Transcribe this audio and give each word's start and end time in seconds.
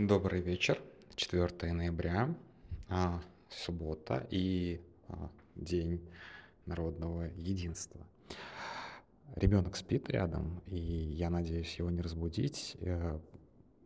Добрый 0.00 0.40
вечер. 0.40 0.80
4 1.14 1.74
ноября, 1.74 2.34
а, 2.88 3.20
суббота 3.50 4.26
и 4.30 4.80
а, 5.08 5.30
день 5.56 6.00
народного 6.64 7.24
единства. 7.36 8.00
Ребенок 9.36 9.76
спит 9.76 10.08
рядом, 10.08 10.62
и 10.64 10.78
я 10.78 11.28
надеюсь 11.28 11.78
его 11.78 11.90
не 11.90 12.00
разбудить. 12.00 12.78
Э, 12.80 13.20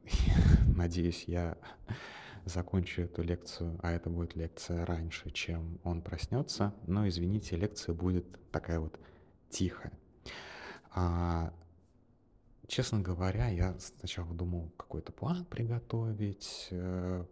надеюсь, 0.76 1.24
я 1.26 1.58
закончу 2.44 3.02
эту 3.02 3.22
лекцию, 3.22 3.76
а 3.82 3.90
это 3.90 4.08
будет 4.08 4.36
лекция 4.36 4.86
раньше, 4.86 5.32
чем 5.32 5.80
он 5.82 6.00
проснется. 6.00 6.72
Но 6.86 7.08
извините, 7.08 7.56
лекция 7.56 7.92
будет 7.92 8.24
такая 8.52 8.78
вот 8.78 9.00
тихая. 9.50 9.90
А, 10.92 11.52
Честно 12.66 13.00
говоря, 13.00 13.48
я 13.48 13.74
сначала 13.78 14.32
думал 14.32 14.70
какой-то 14.76 15.12
план 15.12 15.44
приготовить, 15.44 16.68
э, 16.70 17.24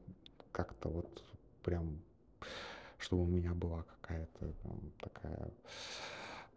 как-то 0.53 0.89
вот 0.89 1.25
прям, 1.63 1.99
чтобы 2.99 3.23
у 3.23 3.27
меня 3.27 3.55
была 3.55 3.85
какая-то 3.85 4.53
такая 5.01 5.51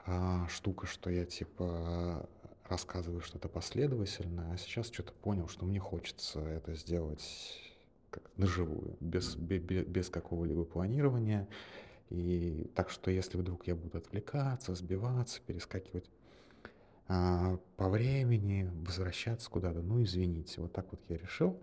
а, 0.05 0.48
штука, 0.49 0.88
что 0.88 1.09
я 1.09 1.26
типа 1.26 2.27
рассказываю 2.68 3.22
что-то 3.22 3.48
последовательно, 3.48 4.52
а 4.52 4.58
сейчас 4.58 4.88
что-то 4.91 5.13
понял, 5.13 5.48
что 5.48 5.66
мне 5.66 5.80
хочется 5.80 6.40
это 6.41 6.76
сделать 6.76 7.62
как 8.10 8.23
наживую, 8.38 8.98
без, 8.99 9.35
без, 9.35 9.85
без 9.85 10.10
какого-либо 10.10 10.66
планирования. 10.66 11.48
И 12.10 12.70
так 12.76 12.90
что 12.90 13.10
если 13.10 13.38
вдруг 13.38 13.68
я 13.68 13.76
буду 13.76 13.98
отвлекаться, 13.98 14.76
сбиваться, 14.76 15.41
перескакивать 15.46 16.10
а, 17.08 17.58
по 17.77 17.90
времени 17.90 18.70
возвращаться 18.86 19.50
куда-то. 19.50 19.82
Ну, 19.82 20.04
извините, 20.04 20.62
вот 20.62 20.73
так 20.73 20.88
вот 20.91 21.02
я 21.09 21.18
решил. 21.18 21.59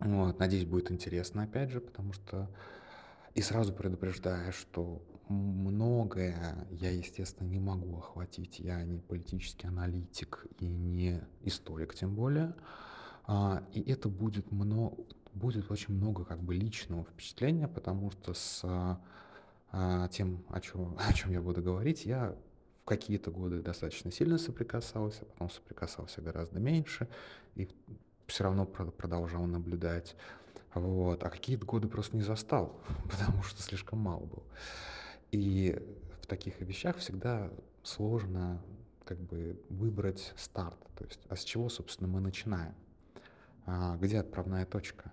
Вот, 0.00 0.38
надеюсь, 0.38 0.66
будет 0.66 0.90
интересно, 0.90 1.44
опять 1.44 1.70
же, 1.70 1.80
потому 1.80 2.12
что... 2.12 2.50
И 3.34 3.40
сразу 3.40 3.72
предупреждаю, 3.72 4.52
что 4.52 5.00
многое 5.28 6.66
я, 6.70 6.90
естественно, 6.90 7.48
не 7.48 7.60
могу 7.60 7.96
охватить. 7.96 8.58
Я 8.58 8.82
не 8.84 8.98
политический 8.98 9.68
аналитик 9.68 10.46
и 10.58 10.66
не 10.66 11.22
историк, 11.42 11.94
тем 11.94 12.14
более. 12.14 12.54
А, 13.24 13.62
и 13.72 13.80
это 13.90 14.08
будет 14.08 14.50
много, 14.50 14.96
будет 15.32 15.70
очень 15.70 15.94
много 15.94 16.24
как 16.24 16.42
бы 16.42 16.54
личного 16.54 17.04
впечатления, 17.04 17.68
потому 17.68 18.10
что 18.10 18.34
с 18.34 18.60
а, 19.72 20.08
тем, 20.08 20.44
о 20.48 20.60
чем, 20.60 20.96
о 21.08 21.12
чем 21.12 21.32
я 21.32 21.40
буду 21.40 21.62
говорить, 21.62 22.04
я 22.04 22.36
какие-то 22.96 23.30
годы 23.30 23.60
достаточно 23.60 24.10
сильно 24.10 24.38
соприкасался, 24.38 25.24
потом 25.24 25.50
соприкасался 25.50 26.20
гораздо 26.20 26.60
меньше 26.60 27.08
и 27.54 27.68
все 28.26 28.44
равно 28.44 28.64
продолжал 28.64 29.44
наблюдать. 29.44 30.16
Вот. 30.74 31.22
А 31.22 31.30
какие-то 31.30 31.66
годы 31.66 31.88
просто 31.88 32.16
не 32.16 32.22
застал, 32.22 32.80
потому 33.10 33.42
что 33.42 33.62
слишком 33.62 33.98
мало 33.98 34.24
был. 34.24 34.42
И 35.30 35.78
в 36.22 36.26
таких 36.26 36.60
вещах 36.60 36.96
всегда 36.98 37.50
сложно 37.82 38.62
как 39.04 39.18
бы 39.18 39.60
выбрать 39.68 40.32
старт. 40.36 40.78
То 40.96 41.04
есть, 41.04 41.20
а 41.28 41.36
с 41.36 41.44
чего, 41.44 41.68
собственно, 41.68 42.08
мы 42.08 42.20
начинаем? 42.20 42.74
А, 43.66 43.96
где 43.96 44.20
отправная 44.20 44.64
точка? 44.64 45.12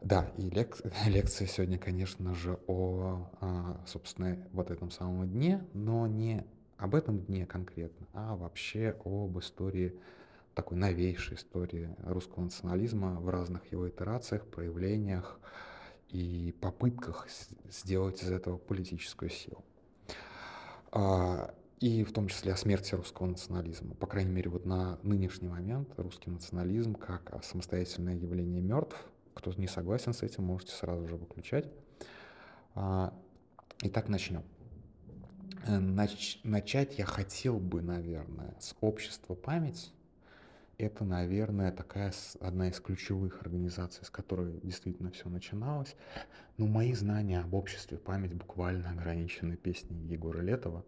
Да, 0.00 0.30
и 0.36 0.48
лек 0.50 0.78
лекция 1.06 1.46
сегодня, 1.46 1.78
конечно 1.78 2.34
же, 2.34 2.58
о, 2.66 3.28
а, 3.40 3.80
собственно, 3.86 4.38
вот 4.52 4.70
этом 4.70 4.90
самом 4.90 5.28
дне, 5.28 5.64
но 5.72 6.06
не 6.06 6.46
об 6.78 6.94
этом 6.94 7.20
дне 7.20 7.46
конкретно, 7.46 8.06
а 8.12 8.36
вообще 8.36 8.96
об 9.04 9.38
истории, 9.38 9.98
такой 10.54 10.76
новейшей 10.76 11.36
истории 11.36 11.94
русского 12.04 12.44
национализма 12.44 13.20
в 13.20 13.28
разных 13.28 13.70
его 13.72 13.88
итерациях, 13.88 14.46
проявлениях 14.46 15.38
и 16.08 16.54
попытках 16.60 17.26
сделать 17.70 18.22
из 18.22 18.30
этого 18.30 18.58
политическую 18.58 19.30
силу. 19.30 19.64
А, 20.92 21.54
и 21.80 22.04
в 22.04 22.12
том 22.12 22.28
числе 22.28 22.52
о 22.52 22.56
смерти 22.56 22.94
русского 22.94 23.26
национализма. 23.26 23.94
По 23.94 24.06
крайней 24.06 24.30
мере, 24.30 24.48
вот 24.48 24.64
на 24.64 24.98
нынешний 25.02 25.48
момент 25.48 25.90
русский 25.98 26.30
национализм 26.30 26.94
как 26.94 27.44
самостоятельное 27.44 28.14
явление 28.14 28.62
мертв. 28.62 28.96
Кто 29.34 29.52
не 29.52 29.66
согласен 29.66 30.14
с 30.14 30.22
этим, 30.22 30.44
можете 30.44 30.72
сразу 30.72 31.06
же 31.06 31.16
выключать. 31.16 31.70
А, 32.74 33.12
итак, 33.82 34.08
начнем. 34.08 34.42
Э, 35.66 35.78
нач 35.78 36.38
начать 36.44 36.98
я 36.98 37.04
хотел 37.04 37.58
бы, 37.58 37.82
наверное, 37.82 38.54
с 38.60 38.74
общества 38.80 39.34
память. 39.34 39.92
Это, 40.78 41.04
наверное, 41.04 41.72
такая 41.72 42.12
одна 42.40 42.68
из 42.68 42.78
ключевых 42.80 43.40
организаций, 43.40 44.04
с 44.04 44.10
которой 44.10 44.60
действительно 44.62 45.10
все 45.10 45.28
начиналось. 45.28 45.96
Но 46.58 46.66
мои 46.66 46.92
знания 46.92 47.40
об 47.40 47.54
обществе 47.54 47.96
память 47.96 48.34
буквально 48.34 48.90
ограничены 48.90 49.56
песней 49.56 49.96
Егора 50.06 50.42
Летова, 50.42 50.84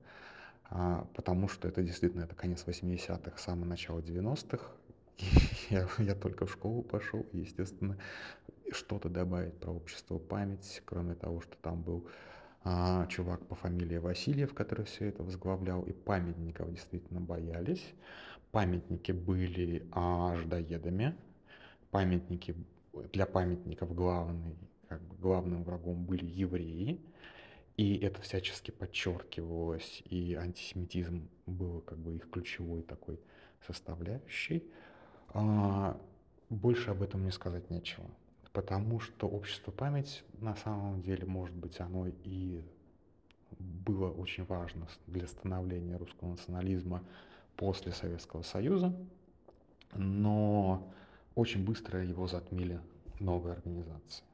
а, 0.65 1.09
потому 1.15 1.49
что 1.49 1.69
это 1.69 1.83
действительно 1.83 2.25
это 2.25 2.35
конец 2.35 2.65
80-х, 2.67 3.39
самое 3.39 3.67
начало 3.67 4.01
90-х. 4.01 4.63
Я, 5.71 5.89
я 5.99 6.15
только 6.15 6.47
в 6.47 6.53
школу 6.53 6.83
пошел, 6.83 7.27
естественно, 7.33 7.99
что-то 8.71 9.09
добавить 9.09 9.55
про 9.55 9.73
общество 9.73 10.19
память, 10.19 10.81
кроме 10.85 11.15
того, 11.15 11.41
что 11.41 11.57
там 11.61 11.83
был 11.83 12.07
а, 12.71 13.07
чувак 13.07 13.47
по 13.47 13.55
фамилии 13.55 13.97
Васильев, 13.97 14.53
который 14.53 14.85
все 14.85 15.07
это 15.07 15.23
возглавлял, 15.23 15.83
и 15.85 15.93
памятников 15.93 16.71
действительно 16.71 17.19
боялись. 17.19 17.83
Памятники 18.51 19.13
были 19.13 19.89
а, 19.91 20.37
ждоедами, 20.37 21.17
памятники 21.91 22.55
для 23.13 23.25
памятников 23.25 23.95
главный, 23.95 24.55
как 24.89 25.01
бы 25.01 25.17
главным 25.17 25.65
врагом 25.65 26.05
были 26.05 26.27
евреи, 26.27 27.01
и 27.79 27.97
это 27.97 28.21
всячески 28.21 28.71
подчеркивалось, 28.71 30.03
и 30.05 30.35
антисемитизм 30.35 31.27
был 31.47 31.81
как 31.81 31.97
бы 31.99 32.17
их 32.17 32.29
ключевой 32.29 32.83
такой 32.83 33.19
составляющей. 33.67 34.63
А, 35.29 35.99
больше 36.51 36.91
об 36.91 37.01
этом 37.03 37.23
мне 37.23 37.33
сказать 37.33 37.71
нечего 37.71 38.05
потому 38.59 38.99
что 38.99 39.29
общество 39.29 39.71
память 39.71 40.25
на 40.41 40.57
самом 40.57 41.01
деле, 41.01 41.25
может 41.27 41.55
быть, 41.55 41.79
оно 41.79 42.09
и 42.25 42.61
было 43.57 44.11
очень 44.11 44.45
важно 44.47 44.89
для 45.07 45.29
становления 45.29 45.97
русского 45.97 46.31
национализма 46.31 47.05
после 47.55 47.93
Советского 47.93 48.43
Союза, 48.43 48.93
но 49.95 50.93
очень 51.37 51.65
быстро 51.65 52.05
его 52.05 52.27
затмили 52.27 52.81
новые 53.21 53.53
организации. 53.53 54.25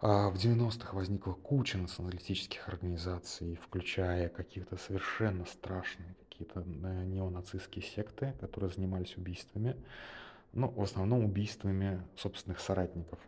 А 0.00 0.28
в 0.28 0.34
90-х 0.34 0.92
возникла 0.92 1.34
куча 1.34 1.78
националистических 1.78 2.68
организаций, 2.68 3.54
включая 3.54 4.28
каких-то 4.30 4.78
совершенно 4.78 5.44
страшные 5.44 6.16
какие-то 6.28 6.64
э, 6.66 7.04
неонацистские 7.04 7.84
секты, 7.84 8.34
которые 8.40 8.70
занимались 8.70 9.16
убийствами 9.16 9.76
ну, 10.56 10.68
в 10.70 10.82
основном 10.82 11.24
убийствами 11.24 12.02
собственных 12.16 12.60
соратников. 12.60 13.18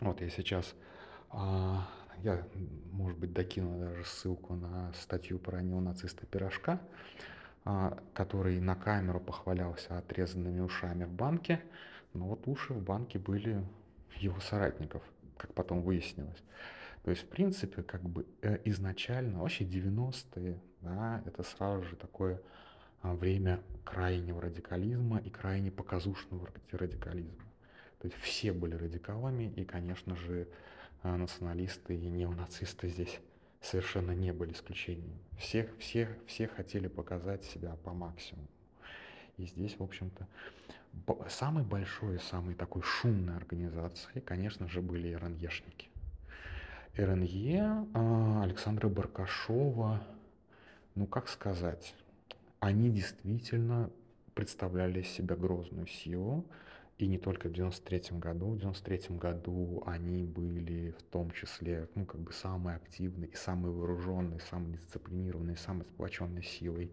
Вот 0.00 0.20
я 0.20 0.28
сейчас, 0.28 0.74
а, 1.30 1.88
я, 2.18 2.44
может 2.90 3.16
быть, 3.16 3.32
докину 3.32 3.78
даже 3.78 4.04
ссылку 4.04 4.54
на 4.54 4.92
статью 4.94 5.38
про 5.38 5.62
неонациста 5.62 6.26
Пирожка, 6.26 6.80
а, 7.64 7.96
который 8.12 8.58
на 8.58 8.74
камеру 8.74 9.20
похвалялся 9.20 9.98
отрезанными 9.98 10.58
ушами 10.58 11.04
в 11.04 11.12
банке, 11.12 11.62
но 12.12 12.26
вот 12.26 12.48
уши 12.48 12.74
в 12.74 12.82
банке 12.82 13.20
были 13.20 13.64
его 14.16 14.40
соратников, 14.40 15.02
как 15.36 15.54
потом 15.54 15.82
выяснилось. 15.82 16.42
То 17.04 17.12
есть, 17.12 17.22
в 17.22 17.28
принципе, 17.28 17.84
как 17.84 18.02
бы 18.02 18.26
э, 18.42 18.58
изначально, 18.64 19.42
вообще 19.42 19.64
90-е, 19.64 20.60
да, 20.80 21.22
это 21.24 21.44
сразу 21.44 21.84
же 21.84 21.94
такое 21.94 22.40
время 23.02 23.62
крайнего 23.84 24.40
радикализма 24.40 25.18
и 25.18 25.30
крайне 25.30 25.70
показушного 25.70 26.48
радикализма. 26.72 27.44
То 28.00 28.08
есть 28.08 28.18
все 28.20 28.52
были 28.52 28.74
радикалами, 28.74 29.52
и, 29.56 29.64
конечно 29.64 30.14
же, 30.16 30.48
а, 31.02 31.16
националисты 31.16 31.96
и 31.96 32.08
неонацисты 32.08 32.88
здесь 32.88 33.20
совершенно 33.60 34.12
не 34.12 34.32
были 34.32 34.52
исключением. 34.52 35.18
Всех, 35.38 35.76
всех, 35.78 36.08
все 36.26 36.48
хотели 36.48 36.88
показать 36.88 37.44
себя 37.44 37.76
по 37.84 37.92
максимуму. 37.92 38.48
И 39.36 39.46
здесь, 39.46 39.78
в 39.78 39.82
общем-то, 39.82 40.26
самой 41.28 41.64
большой 41.64 42.18
самой 42.18 42.54
такой 42.54 42.82
шумной 42.82 43.36
организацией, 43.36 44.20
конечно 44.20 44.68
же, 44.68 44.80
были 44.80 45.12
РНЕшники. 45.12 45.88
РНЕ 46.96 47.86
а, 47.94 48.42
Александра 48.42 48.88
Баркашова, 48.88 50.02
ну 50.94 51.06
как 51.06 51.28
сказать, 51.28 51.94
они 52.60 52.90
действительно 52.90 53.90
представляли 54.34 55.00
из 55.00 55.08
себя 55.08 55.36
грозную 55.36 55.86
силу, 55.86 56.44
и 56.98 57.06
не 57.06 57.18
только 57.18 57.48
в 57.48 57.52
93 57.52 58.18
году. 58.18 58.50
В 58.50 58.58
93 58.58 59.16
году 59.16 59.82
они 59.86 60.24
были 60.24 60.90
в 60.90 61.02
том 61.04 61.30
числе, 61.30 61.88
ну, 61.94 62.04
как 62.04 62.20
бы 62.20 62.32
самые 62.32 62.76
активные 62.76 63.30
и 63.30 63.36
самые 63.36 63.72
вооруженные, 63.72 64.40
самые 64.40 64.78
дисциплинированные, 64.78 65.56
самой 65.56 65.84
сплоченной 65.86 66.42
силой 66.42 66.90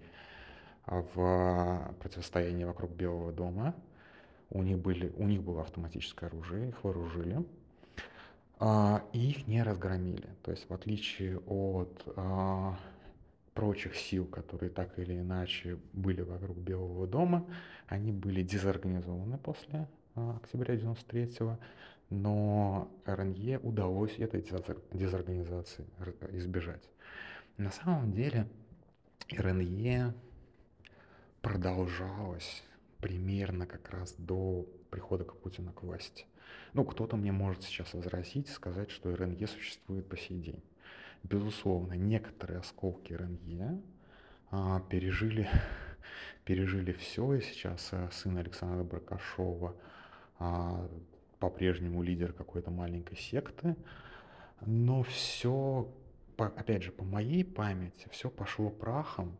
в 0.85 1.95
противостоянии 2.00 2.63
вокруг 2.63 2.91
Белого 2.91 3.31
дома. 3.31 3.75
у 4.51 4.61
них, 4.61 4.77
были, 4.77 5.11
у 5.18 5.25
них 5.25 5.41
было 5.41 5.63
автоматическое 5.63 6.29
оружие, 6.29 6.69
их 6.69 6.83
вооружили, 6.83 7.44
а, 8.59 9.03
и 9.11 9.31
их 9.31 9.47
не 9.47 9.63
разгромили. 9.63 10.29
То 10.44 10.51
есть 10.51 10.69
в 10.69 10.73
отличие 10.73 11.39
от 11.39 12.03
а, 12.15 12.77
прочих 13.56 13.96
сил, 13.96 14.28
которые 14.28 14.69
так 14.69 15.00
или 15.00 15.18
иначе 15.18 15.80
были 15.94 16.22
вокруг 16.22 16.57
Белого 16.57 17.07
дома, 17.07 17.48
они 17.88 18.12
были 18.12 18.44
дезорганизованы 18.44 19.38
после 19.38 19.88
а, 20.13 20.36
октября 20.36 20.75
93-го, 20.75 21.57
но 22.10 22.92
РНЕ 23.06 23.60
удалось 23.60 24.19
этой 24.19 24.46
дезорганизации 24.92 25.86
избежать. 26.34 26.84
На 27.57 27.72
самом 27.72 28.12
деле 28.12 28.48
РНЕ 29.31 30.13
продолжалось 31.42 32.62
примерно 33.00 33.66
как 33.66 33.90
раз 33.90 34.16
до 34.18 34.68
прихода 34.90 35.24
к 35.24 35.38
Путина 35.38 35.72
к 35.72 35.84
власти. 35.84 36.25
Ну, 36.74 36.84
кто-то 36.84 37.16
мне 37.16 37.31
может 37.31 37.63
сейчас 37.63 37.94
возразить, 37.94 38.50
сказать, 38.50 38.92
что 38.92 39.16
РНЕ 39.16 39.48
существует 39.48 40.10
по 40.10 40.18
сей 40.18 40.40
день. 40.42 40.62
Безусловно, 41.30 41.94
некоторые 41.94 42.60
осколки 42.60 43.12
РНЕ 43.13 43.81
а, 44.51 44.80
пережили, 44.81 45.50
пережили 46.45 46.92
все, 46.92 47.33
и 47.33 47.42
сейчас 47.42 47.89
а, 47.94 48.12
сын 48.12 48.38
Александра 48.38 48.83
Бракашова 48.83 49.75
а, 50.38 50.88
по-прежнему 51.39 52.04
лидер 52.04 52.31
какой-то 52.31 52.69
маленькой 52.69 53.18
секты, 53.18 53.75
но 54.62 55.01
все, 55.01 55.92
опять 56.38 56.83
же, 56.83 56.92
по 56.92 57.04
моей 57.04 57.44
памяти, 57.44 58.07
все 58.12 58.30
пошло 58.30 58.69
прахом. 58.69 59.36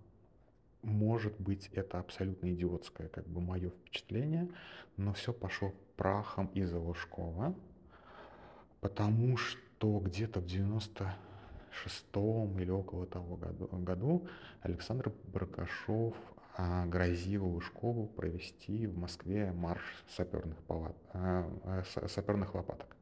Может 0.82 1.40
быть, 1.40 1.70
это 1.72 2.00
абсолютно 2.00 2.52
идиотское, 2.52 3.10
как 3.10 3.28
бы 3.28 3.42
мое 3.42 3.70
впечатление, 3.70 4.50
но 4.98 5.14
все 5.14 5.34
пошло 5.34 5.72
прахом 5.98 6.48
из-за 6.48 6.80
Лужкова, 6.80 7.56
потому 8.82 9.38
что 9.38 10.00
где-то 10.00 10.40
в 10.40 10.48
96-м 11.84 12.60
или 12.60 12.72
около 12.72 13.06
того 13.06 13.36
году, 13.36 13.68
году 13.72 14.28
Александр 14.62 15.12
Баркашов 15.26 16.16
а, 16.58 16.86
грозил 16.86 17.46
Лужкову 17.46 18.08
провести 18.08 18.88
в 18.88 18.98
Москве 18.98 19.52
марш 19.52 19.82
саперных, 20.16 20.58
палат, 20.64 20.96
а, 21.14 21.84
саперных 22.08 22.56
лопаток. 22.56 22.96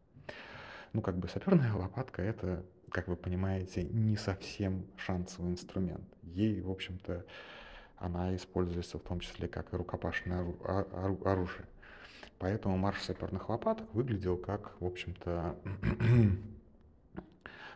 Ну, 0.94 1.02
как 1.02 1.18
бы 1.18 1.28
саперная 1.28 1.74
лопатка— 1.76 2.22
это, 2.24 2.66
как 2.90 3.08
вы 3.08 3.16
понимаете, 3.16 3.84
не 3.84 4.18
совсем 4.18 4.86
шансовый 4.98 5.52
инструмент. 5.52 6.06
Ей, 6.24 6.62
в 6.62 6.72
общем-то, 6.72 7.26
она 7.98 8.36
используется 8.36 8.98
в 8.98 9.02
том 9.02 9.20
числе 9.20 9.48
как 9.48 9.74
и 9.74 9.78
рукопашное 9.78 10.46
оружие. 11.24 11.66
Поэтому 12.40 12.78
марш 12.78 13.02
саперных 13.04 13.50
лопаток 13.50 13.88
выглядел 13.94 14.36
как, 14.36 14.76
в 14.82 14.86
общем-то, 14.86 15.56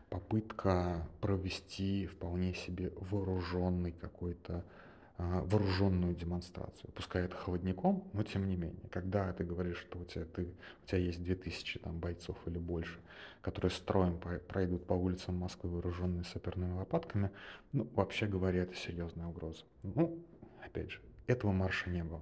попытка 0.09 1.07
провести 1.21 2.07
вполне 2.07 2.54
себе 2.54 2.92
вооруженный 2.95 3.92
какой-то 3.92 4.63
а, 5.19 5.42
вооруженную 5.42 6.15
демонстрацию. 6.15 6.92
Пускай 6.94 7.25
это 7.25 7.36
холодником, 7.36 8.04
но 8.13 8.24
тем 8.24 8.48
не 8.48 8.56
менее. 8.56 8.88
Когда 8.92 9.33
ты 9.33 9.44
говоришь, 9.44 9.80
что 9.80 9.98
у 9.98 10.06
тебя, 10.06 10.25
ты, 10.25 10.54
у 10.83 10.88
тебя 10.88 11.00
есть 11.00 11.24
2000 11.24 11.80
там, 11.80 12.00
бойцов 12.00 12.38
или 12.45 12.59
больше, 12.59 13.00
которые 13.42 13.71
строем 13.71 14.19
пройдут 14.48 14.86
по 14.86 14.94
улицам 14.94 15.38
Москвы, 15.38 15.71
вооруженные 15.71 16.24
саперными 16.24 16.74
лопатками, 16.74 17.31
ну, 17.71 17.88
вообще 17.95 18.27
говоря, 18.27 18.63
это 18.63 18.75
серьезная 18.75 19.25
угроза. 19.25 19.63
Ну, 19.81 20.24
опять 20.63 20.92
же, 20.92 21.00
этого 21.25 21.51
марша 21.51 21.89
не 21.89 22.03
было. 22.03 22.21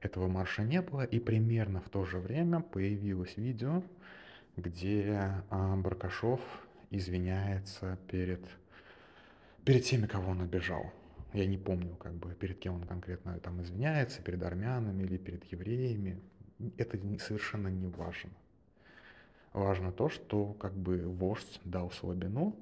Этого 0.00 0.28
марша 0.28 0.62
не 0.62 0.80
было, 0.80 1.02
и 1.02 1.20
примерно 1.20 1.80
в 1.80 1.90
то 1.90 2.04
же 2.04 2.18
время 2.18 2.60
появилось 2.60 3.36
видео, 3.36 3.82
где 4.56 5.44
а, 5.50 5.76
Баркашов 5.76 6.40
извиняется 6.92 7.98
перед, 8.08 8.44
перед 9.64 9.84
теми, 9.84 10.06
кого 10.06 10.30
он 10.30 10.42
обижал 10.42 10.92
я 11.32 11.46
не 11.46 11.56
помню, 11.56 11.96
как 11.96 12.12
бы, 12.14 12.34
перед 12.34 12.58
кем 12.58 12.74
он 12.74 12.84
конкретно 12.84 13.38
там 13.40 13.62
извиняется, 13.62 14.22
перед 14.22 14.42
армянами 14.42 15.02
или 15.02 15.16
перед 15.16 15.44
евреями. 15.50 16.20
Это 16.76 16.98
совершенно 17.18 17.68
не 17.68 17.86
важно. 17.86 18.30
Важно 19.52 19.92
то, 19.92 20.08
что 20.08 20.52
как 20.54 20.74
бы 20.74 21.08
вождь 21.08 21.60
дал 21.64 21.90
слабину. 21.90 22.56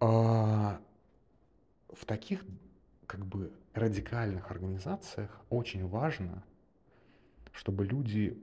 А 0.00 0.80
в 1.92 2.04
таких 2.04 2.44
как 3.06 3.24
бы 3.24 3.52
радикальных 3.74 4.50
организациях 4.50 5.40
очень 5.48 5.86
важно, 5.86 6.42
чтобы 7.52 7.84
люди, 7.84 8.36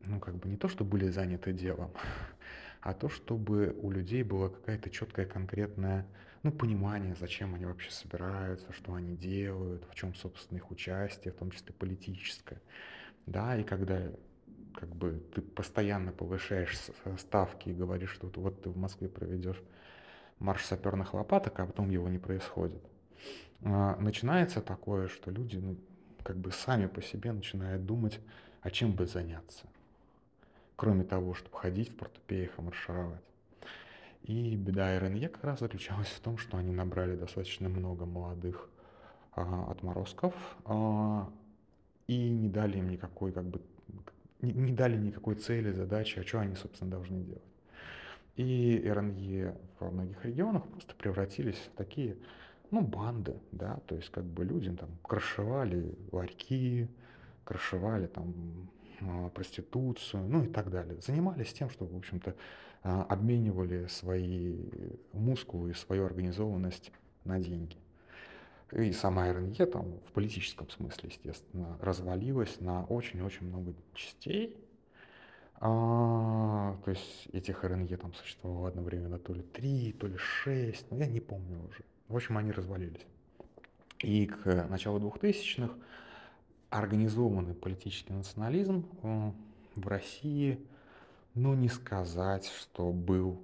ну 0.00 0.20
как 0.20 0.36
бы 0.36 0.48
не 0.48 0.56
то, 0.56 0.68
что 0.68 0.84
были 0.84 1.08
заняты 1.08 1.52
делом, 1.52 1.90
а 2.88 2.94
то, 2.94 3.10
чтобы 3.10 3.76
у 3.82 3.90
людей 3.90 4.22
была 4.22 4.48
какая-то 4.48 4.88
четкая 4.88 5.26
конкретная 5.26 6.06
ну, 6.42 6.50
понимание, 6.50 7.14
зачем 7.20 7.54
они 7.54 7.66
вообще 7.66 7.90
собираются, 7.90 8.72
что 8.72 8.94
они 8.94 9.14
делают, 9.14 9.84
в 9.90 9.94
чем, 9.94 10.14
собственно, 10.14 10.56
их 10.56 10.70
участие, 10.70 11.34
в 11.34 11.36
том 11.36 11.50
числе 11.50 11.74
политическое. 11.74 12.62
Да, 13.26 13.58
и 13.58 13.62
когда 13.62 14.10
как 14.74 14.88
бы 14.88 15.22
ты 15.34 15.42
постоянно 15.42 16.12
повышаешь 16.12 16.78
ставки 17.18 17.68
и 17.68 17.74
говоришь, 17.74 18.12
что 18.12 18.32
вот 18.36 18.62
ты 18.62 18.70
в 18.70 18.78
Москве 18.78 19.10
проведешь 19.10 19.60
марш 20.38 20.64
саперных 20.64 21.12
лопаток, 21.12 21.60
а 21.60 21.66
потом 21.66 21.90
его 21.90 22.08
не 22.08 22.18
происходит. 22.18 22.82
А, 23.64 23.96
начинается 23.96 24.62
такое, 24.62 25.08
что 25.08 25.30
люди 25.30 25.58
ну, 25.58 25.76
как 26.22 26.38
бы 26.38 26.52
сами 26.52 26.86
по 26.86 27.02
себе 27.02 27.32
начинают 27.32 27.84
думать, 27.84 28.18
а 28.62 28.70
чем 28.70 28.92
бы 28.92 29.04
заняться, 29.04 29.66
кроме 30.78 31.02
того, 31.02 31.34
чтобы 31.34 31.56
ходить 31.58 31.90
в 31.90 31.96
портупеях 31.96 32.56
и 32.56 32.62
маршировать. 32.62 33.20
И 34.22 34.54
беда 34.54 34.96
РНЕ 35.00 35.28
как 35.28 35.42
раз 35.42 35.58
заключалась 35.58 36.06
в 36.06 36.20
том, 36.20 36.38
что 36.38 36.56
они 36.56 36.70
набрали 36.70 37.16
достаточно 37.16 37.68
много 37.68 38.06
молодых 38.06 38.70
а, 39.34 39.72
отморозков 39.72 40.34
а, 40.66 41.28
и 42.06 42.28
не 42.28 42.48
дали 42.48 42.78
им 42.78 42.90
никакой, 42.90 43.32
как 43.32 43.44
бы, 43.44 43.60
не, 44.40 44.52
не 44.52 44.72
дали 44.72 44.96
никакой 44.96 45.34
цели, 45.34 45.72
задачи, 45.72 46.20
а 46.20 46.22
что 46.22 46.38
они, 46.38 46.54
собственно, 46.54 46.92
должны 46.92 47.24
делать. 47.24 47.42
И 48.36 48.80
РНЕ 48.86 49.56
во 49.80 49.90
многих 49.90 50.24
регионах 50.24 50.64
просто 50.68 50.94
превратились 50.94 51.58
в 51.74 51.76
такие, 51.76 52.16
ну, 52.70 52.82
банды, 52.82 53.34
да, 53.50 53.80
то 53.88 53.96
есть 53.96 54.10
как 54.10 54.24
бы 54.24 54.44
люди 54.44 54.70
там 54.70 54.90
крышевали 55.02 55.98
ларьки, 56.12 56.88
крышевали 57.42 58.06
там 58.06 58.70
проституцию, 59.34 60.26
ну 60.28 60.44
и 60.44 60.48
так 60.48 60.70
далее. 60.70 61.00
Занимались 61.00 61.52
тем, 61.52 61.70
что, 61.70 61.86
в 61.86 61.96
общем-то, 61.96 62.34
а, 62.82 63.04
обменивали 63.04 63.86
свои 63.86 64.56
мускулы 65.12 65.70
и 65.70 65.74
свою 65.74 66.04
организованность 66.04 66.92
на 67.24 67.38
деньги. 67.38 67.76
И 68.72 68.92
сама 68.92 69.32
РНЕ 69.32 69.66
там 69.66 69.98
в 70.08 70.12
политическом 70.12 70.68
смысле, 70.68 71.08
естественно, 71.08 71.78
развалилась 71.80 72.60
на 72.60 72.84
очень-очень 72.84 73.46
много 73.46 73.74
частей. 73.94 74.56
А, 75.60 76.76
то 76.84 76.90
есть 76.90 77.28
этих 77.32 77.64
РНЕ 77.64 77.96
там 77.96 78.12
существовало 78.14 78.68
одновременно 78.68 79.18
то 79.18 79.32
ли 79.32 79.42
три, 79.42 79.92
то 79.92 80.06
ли 80.06 80.16
шесть, 80.16 80.90
но 80.90 80.98
я 80.98 81.06
не 81.06 81.20
помню 81.20 81.58
уже. 81.66 81.82
В 82.08 82.16
общем, 82.16 82.38
они 82.38 82.52
развалились. 82.52 83.06
И 84.00 84.26
к 84.26 84.66
началу 84.68 85.00
2000-х 85.00 85.74
организованный 86.70 87.54
политический 87.54 88.12
национализм 88.12 88.86
в 89.74 89.88
России– 89.88 90.64
ну, 91.38 91.54
не 91.54 91.68
сказать, 91.68 92.46
что 92.46 92.92
был 92.92 93.40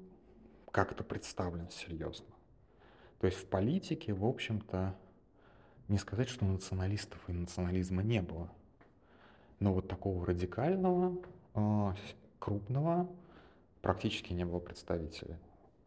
как-то 0.73 1.05
представлен 1.05 1.71
серьезно. 1.71 2.27
То 3.21 3.29
есть 3.29 3.39
в 3.39 3.47
политике, 3.47 4.13
в 4.13 4.25
общем-то, 4.25 4.97
не 5.87 5.99
сказать, 5.99 6.29
что 6.29 6.45
националистов 6.45 7.21
и 7.29 7.33
национализма 7.33 8.03
не 8.03 8.21
было. 8.21 8.51
Но 9.61 9.73
вот 9.73 9.89
такого 9.89 10.27
радикального, 10.27 11.17
а, 11.55 11.95
крупного 12.41 13.09
практически 13.81 14.33
не 14.33 14.45
было 14.45 14.59
представителей. 14.59 15.37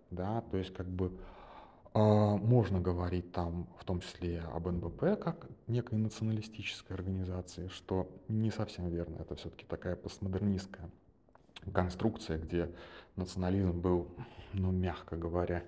Да, 0.10 0.42
то 0.50 0.58
есть 0.58 0.74
как 0.74 0.88
бы 0.88 1.12
можно 1.98 2.80
говорить 2.80 3.32
там 3.32 3.68
в 3.80 3.86
том 3.86 4.02
числе 4.02 4.42
об 4.54 4.68
НБП 4.68 5.20
как 5.22 5.48
некой 5.68 5.98
националистической 5.98 6.96
организации, 6.96 7.68
что 7.70 8.10
не 8.28 8.52
совсем 8.52 8.90
верно. 8.90 9.18
Это 9.20 9.36
все-таки 9.36 9.66
такая 9.66 9.96
постмодернистская 9.96 10.90
конструкция, 11.74 12.38
где 12.38 12.72
национализм 13.16 13.72
был, 13.72 14.08
ну, 14.54 14.72
мягко 14.72 15.16
говоря, 15.16 15.64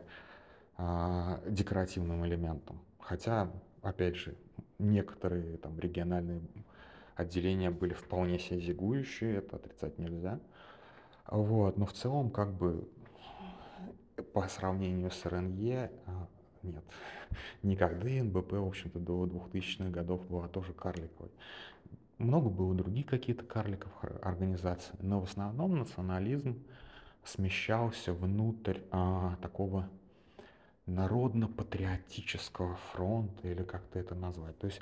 а, 0.78 1.42
декоративным 1.48 2.26
элементом. 2.26 2.80
Хотя, 3.00 3.52
опять 3.82 4.16
же, 4.16 4.36
некоторые 4.78 5.58
там 5.58 5.80
региональные 5.80 6.42
отделения 7.16 7.70
были 7.70 7.94
вполне 7.94 8.40
себе 8.40 8.62
зигующие, 8.62 9.38
это 9.38 9.58
отрицать 9.58 9.98
нельзя. 9.98 10.40
Вот, 11.28 11.78
но 11.78 11.86
в 11.86 11.94
целом, 11.94 12.30
как 12.32 12.54
бы, 12.54 12.88
по 14.22 14.48
сравнению 14.48 15.12
с 15.12 15.26
РНЕ, 15.26 15.92
а, 16.06 16.28
нет, 16.64 16.84
никогда 17.64 18.08
НБП, 18.08 18.54
в 18.54 18.68
общем-то, 18.68 19.00
до 19.00 19.26
2000-х 19.26 19.90
годов 19.90 20.28
была 20.28 20.48
тоже 20.48 20.74
карликовой. 20.74 21.32
много 22.18 22.50
было 22.50 22.74
других 22.76 23.06
каких-то 23.08 23.44
карликов 23.44 23.92
организаций, 24.22 24.96
но 25.00 25.22
в 25.22 25.24
основном 25.24 25.78
национализм 25.78 26.64
смещался 27.24 28.14
внутрь 28.14 28.80
а, 28.92 29.36
такого 29.42 29.90
народно-патриотического 30.86 32.76
фронта, 32.92 33.48
или 33.48 33.64
как-то 33.64 34.00
это 34.00 34.16
назвать. 34.16 34.58
То 34.58 34.68
есть 34.68 34.82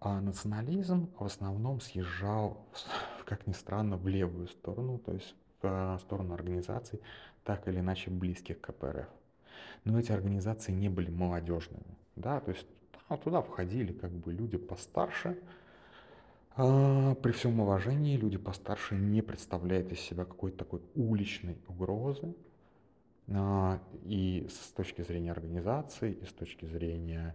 а 0.00 0.20
национализм 0.20 1.10
в 1.18 1.24
основном 1.24 1.80
съезжал, 1.80 2.66
как 3.24 3.46
ни 3.46 3.52
странно, 3.52 3.96
в 3.96 4.06
левую 4.06 4.48
сторону, 4.48 4.98
то 4.98 5.12
есть 5.12 5.34
в 5.62 5.98
сторону 6.02 6.34
организаций, 6.34 7.00
так 7.46 7.66
или 7.68 7.80
иначе 7.80 8.10
близких 8.10 8.60
к 8.60 8.72
КПРФ. 8.72 9.08
Но 9.84 9.98
эти 9.98 10.12
организации 10.12 10.72
не 10.72 10.88
были 10.88 11.10
молодежными, 11.10 11.96
да, 12.16 12.40
то 12.40 12.50
есть 12.50 12.66
туда 13.22 13.40
входили 13.40 13.92
как 13.92 14.10
бы 14.10 14.32
люди 14.32 14.58
постарше, 14.58 15.38
а, 16.56 17.14
при 17.14 17.32
всем 17.32 17.60
уважении 17.60 18.16
люди 18.16 18.36
постарше 18.36 18.96
не 18.96 19.22
представляют 19.22 19.92
из 19.92 20.00
себя 20.00 20.24
какой-то 20.24 20.58
такой 20.58 20.82
уличной 20.94 21.56
угрозы, 21.68 22.34
а, 23.28 23.80
и 24.04 24.46
с 24.50 24.72
точки 24.72 25.02
зрения 25.02 25.30
организации, 25.32 26.12
и 26.12 26.24
с 26.24 26.32
точки 26.32 26.64
зрения 26.66 27.34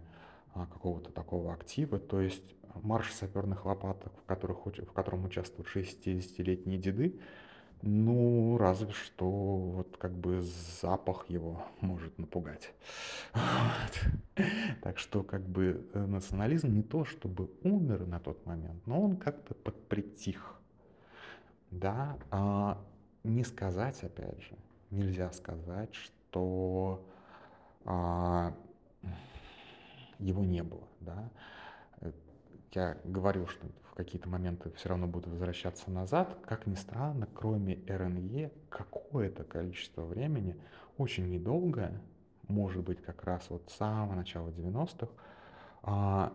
а, 0.54 0.66
какого-то 0.66 1.10
такого 1.10 1.54
актива, 1.54 1.98
то 1.98 2.20
есть 2.20 2.54
марш 2.82 3.12
саперных 3.12 3.64
лопаток, 3.64 4.12
в, 4.18 4.24
которых, 4.26 4.66
в 4.66 4.92
котором 4.92 5.24
участвуют 5.24 5.68
60-летние 5.68 6.78
деды, 6.78 7.20
ну, 7.82 8.56
разве 8.58 8.92
что 8.92 9.28
вот 9.28 9.96
как 9.96 10.12
бы 10.12 10.40
запах 10.80 11.28
его 11.28 11.62
может 11.80 12.16
напугать. 12.18 12.72
Вот. 13.34 14.46
Так 14.82 14.98
что 14.98 15.22
как 15.22 15.42
бы 15.42 15.86
э, 15.92 16.06
национализм 16.06 16.72
не 16.72 16.82
то 16.82 17.04
чтобы 17.04 17.50
умер 17.62 18.06
на 18.06 18.20
тот 18.20 18.44
момент, 18.46 18.86
но 18.86 19.00
он 19.02 19.16
как-то 19.16 19.54
подпритих. 19.54 20.54
Да, 21.70 22.18
а 22.30 22.82
не 23.24 23.44
сказать, 23.44 24.02
опять 24.04 24.42
же, 24.42 24.56
нельзя 24.90 25.32
сказать, 25.32 25.94
что 25.94 27.04
а, 27.84 28.54
его 30.18 30.44
не 30.44 30.62
было, 30.62 30.86
да. 31.00 31.30
Я 32.72 32.96
говорил, 33.04 33.46
что 33.46 33.66
в 33.92 33.94
какие-то 33.94 34.26
моменты 34.26 34.72
все 34.72 34.88
равно 34.88 35.06
буду 35.06 35.28
возвращаться 35.28 35.90
назад. 35.90 36.38
Как 36.46 36.66
ни 36.66 36.74
странно, 36.74 37.28
кроме 37.34 37.74
РНЕ, 37.86 38.50
какое-то 38.70 39.44
количество 39.44 40.02
времени, 40.02 40.56
очень 40.96 41.28
недолгое, 41.28 42.00
может 42.48 42.82
быть, 42.82 43.02
как 43.02 43.22
раз 43.24 43.50
вот 43.50 43.70
с 43.70 43.76
самого 43.76 44.14
начала 44.14 44.48
90-х, 44.48 45.12
а, 45.82 46.32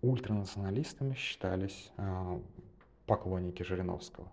ультранационалистами 0.00 1.14
считались 1.14 1.92
а, 1.98 2.40
поклонники 3.04 3.62
Жириновского. 3.62 4.32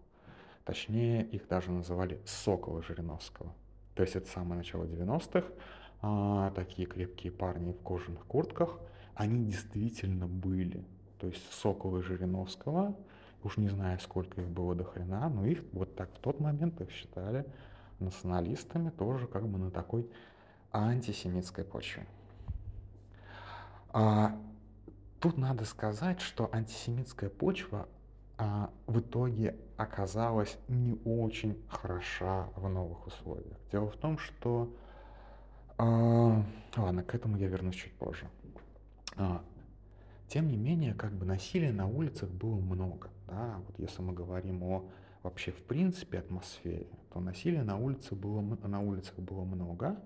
Точнее, 0.64 1.26
их 1.26 1.50
даже 1.50 1.70
называли 1.72 2.22
соколы 2.26 2.82
Жириновского. 2.82 3.54
То 3.94 4.04
есть 4.04 4.16
это 4.16 4.30
самое 4.30 4.60
начало 4.60 4.86
90-х, 4.86 5.46
а, 6.02 6.52
такие 6.52 6.88
крепкие 6.88 7.34
парни 7.34 7.74
в 7.74 7.82
кожаных 7.82 8.26
куртках, 8.26 8.80
они 9.16 9.44
действительно 9.44 10.28
были. 10.28 10.86
То 11.20 11.28
есть 11.28 11.52
Сокола 11.54 12.02
Жириновского, 12.02 12.96
уж 13.44 13.58
не 13.58 13.70
знаю, 13.70 14.00
сколько 14.00 14.42
их 14.42 14.50
было 14.50 14.76
до 14.76 14.84
хрена, 14.84 15.30
но 15.30 15.46
их 15.46 15.64
вот 15.72 15.96
так 15.96 16.10
в 16.14 16.20
тот 16.20 16.40
момент 16.40 16.80
их 16.82 16.92
считали 16.92 17.46
националистами 18.00 18.90
тоже 18.90 19.28
как 19.28 19.48
бы 19.48 19.58
на 19.58 19.72
такой 19.72 20.10
антисемитской 20.72 21.64
почве. 21.64 22.06
А, 23.90 24.38
тут 25.20 25.38
надо 25.38 25.66
сказать, 25.66 26.22
что 26.22 26.50
антисемитская 26.54 27.30
почва 27.30 27.88
а, 28.38 28.70
в 28.86 29.00
итоге 29.00 29.56
оказалась 29.78 30.58
не 30.68 31.00
очень 31.06 31.60
хороша 31.70 32.50
в 32.56 32.70
новых 32.70 33.08
условиях. 33.08 33.58
Дело 33.72 33.90
в 33.90 33.98
том, 33.98 34.20
что 34.20 34.72
а, 35.78 36.44
ладно, 36.76 37.04
к 37.04 37.14
этому 37.16 37.38
я 37.38 37.48
вернусь 37.48 37.76
чуть 37.76 37.94
позже. 37.94 38.28
А, 39.16 39.44
тем 40.28 40.50
не 40.50 40.58
менее, 40.58 40.94
как 40.94 41.14
бы 41.14 41.26
насилия 41.26 41.72
на 41.72 41.88
улицах 41.88 42.30
было 42.30 42.56
много. 42.56 43.10
Да? 43.28 43.62
Вот 43.68 43.80
если 43.80 44.02
мы 44.02 44.14
говорим 44.14 44.64
о 44.64 44.90
вообще 45.24 45.52
в 45.52 45.64
принципе 45.64 46.20
атмосфере, 46.20 46.88
то 47.12 47.20
насилия 47.20 47.64
на, 47.64 47.78
улице 47.78 48.16
было, 48.16 48.42
на 48.42 48.82
улицах 48.82 49.16
было 49.18 49.44
много, 49.44 49.98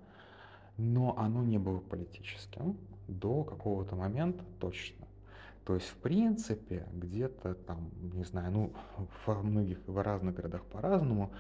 но 0.78 1.18
оно 1.18 1.44
не 1.44 1.58
было 1.58 1.80
политическим 1.80 2.78
до 3.08 3.44
какого-то 3.44 3.96
момента 3.96 4.44
точно. 4.60 5.08
То 5.66 5.75
есть, 5.75 5.88
в 5.88 5.96
принципе, 5.98 6.88
где-то 6.92 7.54
там, 7.54 7.92
не 8.13 8.24
знаю, 8.24 8.51
ну, 8.51 8.74
во 9.25 9.42
многих, 9.42 9.80
в 9.86 10.01
разных 10.01 10.36
городах 10.36 10.63
по-разному, 10.66 11.32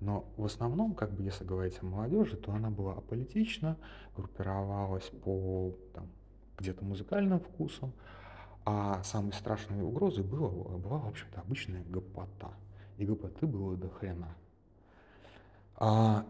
но 0.00 0.24
в 0.36 0.44
основном, 0.44 0.94
как 0.94 1.12
бы, 1.12 1.22
если 1.22 1.44
говорить 1.44 1.78
о 1.82 1.86
молодежи, 1.86 2.36
то 2.36 2.52
она 2.52 2.70
была 2.70 2.94
аполитична, 2.94 3.76
группировалась 4.16 5.10
по 5.24 5.74
там, 5.94 6.08
где-то 6.58 6.84
музыкальным 6.84 7.40
вкусам, 7.40 7.92
а 8.64 9.02
самой 9.02 9.32
страшной 9.32 9.82
угрозой 9.82 10.24
было, 10.24 10.48
была, 10.78 10.98
в 10.98 11.08
общем-то, 11.08 11.40
обычная 11.40 11.82
гопота. 11.84 12.50
И 12.98 13.06
гопоты 13.06 13.46
было 13.46 13.76
до 13.76 13.88
хрена. 13.88 14.34
А, 15.76 16.26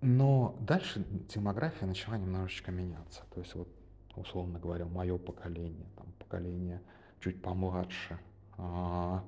но 0.00 0.56
дальше 0.60 1.04
демография 1.34 1.86
начала 1.86 2.18
немножечко 2.18 2.70
меняться. 2.70 3.22
То 3.34 3.40
есть 3.40 3.54
вот, 3.54 3.68
условно 4.16 4.58
говоря, 4.58 4.84
мое 4.84 5.16
поколение, 5.16 5.86
там, 5.96 6.06
поколение 6.18 6.82
чуть 7.20 7.40
помладше, 7.40 8.18
а, 8.58 9.24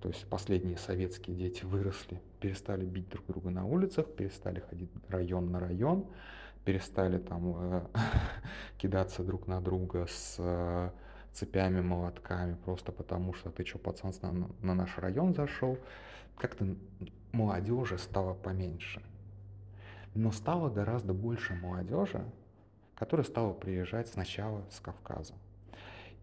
то 0.00 0.08
есть 0.08 0.26
последние 0.28 0.78
советские 0.78 1.36
дети 1.36 1.64
выросли, 1.64 2.22
перестали 2.40 2.86
бить 2.86 3.08
друг 3.08 3.26
друга 3.26 3.50
на 3.50 3.66
улицах, 3.66 4.06
перестали 4.14 4.60
ходить 4.60 4.90
район 5.08 5.50
на 5.50 5.58
район, 5.58 6.06
перестали 6.64 7.18
там 7.18 7.54
э, 7.56 7.86
кидаться 8.78 9.24
друг 9.24 9.46
на 9.48 9.60
друга 9.60 10.06
с 10.06 10.36
э, 10.38 10.90
цепями, 11.38 11.80
молотками, 11.80 12.56
просто 12.64 12.92
потому 12.92 13.32
что 13.32 13.50
ты 13.50 13.64
что, 13.64 13.78
пацан, 13.78 14.12
на, 14.22 14.50
на 14.60 14.74
наш 14.74 14.98
район 14.98 15.34
зашел. 15.34 15.78
Как-то 16.36 16.76
молодежи 17.32 17.98
стало 17.98 18.34
поменьше. 18.34 19.02
Но 20.14 20.32
стало 20.32 20.68
гораздо 20.68 21.14
больше 21.14 21.54
молодежи, 21.54 22.24
которая 22.96 23.24
стала 23.24 23.52
приезжать 23.52 24.08
сначала 24.08 24.64
с 24.70 24.80
Кавказа. 24.80 25.34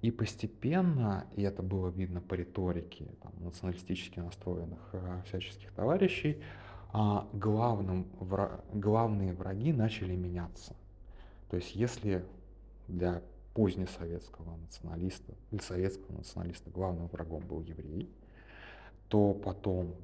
И 0.01 0.11
постепенно, 0.11 1.25
и 1.35 1.43
это 1.43 1.63
было 1.63 1.89
видно 1.89 2.21
по 2.21 2.33
риторике 2.33 3.07
там, 3.23 3.31
националистически 3.39 4.19
настроенных 4.19 4.79
а, 4.91 5.21
всяческих 5.25 5.71
товарищей, 5.71 6.43
а, 6.91 7.27
главным, 7.33 8.07
вра... 8.19 8.61
главные 8.73 9.33
враги 9.33 9.71
начали 9.71 10.15
меняться. 10.15 10.75
То 11.49 11.57
есть 11.57 11.73
если 11.75 12.25
для 12.87 13.21
позднесоветского 13.55 14.57
националиста 14.57 15.33
или 15.49 15.61
советского 15.61 16.17
националиста 16.17 16.69
главным 16.69 17.07
врагом 17.07 17.41
был 17.47 17.61
еврей, 17.61 18.13
то 19.07 19.33
потом, 19.33 19.95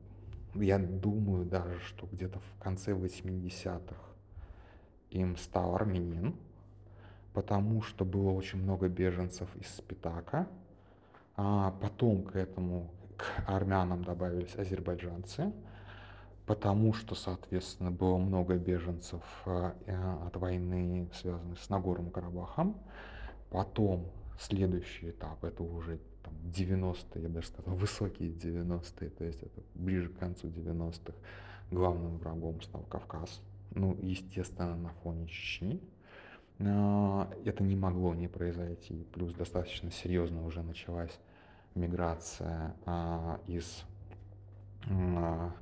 я 0.55 0.79
думаю 0.79 1.45
даже, 1.45 1.77
что 1.81 2.07
где-то 2.09 2.39
в 2.39 2.63
конце 2.63 2.93
80-х 2.93 3.95
им 5.09 5.35
стал 5.35 5.75
армянин, 5.75 6.35
потому 7.33 7.81
что 7.81 8.05
было 8.05 8.31
очень 8.31 8.63
много 8.63 8.87
беженцев 8.87 9.53
из 9.57 9.67
Спитака. 9.67 10.47
А 11.35 11.71
потом 11.81 12.23
к 12.23 12.35
этому, 12.37 12.89
к 13.17 13.25
армянам 13.47 14.03
добавились 14.03 14.55
азербайджанцы, 14.55 15.51
потому 16.45 16.93
что, 16.93 17.15
соответственно, 17.15 17.91
было 17.91 18.17
много 18.17 18.55
беженцев 18.55 19.23
э, 19.45 19.71
от 20.25 20.35
войны, 20.37 21.09
связанных 21.13 21.59
с 21.59 21.69
Нагорным 21.69 22.11
Карабахом. 22.11 22.77
Потом 23.51 24.09
следующий 24.39 25.09
этап, 25.09 25.43
это 25.43 25.61
уже 25.61 25.99
там, 26.23 26.33
90-е, 26.45 27.23
я 27.23 27.29
даже 27.29 27.47
сказал, 27.47 27.75
высокие 27.75 28.29
90-е, 28.29 29.09
то 29.09 29.25
есть 29.25 29.43
это 29.43 29.61
ближе 29.75 30.09
к 30.09 30.17
концу 30.17 30.47
90-х. 30.47 31.13
Главным 31.69 32.17
врагом 32.17 32.61
стал 32.61 32.81
Кавказ. 32.83 33.41
Ну, 33.75 33.97
естественно, 34.01 34.75
на 34.75 34.89
фоне 35.03 35.27
Чечни. 35.27 35.81
А, 36.59 37.29
это 37.45 37.63
не 37.63 37.75
могло 37.75 38.13
не 38.15 38.27
произойти. 38.27 39.05
Плюс 39.13 39.33
достаточно 39.33 39.91
серьезно 39.91 40.45
уже 40.45 40.63
началась 40.63 41.19
миграция 41.75 42.75
а, 42.85 43.39
из 43.47 43.83
а, 44.89 45.53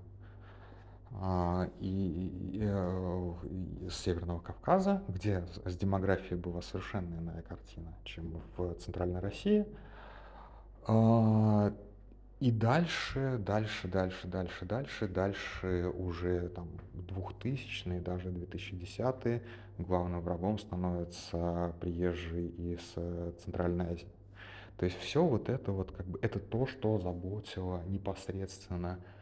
и, 1.80 2.52
и, 2.54 2.60
э, 2.62 3.34
и, 3.44 3.90
Северного 3.90 4.40
Кавказа, 4.40 5.04
где 5.08 5.44
с 5.66 5.76
демографией 5.76 6.40
была 6.40 6.62
совершенно 6.62 7.16
иная 7.16 7.42
картина, 7.42 7.94
чем 8.04 8.42
в 8.56 8.74
Центральной 8.76 9.20
России. 9.20 9.66
И 12.40 12.52
дальше, 12.52 13.38
дальше, 13.46 13.90
дальше, 13.90 14.28
дальше, 14.28 14.66
дальше, 14.66 15.08
дальше 15.08 15.92
уже 15.98 16.48
там 16.50 16.70
2000-е, 16.94 18.00
даже 18.00 18.30
2010-е 18.30 19.44
главным 19.78 20.22
врагом 20.22 20.58
становятся 20.58 21.74
приезжие 21.82 22.48
из 22.48 22.82
Центральной 23.44 23.92
Азии. 23.92 24.08
То 24.78 24.86
есть 24.86 24.98
все 25.00 25.22
вот 25.22 25.50
это 25.50 25.74
вот 25.74 25.92
как 25.92 26.06
бы 26.06 26.18
это 26.22 26.40
то, 26.40 26.66
что 26.66 26.98
заботило 27.00 27.84
непосредственно, 27.88 28.98
а, 28.98 29.19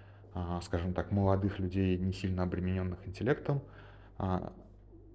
скажем 0.61 0.93
так, 0.93 1.11
молодых 1.11 1.59
людей, 1.59 1.97
не 1.97 2.13
сильно 2.13 2.43
обремененных 2.43 3.07
интеллектом, 3.07 3.61
а, 4.17 4.53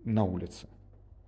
на 0.04 0.25
улице. 0.25 0.69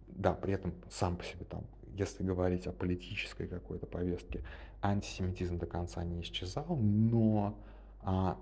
Да, 0.09 0.33
при 0.33 0.55
этом 0.55 0.75
сам 0.91 1.17
по 1.17 1.25
себе 1.25 1.45
там, 1.45 1.65
если 1.95 2.23
говорить 2.23 2.67
о 2.67 2.73
политической 2.73 3.47
какой-то 3.47 3.87
повестке, 3.87 4.45
антисемитизм 4.83 5.59
до 5.59 5.67
конца 5.67 6.05
не 6.05 6.21
исчезал, 6.23 6.77
но 6.77 7.59
а, 8.03 8.39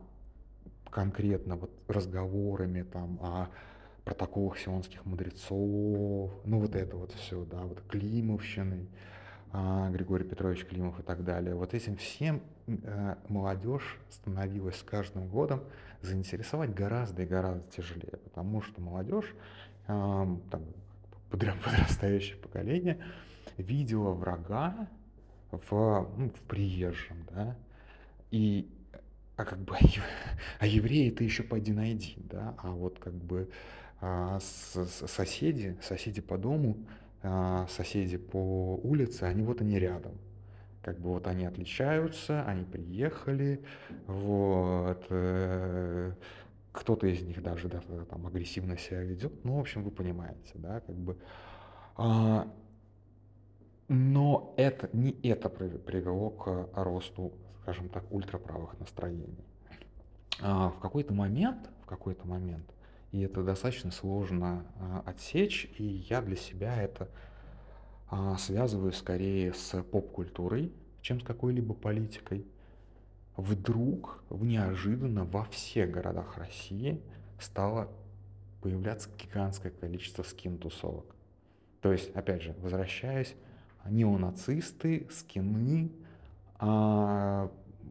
конкретно 0.90 1.56
вот 1.56 1.70
разговорами 1.88 2.82
там 2.82 3.18
о 3.22 3.49
протоколах 4.04 4.58
сионских 4.58 5.04
мудрецов, 5.04 6.32
ну 6.44 6.61
вот 6.61 6.75
это 6.75 6.96
вот 6.96 7.12
все, 7.12 7.44
да, 7.44 7.62
вот 7.62 7.80
Климовщиной, 7.82 8.88
а, 8.90 9.21
Григорий 9.52 10.25
Петрович 10.25 10.64
Климов 10.64 10.99
и 10.99 11.02
так 11.02 11.25
далее. 11.25 11.54
Вот 11.54 11.75
этим 11.75 11.97
всем 11.97 12.42
э, 12.66 13.16
молодежь 13.28 13.99
становилась 14.11 14.76
с 14.76 14.82
каждым 14.82 15.28
годом 15.28 15.62
заинтересовать 16.00 16.75
гораздо 16.75 17.23
и 17.23 17.26
гораздо 17.26 17.62
тяжелее, 17.71 18.16
потому 18.25 18.62
что 18.62 18.80
молодежь, 18.80 19.35
там, 19.87 20.40
подрастающее 21.30 22.37
поколение, 22.37 22.99
видела 23.59 24.12
врага 24.12 24.88
в, 25.50 26.09
ну, 26.16 26.30
в 26.30 26.40
приезжем, 26.49 27.26
да, 27.30 27.56
и 28.30 28.68
а 29.37 29.44
как 29.44 29.59
бы, 29.59 29.76
а 30.61 30.66
евреи 30.66 31.11
ты 31.11 31.25
еще 31.25 31.42
пойди 31.42 31.73
найди, 31.73 32.14
да, 32.16 32.54
а 32.59 32.71
вот 32.71 32.99
как 32.99 33.14
бы 33.14 33.50
а, 34.00 34.38
соседи, 34.40 35.76
соседи 35.82 36.21
по 36.21 36.38
дому, 36.38 36.76
а, 36.78 37.01
соседи 37.68 38.16
по 38.16 38.80
улице, 38.82 39.24
они 39.24 39.42
вот 39.42 39.60
они 39.60 39.78
рядом, 39.78 40.12
как 40.82 40.98
бы 40.98 41.10
вот 41.10 41.26
они 41.26 41.44
отличаются, 41.44 42.42
они 42.44 42.64
приехали, 42.64 43.64
вот, 44.06 45.04
э, 45.10 46.12
кто-то 46.72 47.06
из 47.06 47.22
них 47.22 47.42
даже 47.42 47.68
да, 47.68 47.80
там 48.10 48.26
агрессивно 48.26 48.76
себя 48.76 49.02
ведет, 49.02 49.44
ну, 49.44 49.56
в 49.56 49.60
общем, 49.60 49.84
вы 49.84 49.90
понимаете, 49.90 50.52
да, 50.54 50.80
как 50.80 50.96
бы, 50.96 51.16
а, 51.96 52.48
но 53.88 54.54
это, 54.56 54.88
не 54.92 55.12
это 55.22 55.48
привело 55.48 56.30
к 56.30 56.68
росту 56.74 57.32
скажем 57.62 57.88
так, 57.88 58.04
ультраправых 58.10 58.78
настроений. 58.78 59.44
А 60.40 60.70
в 60.70 60.80
какой-то 60.80 61.14
момент, 61.14 61.70
в 61.82 61.86
какой-то 61.86 62.26
момент, 62.26 62.64
и 63.12 63.21
это 63.21 63.42
достаточно 63.42 63.90
сложно 63.90 64.64
а, 64.81 65.02
отсечь, 65.07 65.71
и 65.78 65.85
я 65.85 66.23
для 66.23 66.37
себя 66.37 66.83
это 66.83 67.09
а, 68.11 68.38
связываю 68.38 68.92
скорее 68.92 69.52
с 69.52 69.83
поп-культурой, 69.83 70.73
чем 71.02 71.21
с 71.21 71.25
какой-либо 71.25 71.75
политикой. 71.75 72.47
Вдруг, 73.37 74.25
неожиданно 74.31 75.25
во 75.25 75.45
всех 75.45 75.90
городах 75.90 76.38
России 76.38 77.02
стало 77.38 77.88
появляться 78.62 79.11
гигантское 79.19 79.73
количество 79.73 80.23
скин-тусовок. 80.23 81.14
То 81.83 81.92
есть, 81.92 82.14
опять 82.16 82.42
же, 82.42 82.54
возвращаясь, 82.61 83.35
неонацисты, 83.85 85.07
скины, 85.11 85.92
а, 86.59 87.50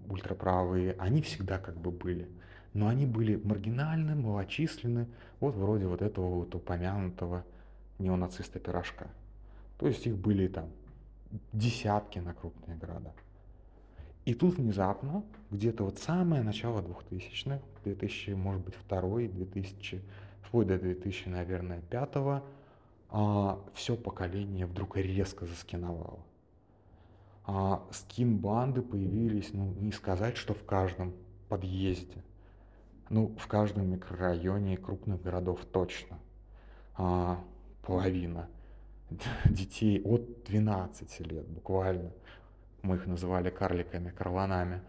ультраправые, 0.10 0.96
они 0.98 1.22
всегда 1.22 1.60
как 1.60 1.78
бы 1.78 1.92
были. 1.92 2.28
Но 2.74 2.88
они 2.88 3.06
были 3.06 3.36
маргинальны, 3.36 4.16
малочисленны, 4.16 5.08
вот 5.40 5.56
вроде 5.56 5.88
вот 5.88 6.02
этого 6.02 6.36
вот 6.36 6.56
упомянутого 6.56 7.44
неонациста 8.00 8.60
пирожка. 8.60 9.08
То 9.78 9.88
есть 9.88 10.06
их 10.08 10.18
были 10.18 10.48
там 10.48 10.70
десятки 11.52 12.20
на 12.20 12.34
крупные 12.34 12.78
города. 12.78 13.14
И 14.26 14.34
тут 14.34 14.58
внезапно, 14.58 15.24
где-то 15.50 15.84
вот 15.84 15.98
самое 15.98 16.44
начало 16.44 16.82
2000-х, 16.82 17.60
2000, 17.84 18.32
может 18.32 18.64
быть, 18.64 18.76
второй, 18.76 19.28
2000, 19.28 20.02
вплоть 20.44 20.68
до 20.68 20.78
2000, 20.78 21.28
наверное, 21.30 21.82
пятого, 21.82 22.44
а, 23.10 23.60
все 23.74 23.98
поколение 23.98 24.66
вдруг 24.66 24.96
резко 24.98 25.46
заскиновало 25.46 26.20
а, 27.46 27.84
скин-банды 27.92 28.82
появились, 28.82 29.54
ну, 29.54 29.74
не 29.80 29.92
сказать, 29.92 30.38
что 30.38 30.54
в 30.54 30.64
каждом 30.64 31.14
подъезде, 31.50 32.24
ну, 33.12 33.36
в 33.38 33.48
каждом 33.48 33.92
микрорайоне 33.92 34.78
крупных 34.78 35.22
городов 35.22 35.66
точно. 35.66 36.18
А, 36.96 37.44
половина 37.84 38.48
детей 39.46 40.02
от 40.02 40.44
12 40.46 41.20
лет 41.28 41.46
буквально, 41.48 42.12
мы 42.82 42.96
их 42.96 43.06
называли 43.08 43.50
карликами, 43.50 44.12
карланами, 44.12 44.82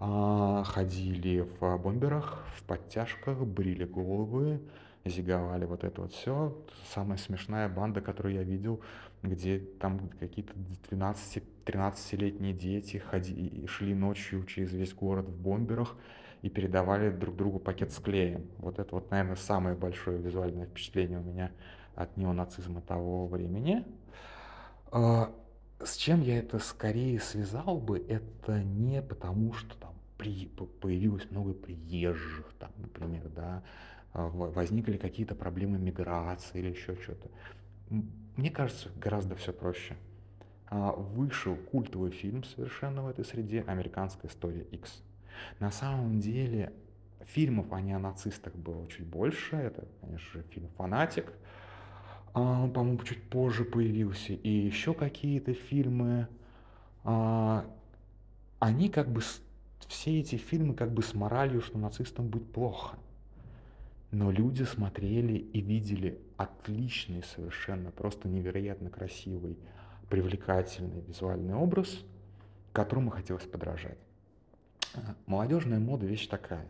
а, 0.00 0.64
ходили 0.64 1.46
в 1.60 1.78
бомберах, 1.78 2.44
в 2.56 2.64
подтяжках, 2.64 3.38
брили 3.38 3.84
головы, 3.84 4.60
зиговали 5.04 5.64
вот 5.64 5.84
это 5.84 6.02
вот 6.02 6.12
все. 6.12 6.56
Самая 6.92 7.16
смешная 7.16 7.68
банда, 7.68 8.00
которую 8.00 8.34
я 8.34 8.42
видел, 8.42 8.80
где 9.22 9.60
там 9.78 10.10
какие-то 10.18 10.52
12-13-летние 10.90 12.54
дети 12.54 12.96
ходи, 12.96 13.64
шли 13.68 13.94
ночью 13.94 14.44
через 14.46 14.72
весь 14.72 14.92
город 14.92 15.28
в 15.28 15.40
бомберах 15.40 15.96
и 16.42 16.48
передавали 16.48 17.10
друг 17.10 17.36
другу 17.36 17.58
пакет 17.60 17.92
с 17.92 17.98
клеем. 17.98 18.50
Вот 18.58 18.78
это 18.78 18.94
вот, 18.94 19.10
наверное, 19.10 19.36
самое 19.36 19.76
большое 19.76 20.18
визуальное 20.18 20.66
впечатление 20.66 21.20
у 21.20 21.22
меня 21.22 21.52
от 21.94 22.16
неонацизма 22.16 22.82
того 22.82 23.26
времени. 23.28 23.84
А, 24.90 25.32
с 25.80 25.96
чем 25.96 26.20
я 26.20 26.38
это 26.38 26.58
скорее 26.58 27.20
связал 27.20 27.78
бы, 27.78 27.98
это 27.98 28.62
не 28.62 29.00
потому, 29.00 29.52
что 29.52 29.76
там 29.78 29.94
при, 30.18 30.46
появилось 30.80 31.30
много 31.30 31.54
приезжих, 31.54 32.52
там, 32.58 32.70
например, 32.76 33.28
да, 33.28 33.62
а, 34.12 34.26
возникли 34.28 34.96
какие-то 34.96 35.36
проблемы 35.36 35.78
миграции 35.78 36.58
или 36.58 36.70
еще 36.70 36.96
что-то. 36.96 37.28
Мне 38.36 38.50
кажется, 38.50 38.90
гораздо 38.96 39.36
все 39.36 39.52
проще. 39.52 39.96
А, 40.66 40.90
вышел 40.92 41.54
культовый 41.54 42.10
фильм 42.10 42.42
совершенно 42.42 43.02
в 43.02 43.08
этой 43.08 43.24
среде 43.24 43.62
«Американская 43.66 44.28
история 44.28 44.62
X». 44.62 45.02
На 45.60 45.70
самом 45.70 46.20
деле 46.20 46.72
фильмов 47.26 47.72
о 47.72 47.80
неонацистах 47.80 48.54
было 48.54 48.86
чуть 48.88 49.06
больше. 49.06 49.56
Это, 49.56 49.86
конечно 50.00 50.40
же, 50.40 50.46
фильм 50.50 50.68
«Фанатик». 50.76 51.32
А, 52.34 52.68
по-моему, 52.68 52.98
чуть 53.04 53.22
позже 53.28 53.64
появился. 53.64 54.32
И 54.32 54.48
еще 54.48 54.94
какие-то 54.94 55.54
фильмы. 55.54 56.28
Они 57.04 58.88
как 58.88 59.10
бы... 59.10 59.20
Все 59.88 60.20
эти 60.20 60.36
фильмы 60.36 60.74
как 60.74 60.92
бы 60.92 61.02
с 61.02 61.12
моралью, 61.12 61.60
что 61.60 61.76
нацистам 61.76 62.28
быть 62.28 62.50
плохо. 62.50 62.96
Но 64.10 64.30
люди 64.30 64.62
смотрели 64.62 65.34
и 65.34 65.60
видели 65.60 66.18
отличный 66.36 67.22
совершенно, 67.22 67.90
просто 67.90 68.28
невероятно 68.28 68.88
красивый, 68.88 69.58
привлекательный 70.08 71.00
визуальный 71.00 71.54
образ, 71.54 72.04
которому 72.72 73.10
хотелось 73.10 73.44
подражать. 73.44 73.98
Молодежная 75.26 75.78
мода 75.78 76.06
вещь 76.06 76.26
такая. 76.26 76.66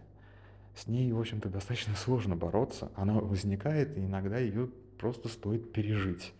С 0.75 0.87
ней, 0.87 1.13
в 1.13 1.21
общем-то, 1.21 1.49
достаточно 1.49 1.95
сложно 1.95 2.37
бороться. 2.37 2.91
Она 2.97 3.15
возникает, 3.15 3.97
и 3.97 4.01
иногда 4.01 4.39
ее 4.39 4.69
просто 4.99 5.29
стоит 5.29 5.73
пережить. 5.73 6.33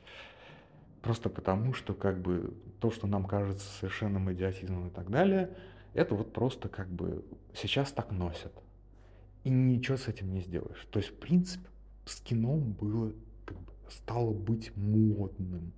Просто 1.03 1.29
потому, 1.29 1.75
что 1.75 1.95
как 1.95 2.21
бы 2.21 2.57
то, 2.81 2.91
что 2.91 3.07
нам 3.07 3.27
кажется 3.27 3.69
совершенным 3.79 4.33
идиотизмом 4.33 4.89
и 4.89 4.91
так 4.91 5.11
далее, 5.11 5.51
это 5.95 6.15
вот 6.15 6.33
просто 6.33 6.69
как 6.69 6.89
бы 6.89 7.25
сейчас 7.55 7.93
так 7.93 8.13
носят 8.13 8.53
и 9.45 9.51
ничего 9.51 9.97
с 9.97 10.09
этим 10.09 10.33
не 10.33 10.41
сделаешь. 10.41 10.87
То 10.91 10.99
есть, 10.99 11.11
в 11.11 11.17
принципе, 11.17 11.69
с 12.05 12.21
кино 12.21 12.57
было, 12.57 13.13
как 13.45 13.59
бы, 13.59 13.73
стало 13.91 14.33
быть 14.33 14.75
модным. 14.77 15.73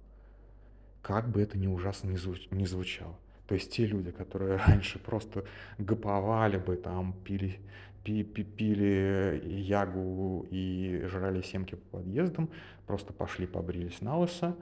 Как 1.03 1.31
бы 1.31 1.40
это 1.40 1.59
ни 1.59 1.67
ужасно 1.67 2.11
не, 2.11 2.17
звуч, 2.17 2.49
не 2.51 2.67
звучало. 2.67 3.19
То 3.46 3.54
есть 3.54 3.72
те 3.72 3.87
люди, 3.87 4.11
которые 4.11 4.57
раньше 4.66 4.98
просто 4.98 5.44
гоповали 5.78 6.59
бы, 6.59 6.76
там, 6.76 7.14
пили, 7.24 7.61
пи, 8.04 8.22
пи, 8.22 8.42
пили 8.42 9.42
ягу 9.44 10.46
и 10.50 11.02
жрали 11.07 11.42
семки 11.42 11.74
по 11.74 11.98
подъездам, 11.98 12.48
просто 12.87 13.12
пошли, 13.12 13.46
побрились 13.46 14.00
на 14.00 14.18
лысо, 14.18 14.57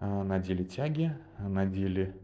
э, 0.00 0.22
надели 0.22 0.64
тяги, 0.64 1.16
надели, 1.38 2.14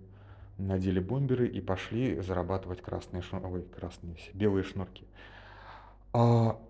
надели 0.58 1.00
бомберы 1.00 1.48
и 1.48 1.60
пошли 1.60 2.20
зарабатывать 2.20 2.80
красные, 2.80 3.22
шнур... 3.22 3.46
Ой, 3.46 3.62
красные, 3.62 4.16
белые 4.34 4.64
шнурки. 4.64 5.04
А, 6.12 6.60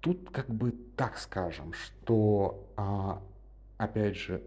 тут 0.00 0.30
как 0.30 0.48
бы 0.48 0.72
так 0.96 1.18
скажем, 1.18 1.74
что, 1.74 2.66
а, 2.76 3.22
опять 3.76 4.16
же, 4.16 4.42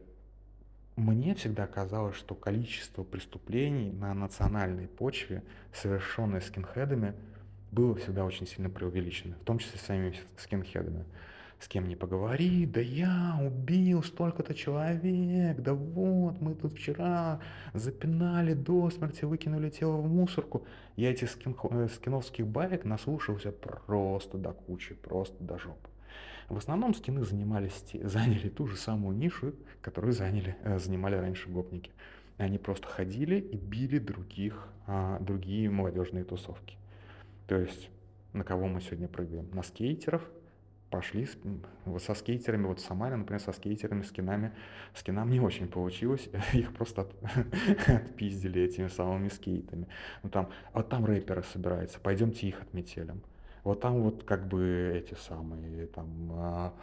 мне 1.02 1.34
всегда 1.34 1.66
казалось, 1.66 2.16
что 2.16 2.36
количество 2.36 3.04
преступлений 3.04 3.92
на 3.92 4.14
национальной 4.14 4.88
почве, 4.88 5.44
совершенные 5.74 6.42
скинхедами, 6.42 7.16
было 7.72 7.96
всегда 7.96 8.24
очень 8.24 8.46
сильно 8.46 8.70
преувеличено, 8.70 9.36
в 9.42 9.44
том 9.44 9.58
числе 9.58 9.80
самими 9.80 10.14
скинхедами. 10.38 11.06
с 11.60 11.68
кем 11.68 11.88
не 11.88 11.96
поговори, 11.96 12.66
да 12.66 12.82
я 12.82 13.40
убил 13.40 14.02
столько-то 14.02 14.56
человек, 14.56 15.60
да 15.60 15.76
вот, 15.76 16.42
мы 16.42 16.56
тут 16.56 16.74
вчера 16.74 17.40
запинали 17.76 18.56
до 18.56 18.90
смерти, 18.90 19.26
выкинули 19.26 19.70
тело 19.70 19.98
в 19.98 20.08
мусорку. 20.08 20.66
Я 20.96 21.12
этих 21.12 21.30
скин, 21.30 21.56
э, 21.70 21.88
скиновских 21.94 22.48
баек 22.48 22.84
наслушался 22.84 23.52
просто 23.52 24.40
до 24.40 24.54
кучи, 24.54 24.96
просто 24.96 25.44
до 25.44 25.60
жопы. 25.60 25.91
В 26.52 26.58
основном 26.58 26.94
скины 26.94 27.24
занимались, 27.24 27.82
заняли 28.04 28.50
ту 28.50 28.68
же 28.68 28.76
самую 28.76 29.16
нишу, 29.16 29.56
которую 29.82 30.12
заняли, 30.12 30.58
э, 30.64 30.80
занимали 30.80 31.16
раньше 31.16 31.50
гопники. 31.50 31.92
Они 32.38 32.58
просто 32.58 32.88
ходили 32.88 33.36
и 33.36 33.56
били 33.56 34.00
других, 34.00 34.68
а, 34.86 35.20
другие 35.20 35.70
молодежные 35.70 36.24
тусовки. 36.24 36.76
То 37.48 37.56
есть 37.56 37.90
на 38.34 38.44
кого 38.44 38.68
мы 38.68 38.82
сегодня 38.82 39.08
прыгаем? 39.08 39.50
На 39.54 39.64
скейтеров, 39.64 40.30
пошли 40.90 41.26
вот 41.86 42.04
со 42.04 42.14
скейтерами, 42.14 42.66
вот 42.66 42.80
в 42.80 42.84
Самаре, 42.84 43.16
например, 43.16 43.40
со 43.40 43.54
скейтерами, 43.54 44.02
скинами, 44.02 44.52
скинам 44.94 45.30
не 45.30 45.40
очень 45.40 45.70
получилось, 45.70 46.30
их 46.54 46.74
просто 46.74 47.04
от, 47.04 47.16
отпиздили 47.88 48.62
этими 48.62 48.88
самыми 48.88 49.30
скейтами. 49.30 49.88
Ну 50.24 50.30
там, 50.30 50.50
а 50.74 50.80
вот 50.80 50.90
там 50.90 51.06
рэперы 51.06 51.44
собираются, 51.44 52.00
пойдемте 52.00 52.48
их 52.48 52.62
отметелим. 52.62 53.22
Вот 53.64 53.80
там 53.82 54.02
вот 54.02 54.24
как 54.24 54.48
бы 54.48 54.92
эти 54.96 55.14
самые 55.20 55.88
там 55.88 56.32
а, 56.34 56.74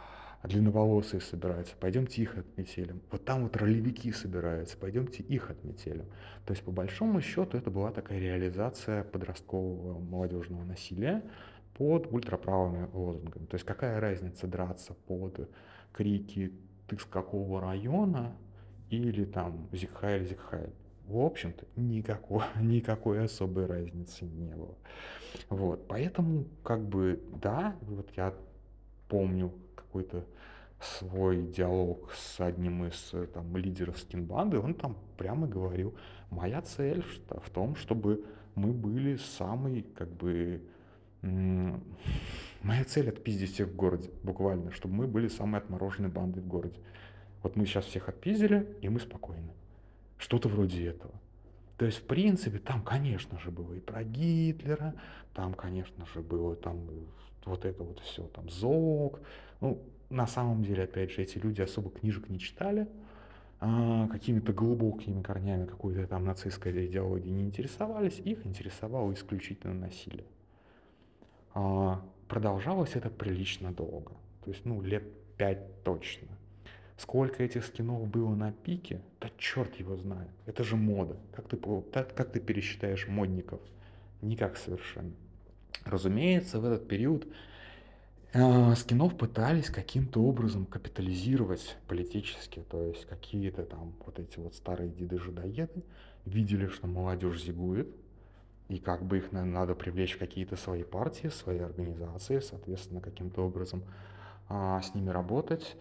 длинноволосые 0.43 1.19
собираются, 1.19 1.75
пойдемте 1.79 2.21
их 2.21 2.37
отметелим. 2.37 3.01
Вот 3.11 3.25
там 3.25 3.43
вот 3.43 3.57
ролевики 3.57 4.11
собираются, 4.11 4.77
пойдемте 4.77 5.21
их 5.23 5.51
отметелим. 5.51 6.05
То 6.45 6.53
есть 6.53 6.63
по 6.63 6.71
большому 6.71 7.21
счету 7.21 7.57
это 7.57 7.69
была 7.69 7.91
такая 7.91 8.19
реализация 8.19 9.03
подросткового 9.03 9.99
молодежного 9.99 10.63
насилия 10.63 11.23
под 11.73 12.11
ультраправыми 12.11 12.89
лозунгами. 12.93 13.45
То 13.45 13.55
есть 13.55 13.65
какая 13.65 13.99
разница 13.99 14.47
драться 14.47 14.93
под 14.93 15.49
крики 15.91 16.53
«ты 16.87 16.97
с 16.97 17.05
какого 17.05 17.61
района?» 17.61 18.35
или 18.89 19.25
там 19.25 19.67
«Зигхайль, 19.71 20.25
Зигхайль». 20.25 20.73
В 21.09 21.17
общем-то, 21.17 21.65
никакой, 21.75 22.43
никакой 22.61 23.23
особой 23.23 23.65
разницы 23.65 24.25
не 24.25 24.55
было. 24.55 24.75
Вот, 25.49 25.87
поэтому, 25.87 26.45
как 26.63 26.87
бы, 26.87 27.19
да, 27.41 27.75
вот 27.81 28.11
я 28.15 28.35
помню 29.07 29.51
какой-то 29.75 30.23
свой 30.79 31.47
диалог 31.47 32.11
с 32.13 32.39
одним 32.39 32.85
из 32.85 33.11
там, 33.33 33.57
лидеров 33.57 33.97
скинбанды, 33.97 34.59
он 34.59 34.75
там 34.75 34.97
прямо 35.17 35.47
говорил, 35.47 35.95
моя 36.29 36.61
цель 36.61 37.03
в 37.27 37.49
том, 37.49 37.75
чтобы 37.75 38.23
мы 38.53 38.71
были 38.71 39.15
самой, 39.17 39.81
как 39.95 40.09
бы, 40.09 40.61
моя 41.23 42.83
цель 42.85 43.09
отпиздить 43.09 43.53
всех 43.53 43.69
в 43.69 43.75
городе, 43.75 44.11
буквально, 44.21 44.71
чтобы 44.71 44.93
мы 44.93 45.07
были 45.07 45.27
самой 45.27 45.59
отмороженной 45.59 46.09
бандой 46.09 46.43
в 46.43 46.47
городе. 46.47 46.77
Вот 47.41 47.55
мы 47.55 47.65
сейчас 47.65 47.85
всех 47.85 48.09
отпиздили, 48.09 48.77
и 48.81 48.89
мы 48.89 48.99
спокойны. 48.99 49.53
Что-то 50.19 50.49
вроде 50.49 50.85
этого. 50.85 51.13
То 51.77 51.85
есть, 51.85 51.99
в 51.99 52.03
принципе, 52.03 52.59
там, 52.59 52.83
конечно 52.83 53.39
же, 53.39 53.51
было 53.51 53.73
и 53.73 53.79
про 53.79 54.03
Гитлера, 54.03 54.93
там, 55.33 55.53
конечно 55.53 56.05
же, 56.13 56.21
было 56.21 56.55
там 56.55 56.87
вот 57.45 57.63
это 57.63 57.83
вот 57.83 57.99
все, 58.01 58.23
там, 58.27 58.49
ЗОГ. 58.49 59.21
Ну, 59.61 59.81
на 60.09 60.27
самом 60.27 60.63
деле, 60.63 60.83
опять 60.83 61.11
же, 61.11 61.21
эти 61.21 61.37
люди 61.37 61.61
особо 61.61 61.89
книжек 61.89 62.27
не 62.27 62.37
читали, 62.37 62.89
а, 63.61 64.07
какими-то 64.09 64.51
глубокими 64.51 65.21
корнями 65.21 65.65
какой-то 65.65 66.05
там 66.05 66.25
нацистской 66.25 66.85
идеологии 66.85 67.29
не 67.29 67.43
интересовались, 67.43 68.19
их 68.19 68.45
интересовало 68.45 69.13
исключительно 69.13 69.73
насилие. 69.73 70.27
А, 71.53 72.01
продолжалось 72.27 72.95
это 72.95 73.09
прилично 73.09 73.71
долго, 73.71 74.11
то 74.43 74.51
есть, 74.51 74.65
ну, 74.65 74.81
лет 74.81 75.03
пять 75.37 75.83
точно. 75.83 76.27
Сколько 76.99 77.43
этих 77.43 77.63
скинов 77.65 78.05
было 78.07 78.35
на 78.35 78.51
пике, 78.51 79.01
да 79.21 79.29
черт 79.37 79.73
его 79.75 79.95
знает. 79.95 80.31
Это 80.45 80.65
же 80.65 80.75
мода. 80.75 81.15
Как 81.33 81.47
ты, 81.47 81.55
как 81.57 82.31
ты 82.31 82.41
пересчитаешь 82.41 83.07
модников? 83.07 83.61
Никак 84.21 84.57
совершенно. 84.57 85.13
Разумеется, 85.85 86.59
в 86.59 86.65
этот 86.65 86.89
период 86.89 87.25
э, 88.33 88.75
скинов 88.75 89.17
пытались 89.17 89.69
каким-то 89.69 90.21
образом 90.21 90.65
капитализировать 90.65 91.77
политически. 91.87 92.65
То 92.69 92.87
есть 92.87 93.05
какие-то 93.05 93.63
там 93.63 93.93
вот 94.05 94.19
эти 94.19 94.37
вот 94.37 94.53
старые 94.53 94.89
деды-жидоеды 94.89 95.85
видели, 96.25 96.67
что 96.67 96.87
молодежь 96.87 97.41
зигует, 97.41 97.95
и 98.67 98.77
как 98.77 99.05
бы 99.05 99.19
их 99.19 99.31
наверное, 99.31 99.61
надо 99.61 99.73
привлечь 99.73 100.15
в 100.15 100.19
какие-то 100.19 100.57
свои 100.57 100.83
партии, 100.83 101.29
свои 101.29 101.59
организации, 101.59 102.41
соответственно, 102.41 102.99
каким-то 102.99 103.45
образом 103.45 103.85
а, 104.49 104.81
с 104.81 104.93
ними 104.93 105.11
работать. 105.11 105.77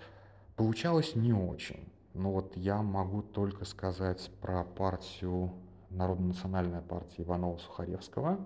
Получалось 0.59 1.14
не 1.14 1.33
очень. 1.33 1.88
Но 2.14 2.33
вот 2.33 2.57
я 2.57 2.83
могу 2.83 3.23
только 3.23 3.64
сказать 3.64 4.29
про 4.40 4.64
партию, 4.64 5.53
Народно-национальная 5.90 6.81
партия 6.81 7.23
Иванова-Сухаревского. 7.23 8.44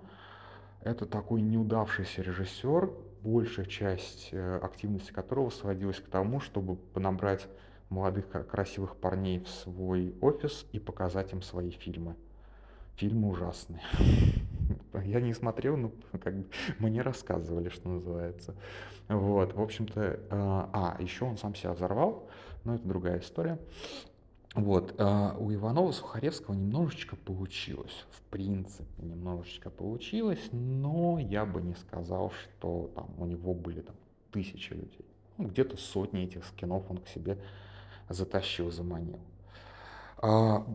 Это 0.83 1.07
такой 1.07 1.40
неудавшийся 1.40 2.20
режиссер, 2.20 2.92
большая 3.22 3.64
часть 3.64 4.29
э, 4.31 4.59
активности 4.59 5.11
которого 5.11 5.48
сводилась 5.48 6.01
к 6.01 6.09
тому, 6.11 6.40
чтобы 6.40 6.77
набрать 6.94 7.48
молодых 7.88 8.27
красивых 8.46 8.96
парней 8.96 9.38
в 9.40 9.48
свой 9.48 10.14
офис 10.20 10.66
и 10.72 10.79
показать 10.79 11.33
им 11.33 11.40
свои 11.40 11.70
фильмы. 11.70 12.14
Фильмы 12.96 13.31
ужасные. 13.31 13.81
Я 15.07 15.21
не 15.21 15.35
смотрел, 15.35 15.77
но 15.77 15.93
как 16.23 16.37
бы 16.37 16.47
мне 16.79 17.03
рассказывали, 17.03 17.69
что 17.69 17.88
называется. 17.88 18.55
Вот, 19.09 19.55
в 19.55 19.61
общем-то, 19.61 20.01
э, 20.01 20.19
а, 20.31 20.97
еще 21.01 21.25
он 21.25 21.37
сам 21.37 21.55
себя 21.55 21.73
взорвал, 21.73 22.29
но 22.65 22.75
это 22.75 22.87
другая 22.87 23.21
история. 23.21 23.59
Вот, 24.55 24.95
э, 24.99 25.31
у 25.38 25.53
Иванова 25.53 25.93
Сухаревского 25.93 26.55
немножечко 26.55 27.17
получилось, 27.17 28.05
в 28.11 28.21
принципе, 28.31 28.85
немножечко 29.03 29.71
получилось, 29.71 30.51
но 30.53 31.19
я 31.19 31.47
бы 31.47 31.62
не 31.62 31.75
сказал, 31.75 32.33
что 32.33 32.91
там 32.95 33.09
у 33.19 33.25
него 33.25 33.55
были 33.55 33.81
там 33.81 33.97
тысячи 34.31 34.73
людей. 34.73 35.07
Ну, 35.38 35.49
где-то 35.49 35.77
сотни 35.79 36.25
этих 36.25 36.45
скинов 36.45 36.91
он 36.91 36.99
к 36.99 37.09
себе 37.09 37.38
затащил, 38.11 38.71
заманил. 38.71 39.19
А, 40.19 40.67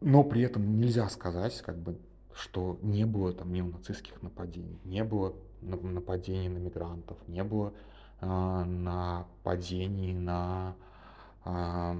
но 0.00 0.24
при 0.24 0.42
этом 0.42 0.78
нельзя 0.78 1.08
сказать, 1.10 1.60
как 1.60 1.76
бы, 1.78 1.98
что 2.36 2.78
не 2.82 3.06
было 3.06 3.32
там 3.32 3.52
неонацистских 3.52 4.22
нападений, 4.22 4.78
не 4.84 5.02
было 5.04 5.34
нападений 5.62 6.48
на 6.48 6.58
мигрантов, 6.58 7.16
не 7.26 7.42
было 7.42 7.72
э, 8.20 8.64
нападений 8.64 10.12
на, 10.12 10.76
э, 11.44 11.96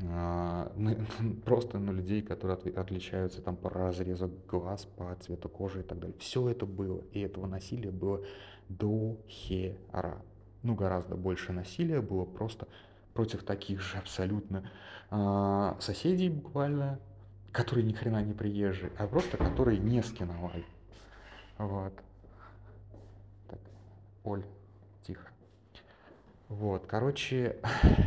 э, 0.00 1.04
просто 1.44 1.78
на 1.78 1.90
людей, 1.90 2.22
которые 2.22 2.56
от, 2.56 2.66
отличаются 2.78 3.42
там 3.42 3.56
по 3.56 3.68
разрезу 3.68 4.30
глаз, 4.48 4.86
по 4.96 5.14
цвету 5.20 5.48
кожи 5.50 5.80
и 5.80 5.82
так 5.82 5.98
далее. 5.98 6.16
Все 6.18 6.48
это 6.48 6.64
было, 6.64 7.02
и 7.12 7.20
этого 7.20 7.46
насилия 7.46 7.90
было 7.90 8.24
до 8.70 9.18
хера. 9.28 10.22
Ну, 10.62 10.74
гораздо 10.74 11.16
больше 11.16 11.52
насилия 11.52 12.00
было 12.00 12.24
просто 12.24 12.66
против 13.12 13.42
таких 13.42 13.80
же 13.80 13.98
абсолютно 13.98 14.70
э, 15.10 15.74
соседей 15.80 16.30
буквально, 16.30 16.98
которые 17.52 17.84
ни 17.84 17.92
хрена 17.92 18.22
не 18.22 18.32
приезжие, 18.32 18.92
а 18.98 19.06
просто 19.06 19.36
которые 19.36 19.78
не 19.78 20.02
скиновали. 20.02 20.64
Вот. 21.58 21.92
Так, 23.48 23.58
Оль, 24.24 24.44
тихо. 25.02 25.28
Вот, 26.48 26.86
короче, 26.86 27.56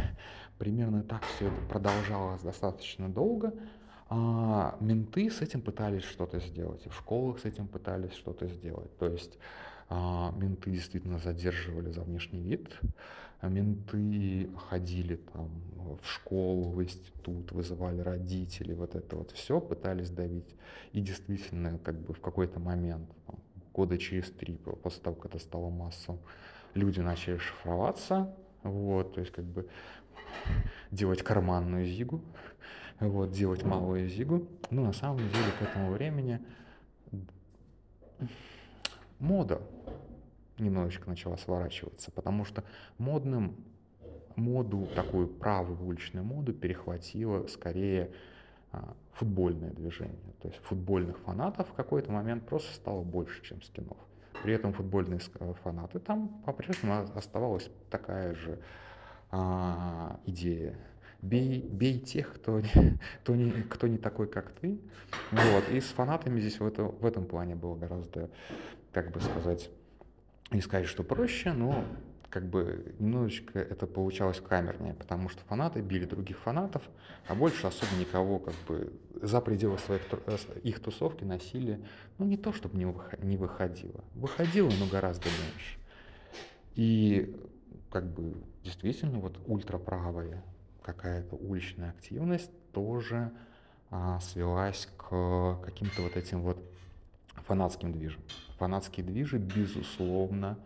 примерно 0.57 1.03
так 1.03 1.23
все 1.23 1.47
это 1.47 1.61
продолжалось 1.67 2.41
достаточно 2.41 3.09
долго. 3.09 3.53
А, 4.09 4.77
менты 4.79 5.29
с 5.31 5.41
этим 5.41 5.61
пытались 5.61 6.03
что-то 6.03 6.39
сделать, 6.39 6.85
и 6.85 6.89
в 6.89 6.95
школах 6.95 7.39
с 7.39 7.45
этим 7.45 7.67
пытались 7.67 8.13
что-то 8.13 8.47
сделать. 8.47 8.95
То 8.97 9.07
есть 9.07 9.37
а, 9.89 10.31
менты 10.37 10.71
действительно 10.71 11.19
задерживали 11.19 11.91
за 11.91 12.01
внешний 12.01 12.41
вид, 12.41 12.79
менты 13.49 14.49
ходили 14.69 15.15
там 15.15 15.49
в 16.01 16.07
школу, 16.07 16.69
в 16.69 16.83
институт, 16.83 17.51
вызывали 17.51 17.99
родителей, 18.01 18.73
вот 18.73 18.95
это 18.95 19.15
вот 19.17 19.31
все 19.31 19.59
пытались 19.59 20.09
давить. 20.09 20.55
И 20.91 21.01
действительно, 21.01 21.77
как 21.79 21.99
бы 21.99 22.13
в 22.13 22.21
какой-то 22.21 22.59
момент, 22.59 23.09
там, 23.27 23.35
года 23.73 23.97
через 23.97 24.31
три, 24.31 24.55
после 24.55 25.01
того, 25.01 25.15
как 25.15 25.31
это 25.31 25.39
стало 25.39 25.69
массовым, 25.69 26.21
люди 26.73 26.99
начали 26.99 27.37
шифроваться, 27.37 28.33
вот, 28.63 29.15
то 29.15 29.19
есть 29.19 29.31
как 29.31 29.45
бы 29.45 29.67
делать 30.91 31.21
карманную 31.21 31.85
зигу, 31.85 32.21
вот, 32.99 33.31
делать 33.31 33.63
малую 33.63 34.07
зигу. 34.07 34.47
Но 34.69 34.83
на 34.83 34.93
самом 34.93 35.17
деле 35.17 35.51
к 35.59 35.61
этому 35.61 35.91
времени 35.91 36.39
мода 39.19 39.61
немножечко 40.57 41.09
начала 41.09 41.37
сворачиваться, 41.37 42.11
потому 42.11 42.45
что 42.45 42.63
модным 42.97 43.55
моду, 44.35 44.87
такую 44.95 45.27
правую 45.27 45.81
уличную 45.83 46.25
моду 46.25 46.53
перехватило 46.53 47.47
скорее 47.47 48.11
а, 48.71 48.95
футбольное 49.13 49.71
движение. 49.71 50.33
То 50.41 50.47
есть 50.47 50.59
футбольных 50.63 51.17
фанатов 51.19 51.69
в 51.69 51.73
какой-то 51.73 52.11
момент 52.11 52.45
просто 52.45 52.73
стало 52.73 53.03
больше, 53.03 53.43
чем 53.43 53.61
скинов. 53.61 53.97
При 54.43 54.53
этом 54.53 54.73
футбольные 54.73 55.19
фанаты 55.63 55.99
там 55.99 56.41
по-прежнему 56.45 57.07
оставалась 57.15 57.69
такая 57.89 58.33
же 58.33 58.59
а, 59.31 60.19
идея. 60.25 60.77
Бей, 61.21 61.61
бей 61.61 61.99
тех, 61.99 62.33
кто, 62.33 62.61
кто, 63.21 63.35
не, 63.35 63.51
кто 63.51 63.87
не 63.87 63.97
такой, 63.97 64.27
как 64.27 64.51
ты. 64.51 64.79
Вот. 65.31 65.69
И 65.71 65.79
с 65.79 65.85
фанатами 65.85 66.39
здесь 66.39 66.59
в, 66.59 66.65
это, 66.65 66.83
в 66.83 67.05
этом 67.05 67.25
плане 67.25 67.55
было 67.55 67.75
гораздо, 67.75 68.29
как 68.91 69.11
бы 69.11 69.21
сказать, 69.21 69.69
не 70.53 70.61
сказать, 70.61 70.87
что 70.87 71.03
проще, 71.03 71.53
но 71.53 71.83
как 72.29 72.47
бы 72.47 72.95
немножечко 72.97 73.59
это 73.59 73.85
получалось 73.85 74.39
камернее, 74.39 74.95
потому 74.95 75.29
что 75.29 75.43
фанаты 75.43 75.81
били 75.81 76.05
других 76.05 76.39
фанатов, 76.39 76.81
а 77.27 77.35
больше 77.35 77.67
особо 77.67 77.95
никого 77.99 78.39
как 78.39 78.55
бы 78.67 78.91
за 79.21 79.39
пределы 79.39 79.77
своих 79.77 80.01
э, 80.11 80.37
их 80.63 80.79
тусовки 80.79 81.23
носили, 81.23 81.79
ну 82.17 82.25
не 82.25 82.37
то, 82.37 82.51
чтобы 82.51 82.75
не, 82.75 82.85
не 83.23 83.37
выходило. 83.37 84.03
Выходило, 84.15 84.71
но 84.79 84.87
гораздо 84.87 85.25
меньше. 85.25 85.77
И 86.73 87.35
как 87.91 88.05
бы 88.11 88.33
действительно 88.63 89.19
вот 89.19 89.39
ультраправая 89.45 90.43
какая-то 90.81 91.35
уличная 91.35 91.91
активность 91.91 92.49
тоже 92.71 93.31
а, 93.91 94.19
свелась 94.19 94.89
к 94.97 95.59
каким-то 95.63 96.01
вот 96.01 96.17
этим 96.17 96.41
вот 96.41 96.57
фанатским 97.45 97.91
движам. 97.91 98.21
Фанатские 98.57 99.05
движи, 99.05 99.37
безусловно, 99.37 100.57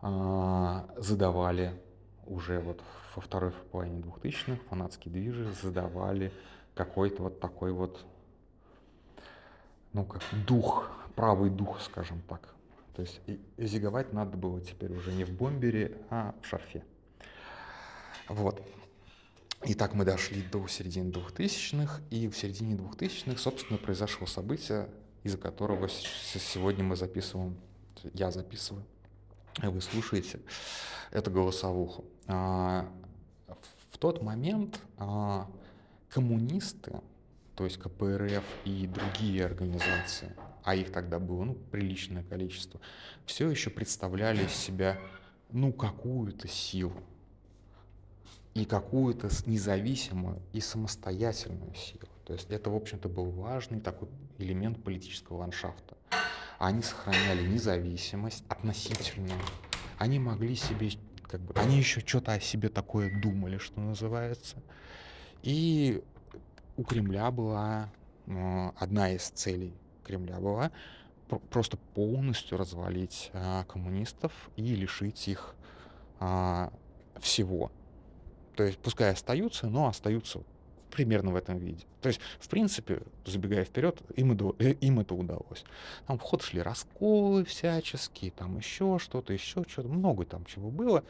а, 0.00 0.88
задавали 0.96 1.80
уже 2.26 2.58
вот 2.60 2.82
во 3.14 3.22
второй 3.22 3.52
половине 3.70 4.00
2000-х 4.00 4.60
фанатские 4.68 5.12
движи 5.12 5.50
задавали 5.62 6.32
какой-то 6.74 7.24
вот 7.24 7.40
такой 7.40 7.72
вот, 7.72 8.04
ну 9.92 10.04
как 10.04 10.22
дух, 10.46 10.90
правый 11.14 11.50
дух, 11.50 11.80
скажем 11.80 12.20
так. 12.28 12.54
То 12.94 13.02
есть 13.02 13.20
зиговать 13.58 14.12
надо 14.12 14.36
было 14.36 14.60
теперь 14.60 14.92
уже 14.92 15.12
не 15.12 15.24
в 15.24 15.30
бомбере, 15.30 15.98
а 16.10 16.34
в 16.42 16.46
шарфе. 16.46 16.84
Вот. 18.28 18.62
Итак, 19.66 19.94
мы 19.94 20.04
дошли 20.04 20.42
до 20.42 20.66
середины 20.68 21.10
2000-х, 21.10 22.02
и 22.10 22.28
в 22.28 22.36
середине 22.36 22.76
2000-х, 22.76 23.38
собственно, 23.38 23.78
произошло 23.78 24.26
событие, 24.26 24.88
из-за 25.24 25.38
которого 25.38 25.88
сегодня 25.88 26.84
мы 26.84 26.94
записываем, 26.94 27.56
я 28.12 28.30
записываю 28.30 28.84
вы 29.62 29.80
слушаете 29.80 30.40
эту 31.10 31.30
голосовуху. 31.30 32.04
А, 32.26 32.88
в 33.90 33.98
тот 33.98 34.22
момент 34.22 34.80
а, 34.98 35.48
коммунисты, 36.08 37.00
то 37.54 37.64
есть 37.64 37.78
КПРФ 37.78 38.44
и 38.64 38.86
другие 38.86 39.44
организации, 39.44 40.34
а 40.64 40.74
их 40.74 40.92
тогда 40.92 41.18
было 41.18 41.44
ну, 41.44 41.54
приличное 41.54 42.24
количество, 42.24 42.80
все 43.26 43.48
еще 43.48 43.70
представляли 43.70 44.44
из 44.44 44.52
себя 44.52 44.98
ну 45.50 45.72
какую-то 45.72 46.48
силу 46.48 47.00
и 48.54 48.64
какую-то 48.64 49.28
независимую 49.46 50.40
и 50.52 50.60
самостоятельную 50.60 51.74
силу. 51.74 52.08
То 52.24 52.32
есть 52.32 52.50
это, 52.50 52.70
в 52.70 52.76
общем-то, 52.76 53.08
был 53.08 53.30
важный 53.30 53.80
такой 53.80 54.08
элемент 54.38 54.82
политического 54.82 55.38
ландшафта 55.38 55.96
они 56.58 56.82
сохраняли 56.82 57.46
независимость 57.46 58.44
относительную. 58.48 59.38
Они 59.98 60.18
могли 60.18 60.54
себе, 60.54 60.90
как 61.22 61.40
бы, 61.40 61.54
они 61.54 61.78
еще 61.78 62.00
что-то 62.00 62.32
о 62.32 62.40
себе 62.40 62.68
такое 62.68 63.20
думали, 63.20 63.58
что 63.58 63.80
называется. 63.80 64.56
И 65.42 66.02
у 66.76 66.84
Кремля 66.84 67.30
была 67.30 67.90
э, 68.26 68.70
одна 68.76 69.10
из 69.12 69.28
целей 69.28 69.74
Кремля 70.04 70.38
была 70.38 70.70
просто 71.50 71.76
полностью 71.94 72.58
развалить 72.58 73.30
э, 73.32 73.64
коммунистов 73.68 74.32
и 74.56 74.62
лишить 74.74 75.28
их 75.28 75.54
э, 76.20 76.70
всего. 77.20 77.70
То 78.56 78.64
есть 78.64 78.78
пускай 78.78 79.12
остаются, 79.12 79.66
но 79.68 79.88
остаются 79.88 80.40
примерно 80.94 81.32
в 81.32 81.36
этом 81.36 81.58
виде. 81.58 81.84
То 82.00 82.08
есть, 82.08 82.20
в 82.38 82.48
принципе, 82.48 83.02
забегая 83.26 83.64
вперед, 83.64 84.00
им, 84.14 84.32
это, 84.32 84.54
э, 84.58 84.74
им 84.74 85.00
это 85.00 85.14
удалось. 85.14 85.64
Там 86.06 86.18
в 86.18 86.22
ход 86.22 86.42
шли 86.42 86.62
расколы 86.62 87.44
всяческие, 87.44 88.30
там 88.30 88.56
еще 88.56 88.98
что-то, 89.00 89.32
еще 89.32 89.64
что-то, 89.66 89.88
много 89.88 90.24
там 90.24 90.44
чего 90.44 90.70
было. 90.70 91.02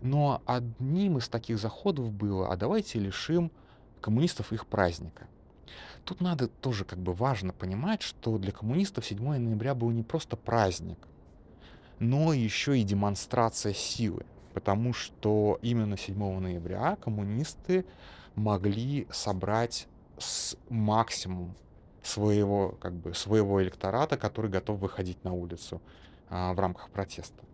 Но 0.00 0.42
одним 0.46 1.18
из 1.18 1.28
таких 1.28 1.58
заходов 1.58 2.10
было, 2.12 2.52
а 2.52 2.56
давайте 2.56 2.98
лишим 2.98 3.52
коммунистов 4.00 4.52
их 4.52 4.66
праздника. 4.66 5.28
Тут 6.04 6.20
надо 6.20 6.48
тоже 6.48 6.84
как 6.84 6.98
бы 6.98 7.12
важно 7.12 7.52
понимать, 7.52 8.02
что 8.02 8.38
для 8.38 8.50
коммунистов 8.50 9.06
7 9.06 9.22
ноября 9.22 9.74
был 9.74 9.90
не 9.90 10.02
просто 10.02 10.36
праздник, 10.36 10.98
но 11.98 12.32
еще 12.32 12.78
и 12.78 12.82
демонстрация 12.82 13.74
силы. 13.74 14.24
Потому 14.54 14.92
что 14.92 15.58
именно 15.62 15.96
7 15.96 16.40
ноября 16.40 16.96
коммунисты 16.96 17.84
могли 18.34 19.06
собрать 19.10 19.86
с 20.18 20.56
максимум 20.68 21.54
своего, 22.02 22.76
как 22.80 22.94
бы, 22.94 23.14
своего 23.14 23.62
электората, 23.62 24.16
который 24.16 24.50
готов 24.50 24.78
выходить 24.78 25.22
на 25.24 25.32
улицу 25.32 25.80
а, 26.28 26.52
в 26.54 26.60
рамках 26.60 26.90
протеста. 26.90 27.44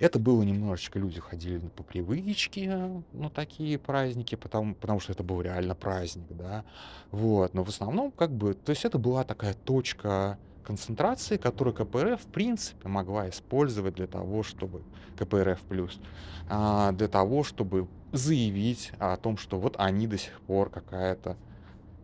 Это 0.00 0.18
было 0.18 0.42
немножечко, 0.42 0.98
люди 0.98 1.20
ходили 1.20 1.58
по 1.58 1.82
привычке 1.82 3.02
на 3.12 3.30
такие 3.30 3.78
праздники, 3.78 4.34
потому, 4.34 4.74
потому 4.74 5.00
что 5.00 5.12
это 5.12 5.22
был 5.22 5.40
реально 5.40 5.74
праздник, 5.74 6.26
да, 6.30 6.64
вот, 7.10 7.54
но 7.54 7.64
в 7.64 7.68
основном, 7.68 8.10
как 8.10 8.30
бы, 8.32 8.54
то 8.54 8.70
есть 8.70 8.84
это 8.84 8.98
была 8.98 9.24
такая 9.24 9.54
точка 9.54 10.38
концентрации, 10.62 11.36
которую 11.36 11.74
КПРФ, 11.74 12.20
в 12.20 12.26
принципе, 12.26 12.88
могла 12.88 13.28
использовать 13.28 13.94
для 13.94 14.06
того, 14.06 14.42
чтобы, 14.42 14.82
КПРФ 15.18 15.60
плюс, 15.62 16.00
а, 16.48 16.92
для 16.92 17.08
того, 17.08 17.44
чтобы 17.44 17.88
заявить 18.12 18.92
о 18.98 19.16
том, 19.16 19.36
что 19.36 19.58
вот 19.58 19.76
они 19.78 20.06
до 20.06 20.18
сих 20.18 20.40
пор 20.42 20.70
какая-то 20.70 21.36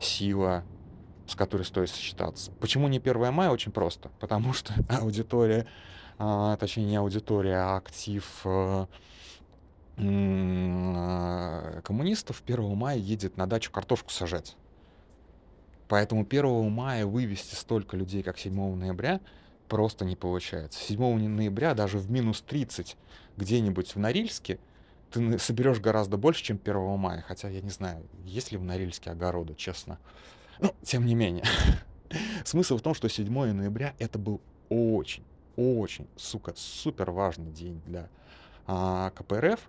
сила, 0.01 0.65
с 1.27 1.35
которой 1.35 1.63
стоит 1.63 1.91
сочетаться. 1.91 2.51
Почему 2.61 2.89
не 2.89 2.99
1 2.99 3.33
мая? 3.33 3.51
Очень 3.51 3.73
просто. 3.73 4.11
Потому 4.21 4.53
что 4.53 4.73
аудитория, 4.89 5.67
а, 6.19 6.57
точнее 6.57 6.87
не 6.87 6.97
аудитория, 6.97 7.57
а 7.57 7.77
актив 7.77 8.25
а, 8.45 8.87
коммунистов 9.97 12.43
1 12.47 12.77
мая 12.77 12.97
едет 12.97 13.37
на 13.37 13.47
дачу 13.47 13.73
картошку 13.73 14.11
сажать. 14.11 14.57
Поэтому 15.89 16.27
1 16.29 16.71
мая 16.71 17.07
вывести 17.07 17.55
столько 17.55 17.97
людей, 17.97 18.23
как 18.23 18.39
7 18.39 18.75
ноября, 18.75 19.21
просто 19.69 20.05
не 20.05 20.17
получается. 20.17 20.79
7 20.85 21.29
ноября 21.29 21.75
даже 21.75 21.99
в 21.99 22.11
минус 22.11 22.43
30 22.43 22.97
где-нибудь 23.37 23.95
в 23.95 23.99
Норильске 23.99 24.59
ты 25.11 25.39
соберешь 25.39 25.81
гораздо 25.81 26.19
больше, 26.19 26.45
чем 26.45 26.61
1 26.63 26.99
мая. 26.99 27.25
Хотя 27.27 27.49
я 27.49 27.63
не 27.63 27.71
знаю, 27.71 28.07
есть 28.25 28.53
ли 28.53 28.59
в 28.59 28.65
Норильске 28.65 29.11
огороды, 29.11 29.55
честно. 29.55 29.99
Но, 30.61 30.75
тем 30.83 31.07
не 31.07 31.15
менее. 31.15 31.45
Смысл 32.45 32.77
в 32.77 32.83
том, 32.83 32.95
что 32.95 33.09
7 33.09 33.33
ноября 33.53 33.95
это 33.99 34.19
был 34.19 34.41
очень, 34.69 35.25
очень, 35.57 36.07
сука, 36.17 36.53
супер 36.57 37.11
важный 37.11 37.51
день 37.51 37.81
для 37.87 38.09
а, 38.67 39.11
КПРФ. 39.11 39.61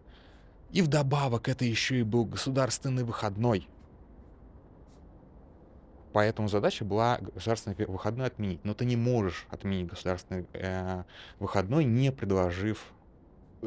И 0.72 0.82
вдобавок 0.82 1.48
это 1.48 1.66
еще 1.66 2.00
и 2.00 2.04
был 2.04 2.26
государственный 2.26 3.04
выходной. 3.04 3.68
Поэтому 6.12 6.48
задача 6.48 6.86
была 6.86 7.20
государственный 7.20 7.76
выходной 7.86 8.28
отменить. 8.28 8.64
Но 8.64 8.74
ты 8.74 8.86
не 8.86 8.96
можешь 8.96 9.46
отменить 9.50 9.88
государственный 9.88 10.46
э, 10.54 11.04
выходной, 11.40 11.86
не 11.86 12.12
предложив 12.12 12.94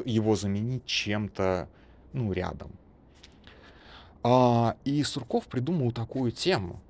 его 0.03 0.35
заменить 0.35 0.85
чем-то, 0.85 1.69
ну, 2.11 2.31
рядом. 2.33 2.71
А, 4.23 4.75
и 4.83 5.03
Сурков 5.03 5.47
придумал 5.47 5.91
такую 5.91 6.31
тему. 6.31 6.81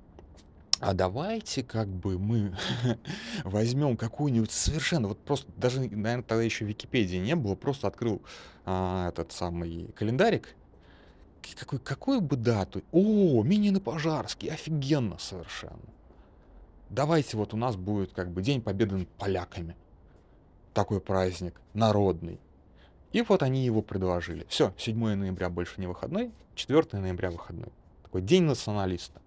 А 0.80 0.92
давайте 0.92 1.62
как 1.62 1.88
бы 1.88 2.18
мы 2.18 2.56
возьмем 3.44 3.96
какую-нибудь 3.96 4.50
совершенно, 4.50 5.08
вот 5.08 5.18
просто, 5.18 5.50
даже, 5.56 5.80
наверное, 5.80 6.22
тогда 6.22 6.42
еще 6.42 6.64
Википедии 6.64 7.16
не 7.16 7.36
было, 7.36 7.54
просто 7.54 7.86
открыл 7.86 8.22
а, 8.66 9.08
этот 9.08 9.32
самый 9.32 9.92
календарик, 9.92 10.54
какой, 11.52 11.78
какую 11.78 12.20
бы 12.20 12.36
дату? 12.36 12.82
О, 12.92 13.42
Минин 13.42 13.76
и 13.76 13.80
Пожарский, 13.80 14.48
офигенно 14.48 15.18
совершенно. 15.18 15.78
Давайте 16.90 17.36
вот 17.36 17.52
у 17.52 17.56
нас 17.56 17.76
будет 17.76 18.12
как 18.12 18.30
бы 18.30 18.40
День 18.42 18.62
Победы 18.62 18.96
над 18.96 19.08
поляками. 19.08 19.76
Такой 20.72 21.00
праздник, 21.00 21.60
народный. 21.74 22.40
И 23.12 23.22
вот 23.22 23.42
они 23.42 23.64
его 23.64 23.82
предложили. 23.82 24.46
Все, 24.48 24.74
7 24.78 25.14
ноября 25.14 25.48
больше 25.48 25.80
не 25.80 25.86
выходной, 25.86 26.32
4 26.54 26.98
ноября 26.98 27.30
выходной. 27.30 27.68
Такой 28.02 28.22
день 28.22 28.44
националиста. 28.44 29.20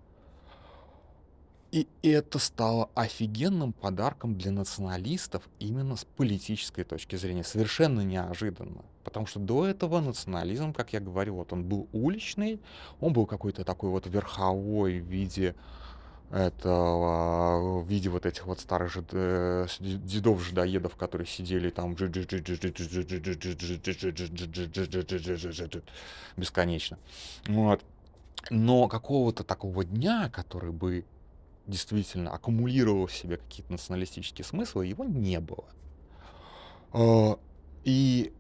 И 1.71 1.87
это 2.01 2.39
стало 2.39 2.89
офигенным 2.95 3.73
подарком 3.73 4.37
для 4.37 4.51
националистов 4.51 5.43
именно 5.59 5.95
с 5.95 6.05
политической 6.05 6.83
точки 6.83 7.17
зрения. 7.17 7.43
Совершенно 7.43 8.01
неожиданно. 8.01 8.83
Потому 9.07 9.25
что 9.25 9.39
до 9.39 9.65
этого 9.65 10.01
национализм, 10.01 10.73
как 10.73 10.91
я 10.91 10.99
говорил, 10.99 11.35
вот 11.35 11.53
он 11.53 11.63
был 11.63 11.87
уличный, 11.93 12.59
он 12.99 13.13
был 13.13 13.25
какой-то 13.25 13.63
такой 13.63 13.89
вот 13.89 14.05
верховой 14.05 14.99
в 14.99 15.05
виде 15.05 15.55
этого 16.29 17.79
в 17.79 17.87
виде 17.87 18.09
вот 18.09 18.25
этих 18.25 18.45
вот 18.47 18.59
старых 18.59 18.91
же 18.91 19.01
дедов-жидоедов, 19.79 20.97
которые 20.97 21.25
сидели 21.25 21.69
там 21.69 21.95
бесконечно. 26.35 26.97
Вот. 27.47 27.85
Но 28.49 28.89
какого-то 28.89 29.45
такого 29.45 29.85
дня, 29.85 30.29
который 30.29 30.73
бы 30.73 31.05
действительно 31.65 32.31
аккумулировал 32.33 33.05
в 33.05 33.13
себе 33.13 33.37
какие-то 33.37 33.71
националистические 33.71 34.43
смыслы, 34.43 34.85
его 34.85 35.05
не 35.05 35.39
было. 35.39 35.63
И 37.85 38.33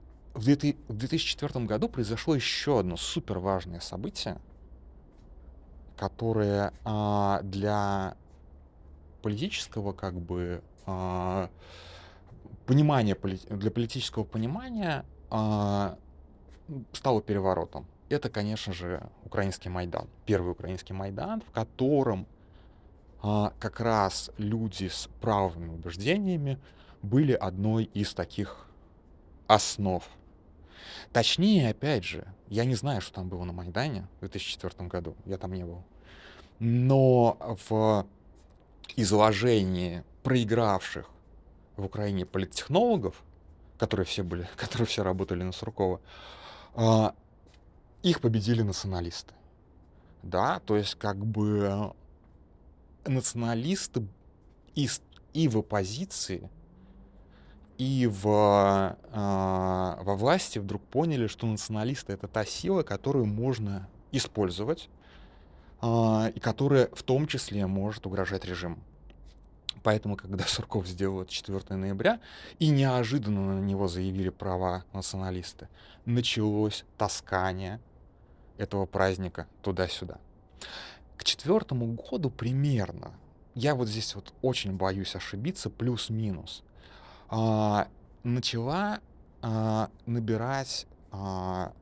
в 0.55 0.93
2004 0.93 1.65
году 1.65 1.89
произошло 1.89 2.35
еще 2.35 2.79
одно 2.79 2.97
супер 2.97 3.39
важное 3.39 3.79
событие, 3.79 4.37
которое 5.97 6.73
а, 6.83 7.41
для 7.43 8.15
политического 9.21 9.93
как 9.93 10.13
бы 10.19 10.61
а, 10.85 11.49
понимания, 12.65 13.15
для 13.49 13.71
политического 13.71 14.23
понимания 14.23 15.05
а, 15.29 15.97
стало 16.93 17.21
переворотом. 17.21 17.85
Это, 18.09 18.29
конечно 18.29 18.73
же, 18.73 19.09
украинский 19.25 19.69
Майдан. 19.69 20.07
Первый 20.25 20.51
украинский 20.51 20.93
Майдан, 20.93 21.41
в 21.41 21.51
котором 21.51 22.25
а, 23.21 23.53
как 23.59 23.79
раз 23.79 24.31
люди 24.37 24.87
с 24.87 25.09
правыми 25.19 25.69
убеждениями 25.69 26.59
были 27.01 27.33
одной 27.33 27.85
из 27.85 28.13
таких 28.13 28.67
основ. 29.47 30.03
Точнее, 31.11 31.69
опять 31.69 32.03
же, 32.03 32.27
я 32.49 32.65
не 32.65 32.75
знаю, 32.75 33.01
что 33.01 33.13
там 33.13 33.29
было 33.29 33.43
на 33.43 33.53
Майдане 33.53 34.07
в 34.17 34.19
2004 34.21 34.87
году, 34.87 35.15
я 35.25 35.37
там 35.37 35.53
не 35.53 35.63
был. 35.63 35.83
Но 36.59 37.37
в 37.69 38.05
изложении 38.95 40.03
проигравших 40.23 41.09
в 41.77 41.85
Украине 41.85 42.25
политтехнологов, 42.25 43.23
которые 43.77 44.05
все 44.05 44.23
были, 44.23 44.49
которые 44.55 44.87
все 44.87 45.03
работали 45.03 45.43
на 45.43 45.51
Суркова, 45.51 46.01
а, 46.73 47.15
их 48.03 48.21
победили 48.21 48.61
националисты. 48.61 49.33
Да, 50.23 50.59
то 50.59 50.75
есть 50.75 50.95
как 50.95 51.17
бы 51.17 51.93
националисты 53.05 54.05
и, 54.75 54.89
и 55.33 55.47
в 55.47 55.57
оппозиции, 55.59 56.49
и 57.77 58.07
в, 58.07 58.97
э, 59.11 60.03
во 60.03 60.15
власти 60.15 60.59
вдруг 60.59 60.81
поняли, 60.83 61.27
что 61.27 61.45
националисты 61.45 62.13
это 62.13 62.27
та 62.27 62.43
сила, 62.43 62.83
которую 62.83 63.25
можно 63.25 63.87
использовать, 64.11 64.89
э, 65.81 66.31
и 66.33 66.39
которая 66.39 66.89
в 66.93 67.03
том 67.03 67.27
числе 67.27 67.67
может 67.67 68.05
угрожать 68.05 68.45
режиму. 68.45 68.77
Поэтому, 69.83 70.15
когда 70.15 70.43
Сурков 70.47 70.87
сделал 70.87 71.21
это 71.21 71.31
4 71.31 71.75
ноября, 71.75 72.19
и 72.59 72.69
неожиданно 72.69 73.55
на 73.55 73.59
него 73.61 73.87
заявили 73.87 74.29
права 74.29 74.83
националисты, 74.93 75.69
началось 76.05 76.83
таскание 76.97 77.79
этого 78.57 78.85
праздника 78.85 79.47
туда-сюда. 79.61 80.17
К 81.15 81.23
четвертому 81.23 81.85
году 81.93 82.31
примерно, 82.31 83.13
я 83.53 83.75
вот 83.75 83.87
здесь 83.87 84.15
вот 84.15 84.33
очень 84.41 84.73
боюсь 84.73 85.15
ошибиться, 85.15 85.69
плюс-минус, 85.69 86.63
а, 87.29 87.87
начала 88.23 88.99
а, 89.41 89.89
набирать 90.05 90.87
а, 91.11 91.73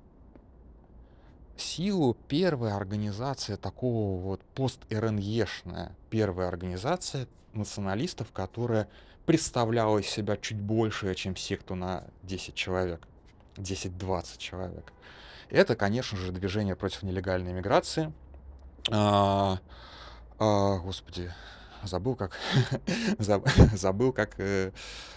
силу 1.58 2.16
первая 2.28 2.76
организация 2.76 3.58
такого 3.58 4.20
вот 4.20 4.42
пост-РНЕшная, 4.54 5.96
первая 6.10 6.48
организация 6.48 7.28
националистов, 7.54 8.32
которая 8.32 8.88
представляла 9.26 10.00
из 10.00 10.08
себя 10.08 10.38
чуть 10.38 10.60
больше, 10.60 11.14
чем 11.16 11.36
секта 11.36 11.76
на 11.76 12.04
10 12.24 12.54
человек, 12.54 13.08
10-20 13.56 14.38
человек. 14.38 14.92
Это, 15.50 15.76
конечно 15.76 16.18
же, 16.18 16.32
движение 16.32 16.76
против 16.76 17.04
нелегальной 17.04 17.54
миграции– 17.54 18.12
а, 18.92 19.58
а, 20.38 20.78
господи, 20.78 21.32
забыл 21.88 22.16
как 22.16 22.32
забыл 23.74 24.12
как 24.14 24.40
э, 24.40 24.72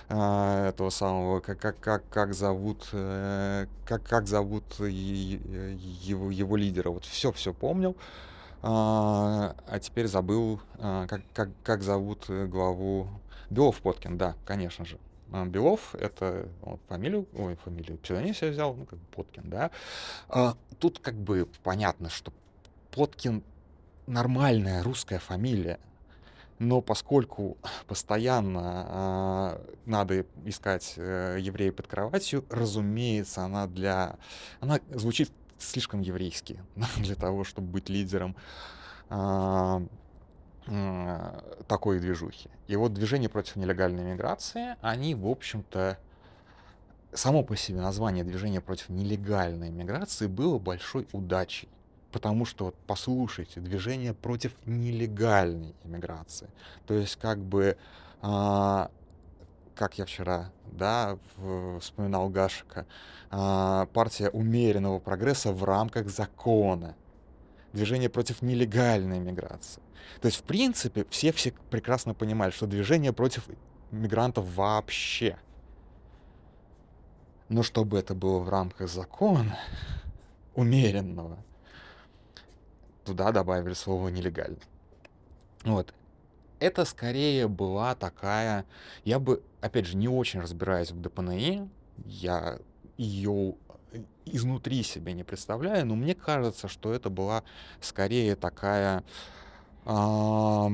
а, 0.08 0.68
этого 0.68 0.90
самого 0.90 1.40
как 1.40 1.58
как 1.58 1.78
как 1.80 2.08
как 2.08 2.34
зовут 2.34 2.88
э, 2.92 3.66
как 3.84 4.02
как 4.02 4.26
зовут 4.26 4.78
его 4.80 6.30
его 6.30 6.56
лидера. 6.56 6.90
Вот 6.90 7.04
все 7.04 7.32
все 7.32 7.52
помнил. 7.52 7.96
А, 8.62 9.54
а 9.66 9.78
теперь 9.78 10.06
забыл 10.06 10.60
а, 10.78 11.06
как 11.06 11.22
как 11.32 11.50
как 11.62 11.82
зовут 11.82 12.24
э, 12.28 12.46
главу. 12.46 13.08
Белов 13.50 13.80
Поткин 13.80 14.18
да 14.18 14.34
конечно 14.44 14.84
же. 14.84 14.98
А, 15.30 15.44
Белов 15.44 15.94
это 15.94 16.48
он, 16.62 16.78
фамилию 16.88 17.26
ой 17.34 17.56
фамилию 17.56 17.98
псевдоним 17.98 18.34
себе 18.34 18.50
взял 18.50 18.74
ну 18.74 18.86
как 18.86 18.98
Поткин 19.14 19.50
да. 19.50 19.70
А, 20.28 20.56
тут 20.78 20.98
как 20.98 21.14
бы 21.14 21.48
понятно 21.62 22.08
что 22.08 22.32
Поткин 22.90 23.44
нормальная 24.06 24.82
русская 24.82 25.18
фамилия. 25.18 25.78
Но 26.58 26.80
поскольку 26.80 27.56
постоянно 27.86 29.56
э, 29.58 29.76
надо 29.86 30.26
искать 30.44 30.94
э, 30.96 31.38
еврея 31.40 31.72
под 31.72 31.86
кроватью, 31.86 32.44
разумеется, 32.50 33.42
она 33.42 33.66
для... 33.66 34.16
Она 34.60 34.80
звучит 34.90 35.30
слишком 35.58 36.00
еврейски 36.00 36.60
для 36.98 37.14
того, 37.14 37.44
чтобы 37.44 37.68
быть 37.68 37.88
лидером 37.88 38.36
э, 39.10 39.86
э, 40.66 41.40
такой 41.66 42.00
движухи. 42.00 42.50
И 42.66 42.76
вот 42.76 42.92
движение 42.94 43.28
против 43.28 43.56
нелегальной 43.56 44.04
миграции, 44.04 44.76
они, 44.80 45.14
в 45.14 45.26
общем-то, 45.26 45.98
само 47.12 47.42
по 47.42 47.56
себе 47.56 47.80
название 47.80 48.24
движения 48.24 48.60
против 48.60 48.88
нелегальной 48.88 49.70
миграции 49.70 50.26
было 50.26 50.58
большой 50.58 51.06
удачей. 51.12 51.68
Потому 52.12 52.46
что, 52.46 52.66
вот, 52.66 52.74
послушайте, 52.86 53.60
движение 53.60 54.14
против 54.14 54.52
нелегальной 54.64 55.74
иммиграции. 55.84 56.48
То 56.86 56.94
есть, 56.94 57.16
как 57.16 57.38
бы, 57.38 57.76
а, 58.22 58.90
как 59.74 59.98
я 59.98 60.06
вчера, 60.06 60.50
да, 60.72 61.18
вспоминал 61.80 62.30
Гашика, 62.30 62.86
а, 63.30 63.86
партия 63.86 64.30
умеренного 64.30 64.98
прогресса 64.98 65.52
в 65.52 65.64
рамках 65.64 66.08
закона. 66.08 66.96
Движение 67.74 68.08
против 68.08 68.40
нелегальной 68.40 69.18
миграции. 69.18 69.82
То 70.20 70.26
есть, 70.26 70.38
в 70.38 70.42
принципе, 70.44 71.04
все 71.10 71.32
все 71.32 71.52
прекрасно 71.70 72.14
понимали, 72.14 72.50
что 72.50 72.66
движение 72.66 73.12
против 73.12 73.46
мигрантов 73.90 74.46
вообще. 74.56 75.38
Но 77.48 77.62
чтобы 77.62 77.98
это 77.98 78.14
было 78.14 78.38
в 78.38 78.48
рамках 78.48 78.88
закона, 78.88 79.58
умеренного, 80.54 81.38
туда 83.08 83.32
добавили 83.32 83.74
слово 83.74 84.08
нелегально. 84.08 84.58
Вот. 85.64 85.94
Это 86.60 86.84
скорее 86.84 87.48
была 87.48 87.94
такая, 87.94 88.64
я 89.04 89.18
бы, 89.18 89.42
опять 89.60 89.86
же, 89.86 89.96
не 89.96 90.08
очень 90.08 90.40
разбираюсь 90.40 90.90
в 90.90 91.00
ДПНИ, 91.00 91.68
я 92.04 92.58
ее 92.96 93.54
изнутри 94.26 94.82
себе 94.82 95.14
не 95.14 95.24
представляю, 95.24 95.86
но 95.86 95.94
мне 95.94 96.14
кажется, 96.14 96.68
что 96.68 96.92
это 96.92 97.08
была 97.08 97.44
скорее 97.80 98.36
такая 98.36 99.02
э, 99.86 100.68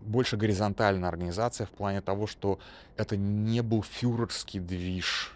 больше 0.00 0.36
горизонтальная 0.36 1.08
организация 1.08 1.66
в 1.66 1.70
плане 1.70 2.00
того, 2.00 2.26
что 2.26 2.58
это 2.96 3.16
не 3.16 3.60
был 3.62 3.82
фюрерский 3.82 4.60
движ, 4.60 5.35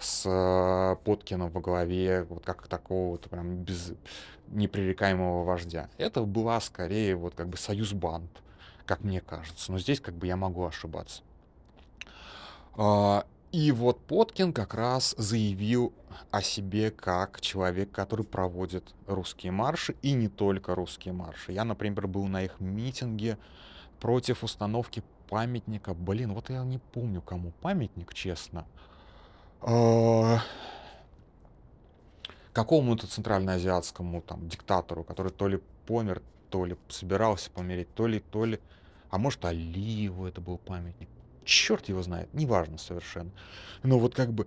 с 0.00 0.24
э, 0.26 0.96
Поткиным 1.04 1.50
во 1.50 1.60
главе, 1.60 2.24
вот 2.24 2.44
как 2.44 2.66
такого 2.66 3.12
вот 3.12 3.28
прям 3.28 3.56
без 3.56 3.92
непререкаемого 4.48 5.44
вождя. 5.44 5.88
Это 5.98 6.22
была 6.22 6.60
скорее 6.60 7.14
вот 7.14 7.34
как 7.34 7.48
бы 7.48 7.56
союз 7.56 7.92
банд, 7.92 8.30
как 8.86 9.02
мне 9.04 9.20
кажется. 9.20 9.70
Но 9.70 9.78
здесь 9.78 10.00
как 10.00 10.14
бы 10.14 10.26
я 10.26 10.36
могу 10.36 10.64
ошибаться. 10.64 11.22
А, 12.74 13.26
и 13.52 13.72
вот 13.72 14.00
Поткин 14.06 14.52
как 14.52 14.74
раз 14.74 15.14
заявил 15.18 15.92
о 16.30 16.42
себе 16.42 16.90
как 16.90 17.40
человек, 17.40 17.90
который 17.92 18.24
проводит 18.24 18.94
русские 19.06 19.52
марши, 19.52 19.96
и 20.02 20.12
не 20.12 20.28
только 20.28 20.74
русские 20.74 21.12
марши. 21.12 21.52
Я, 21.52 21.64
например, 21.64 22.06
был 22.06 22.26
на 22.26 22.42
их 22.42 22.58
митинге 22.60 23.38
против 24.00 24.44
установки 24.44 25.02
памятника. 25.28 25.94
Блин, 25.94 26.32
вот 26.32 26.50
я 26.50 26.64
не 26.64 26.78
помню, 26.78 27.20
кому 27.20 27.52
памятник, 27.60 28.14
честно. 28.14 28.66
Какому-то 32.52 33.06
центральноазиатскому 33.06 34.22
там 34.22 34.48
диктатору, 34.48 35.04
который 35.04 35.32
то 35.32 35.48
ли 35.48 35.60
помер, 35.86 36.22
то 36.50 36.64
ли 36.64 36.76
собирался 36.88 37.50
помереть, 37.50 37.94
то 37.94 38.06
ли, 38.06 38.20
то 38.20 38.44
ли, 38.44 38.60
а 39.10 39.18
может 39.18 39.44
Алиеву 39.44 40.26
это 40.26 40.40
был 40.40 40.58
памятник. 40.58 41.08
Черт 41.44 41.88
его 41.88 42.02
знает, 42.02 42.32
неважно 42.32 42.78
совершенно. 42.78 43.30
Но 43.82 43.98
вот 43.98 44.14
как 44.14 44.32
бы 44.32 44.46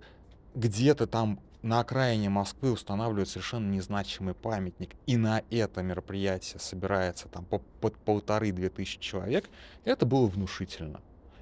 где-то 0.54 1.06
там 1.06 1.40
на 1.62 1.80
окраине 1.80 2.28
Москвы 2.28 2.70
устанавливают 2.72 3.28
совершенно 3.28 3.70
незначимый 3.70 4.34
памятник, 4.34 4.90
и 5.06 5.16
на 5.16 5.42
это 5.50 5.82
мероприятие 5.82 6.60
собирается 6.60 7.28
там 7.28 7.46
по, 7.46 7.58
под 7.80 7.96
полторы-две 7.96 8.68
тысячи 8.68 9.00
человек, 9.00 9.48
это 9.84 10.04
было 10.04 10.26
внушительно. 10.26 11.00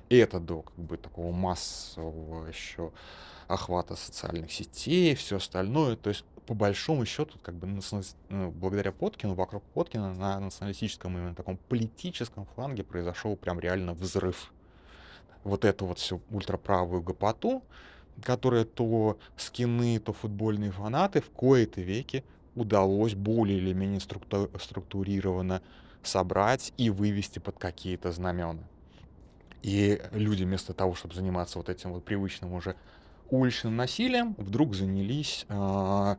И 0.09 0.17
это 0.17 0.39
до 0.39 0.63
как 0.63 0.77
бы 0.77 0.97
такого 0.97 1.33
массового 1.33 2.47
еще 2.47 2.93
охвата 3.53 3.97
социальных 3.97 4.53
сетей, 4.53 5.15
все 5.15 5.37
остальное. 5.37 5.97
То 5.97 6.11
есть 6.11 6.25
по 6.47 6.55
большому 6.55 7.07
счету, 7.07 7.39
как 7.43 7.55
бы 7.55 7.67
ну, 8.29 8.51
благодаря 8.51 8.93
Поткину, 8.93 9.35
вокруг 9.35 9.63
Поткина 9.75 10.15
на 10.15 10.41
националистическом 10.41 11.17
именно 11.17 11.35
таком 11.35 11.57
политическом 11.57 12.47
фланге 12.55 12.85
произошел 12.85 13.37
прям 13.37 13.61
реально 13.61 13.95
взрыв. 13.95 14.53
Вот 15.45 15.65
эту 15.65 15.87
вот 15.87 15.99
всю 15.99 16.21
ультраправую 16.31 17.03
гопоту, 17.03 17.63
которая 18.23 18.65
то 18.65 19.19
скины, 19.37 19.99
то 19.99 20.13
футбольные 20.13 20.71
фанаты 20.71 21.21
в 21.21 21.31
кои-то 21.31 21.81
веки 21.81 22.25
удалось 22.55 23.15
более 23.15 23.59
или 23.59 23.73
менее 23.73 24.01
структу 24.01 24.51
структурированно 24.61 25.63
собрать 26.03 26.73
и 26.77 26.91
вывести 26.91 27.39
под 27.39 27.59
какие-то 27.59 28.13
знамена. 28.13 28.63
И 29.63 30.03
люди 30.11 30.43
вместо 30.43 30.75
того, 30.75 30.95
чтобы 30.95 31.15
заниматься 31.15 31.59
вот 31.59 31.69
этим 31.69 31.93
вот 31.93 32.05
привычным 32.05 32.53
уже 32.53 32.75
уличным 33.33 33.77
насилием, 33.77 34.35
вдруг 34.39 34.75
занялись 34.75 35.47
э, 35.49 36.17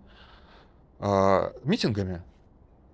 э, 0.99 1.51
митингами. 1.63 2.23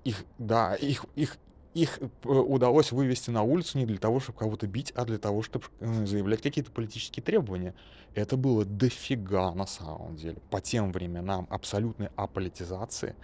Их, 0.04 0.26
да, 0.38 0.76
их, 0.76 1.06
их, 1.16 1.38
их 1.74 2.00
э, 2.00 2.28
удалось 2.28 2.92
вывести 2.92 3.30
на 3.30 3.44
улицу 3.44 3.78
не 3.78 3.86
для 3.86 3.98
того, 3.98 4.20
чтобы 4.20 4.40
кого-то 4.40 4.68
бить, 4.68 4.92
а 4.96 5.06
для 5.06 5.18
того, 5.18 5.42
чтобы 5.42 5.66
э, 5.80 6.06
заявлять 6.06 6.42
какие-то 6.42 6.72
политические 6.72 7.24
требования. 7.24 7.74
Это 8.16 8.38
было 8.38 8.66
дофига 8.66 9.54
на 9.54 9.66
самом 9.66 10.16
деле. 10.16 10.38
По 10.50 10.60
тем 10.62 10.92
временам 10.92 11.48
абсолютной 11.50 12.10
аполитизации 12.16 13.16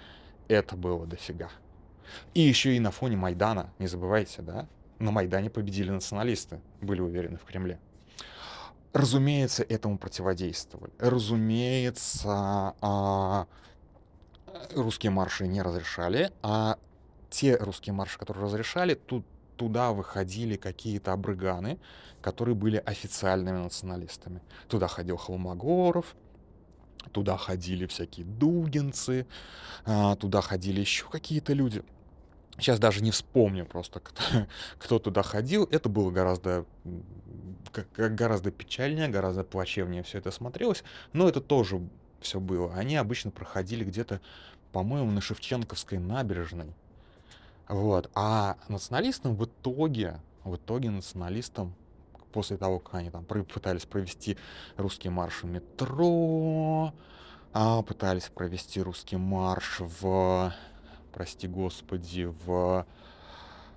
это 0.47 0.77
было 0.77 1.05
дофига. 1.05 1.49
И 2.33 2.41
еще 2.41 2.75
и 2.75 2.79
на 2.79 2.91
фоне 2.91 3.17
Майдана, 3.17 3.73
не 3.79 3.87
забывайте, 3.87 4.41
да? 4.41 4.67
На 4.99 5.11
Майдане 5.11 5.49
победили 5.49 5.89
националисты, 5.89 6.61
были 6.81 7.01
уверены 7.01 7.37
в 7.37 7.43
Кремле. 7.43 7.79
Разумеется, 8.95 9.61
этому 9.63 9.97
противодействовали. 9.97 10.93
Разумеется, 10.99 12.73
а, 12.79 13.45
русские 14.73 15.11
марши 15.11 15.47
не 15.47 15.61
разрешали, 15.61 16.31
а 16.41 16.77
те 17.29 17.57
русские 17.57 17.91
марши, 17.91 18.17
которые 18.17 18.45
разрешали, 18.45 18.93
тут 18.93 19.25
туда 19.57 19.91
выходили 19.91 20.55
какие-то 20.55 21.11
абрыганы, 21.11 21.77
которые 22.21 22.55
были 22.55 22.77
официальными 22.77 23.57
националистами. 23.57 24.41
Туда 24.69 24.87
ходил 24.87 25.17
Холмогоров, 25.17 26.15
туда 27.11 27.35
ходили 27.35 27.87
всякие 27.87 28.25
дугинцы, 28.25 29.27
а, 29.85 30.15
туда 30.15 30.39
ходили 30.39 30.79
еще 30.79 31.05
какие-то 31.09 31.51
люди. 31.51 31.83
Сейчас 32.57 32.79
даже 32.79 33.03
не 33.03 33.11
вспомню 33.11 33.65
просто, 33.65 33.99
кто, 33.99 34.23
кто 34.79 34.99
туда 34.99 35.23
ходил. 35.23 35.67
Это 35.71 35.89
было 35.89 36.11
гораздо, 36.11 36.65
гораздо 37.95 38.51
печальнее, 38.51 39.07
гораздо 39.07 39.43
плачевнее 39.43 40.03
все 40.03 40.19
это 40.19 40.31
смотрелось. 40.31 40.83
Но 41.13 41.27
это 41.27 41.41
тоже 41.41 41.81
все 42.21 42.39
было. 42.39 42.73
Они 42.73 42.95
обычно 42.95 43.31
проходили 43.31 43.83
где-то, 43.83 44.21
по-моему, 44.71 45.11
на 45.11 45.21
Шевченковской 45.21 45.99
набережной. 45.99 46.73
Вот. 47.67 48.09
А 48.15 48.57
националистам 48.67 49.35
в 49.35 49.45
итоге, 49.45 50.19
в 50.43 50.55
итоге 50.55 50.91
националистам 50.91 51.73
после 52.31 52.57
того, 52.57 52.79
как 52.79 52.95
они 52.95 53.09
там 53.09 53.23
пытались 53.25 53.85
провести 53.85 54.37
русский 54.75 55.09
марш 55.09 55.43
в 55.43 55.45
метро, 55.45 56.93
а, 57.53 57.81
пытались 57.81 58.25
провести 58.25 58.81
русский 58.81 59.15
марш 59.15 59.77
в 59.79 60.53
прости 61.15 61.47
господи, 61.47 62.29
в 62.45 62.85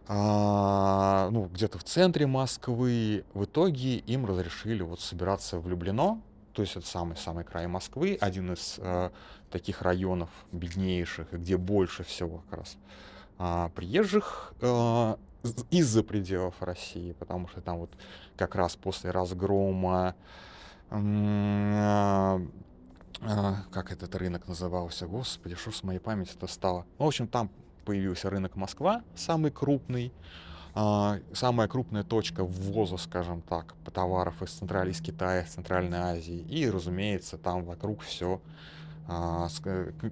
а, 0.08 1.28
ну, 1.30 1.46
где-то 1.46 1.78
в 1.78 1.84
центре 1.84 2.26
Москвы. 2.26 3.24
В 3.32 3.44
итоге 3.44 3.98
им 3.98 4.26
разрешили 4.26 4.82
вот 4.82 5.00
собираться 5.00 5.60
в 5.60 5.68
Люблино, 5.68 6.20
то 6.52 6.62
есть 6.62 6.76
это 6.76 6.86
самый-самый 6.86 7.44
край 7.44 7.68
Москвы, 7.68 8.18
один 8.20 8.52
из 8.54 8.76
э, 8.78 9.10
таких 9.50 9.82
районов 9.82 10.30
беднейших, 10.50 11.30
где 11.32 11.56
больше 11.56 12.02
всего 12.02 12.42
как 12.48 12.60
раз 12.60 12.76
э, 13.38 13.70
приезжих 13.76 14.54
э, 14.60 15.16
из-за 15.70 16.02
пределов 16.02 16.54
России, 16.60 17.12
потому 17.12 17.46
что 17.46 17.60
там 17.60 17.78
вот 17.78 17.90
как 18.36 18.56
раз 18.56 18.74
после 18.74 19.12
разгрома 19.12 20.16
э, 20.90 22.46
а, 23.20 23.64
как 23.72 23.92
этот 23.92 24.14
рынок 24.14 24.46
назывался, 24.46 25.06
господи, 25.06 25.54
что 25.56 25.72
с 25.72 25.82
моей 25.82 25.98
памяти 25.98 26.32
это 26.36 26.46
стало. 26.46 26.86
В 26.98 27.04
общем, 27.04 27.26
там 27.26 27.50
появился 27.84 28.30
рынок 28.30 28.54
Москва, 28.56 29.02
самый 29.16 29.50
крупный, 29.50 30.12
а, 30.74 31.18
самая 31.32 31.68
крупная 31.68 32.04
точка 32.04 32.44
ввоза, 32.44 32.96
скажем 32.96 33.42
так, 33.42 33.74
товаров 33.92 34.42
из 34.42 34.50
Центральной 34.50 34.92
из 34.92 35.00
Китая, 35.00 35.42
из 35.42 35.50
Центральной 35.50 35.98
Азии. 35.98 36.38
И, 36.48 36.70
разумеется, 36.70 37.38
там 37.38 37.64
вокруг 37.64 38.02
все 38.02 38.40
а, 39.08 39.48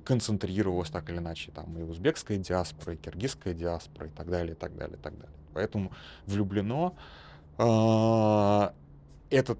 концентрировалось 0.05 0.91
так 0.91 1.09
или 1.11 1.19
иначе. 1.19 1.53
Там 1.53 1.79
и 1.79 1.83
узбекская 1.83 2.39
диаспора, 2.39 2.95
и 2.95 2.97
киргизская 2.97 3.55
диаспора, 3.55 4.09
и 4.09 4.11
так 4.11 4.29
далее, 4.29 4.55
и 4.55 4.59
так 4.59 4.77
далее, 4.77 4.97
и 4.97 5.01
так 5.01 5.15
далее. 5.15 5.37
Поэтому 5.55 5.93
влюблено 6.27 6.95
этот 9.31 9.59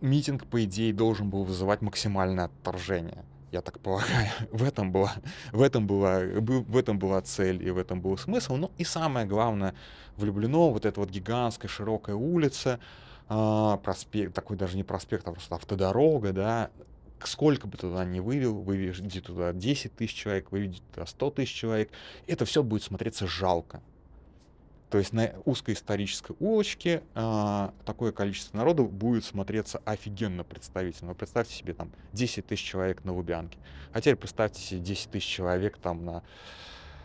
митинг, 0.00 0.46
по 0.46 0.64
идее, 0.64 0.92
должен 0.92 1.30
был 1.30 1.44
вызывать 1.44 1.82
максимальное 1.82 2.46
отторжение. 2.46 3.24
Я 3.52 3.62
так 3.62 3.80
полагаю, 3.80 4.28
в 4.52 4.62
этом 4.62 4.92
была, 4.92 5.12
в 5.52 5.62
этом 5.62 5.86
была, 5.86 6.20
в 6.20 6.76
этом 6.76 6.98
была 6.98 7.20
цель 7.22 7.66
и 7.66 7.70
в 7.70 7.78
этом 7.78 8.00
был 8.00 8.16
смысл. 8.16 8.56
Ну 8.56 8.70
и 8.78 8.84
самое 8.84 9.26
главное, 9.26 9.74
влюблено 10.16 10.70
вот 10.70 10.86
эта 10.86 11.00
вот 11.00 11.10
гигантская 11.10 11.68
широкая 11.68 12.16
улица, 12.16 12.78
э, 13.28 13.78
проспект, 13.82 14.34
такой 14.34 14.56
даже 14.56 14.76
не 14.76 14.84
проспект, 14.84 15.26
а 15.26 15.32
просто 15.32 15.56
автодорога, 15.56 16.32
да, 16.32 16.70
сколько 17.26 17.66
бы 17.66 17.76
туда 17.76 18.04
ни 18.04 18.20
вывел, 18.20 18.60
выведите 18.60 19.20
туда 19.20 19.52
10 19.52 19.96
тысяч 19.96 20.14
человек, 20.14 20.52
выведите 20.52 20.82
туда 20.94 21.06
100 21.06 21.30
тысяч 21.30 21.52
человек, 21.52 21.90
это 22.26 22.44
все 22.44 22.62
будет 22.62 22.82
смотреться 22.82 23.26
жалко. 23.26 23.82
То 24.90 24.98
есть 24.98 25.12
на 25.12 25.32
узкой 25.44 25.74
исторической 25.74 26.34
улочке 26.40 27.02
э, 27.14 27.70
такое 27.84 28.10
количество 28.10 28.56
народу 28.56 28.86
будет 28.86 29.24
смотреться 29.24 29.80
офигенно 29.84 30.42
представительно. 30.42 31.14
Представьте 31.14 31.54
себе 31.54 31.74
там 31.74 31.92
10 32.12 32.46
тысяч 32.46 32.64
человек 32.64 33.04
на 33.04 33.14
Лубянке. 33.14 33.58
А 33.92 34.00
теперь 34.00 34.16
представьте 34.16 34.60
себе 34.60 34.80
10 34.80 35.10
тысяч 35.12 35.28
человек 35.28 35.78
там 35.78 36.04
на, 36.04 36.22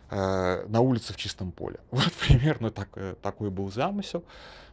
э, 0.10 0.66
на 0.68 0.82
улице 0.82 1.14
в 1.14 1.18
чистом 1.18 1.52
поле. 1.52 1.80
Вот 1.92 2.12
примерно 2.14 2.72
так, 2.72 2.90
э, 2.96 3.16
такой 3.22 3.52
был 3.52 3.72
замысел. 3.72 4.24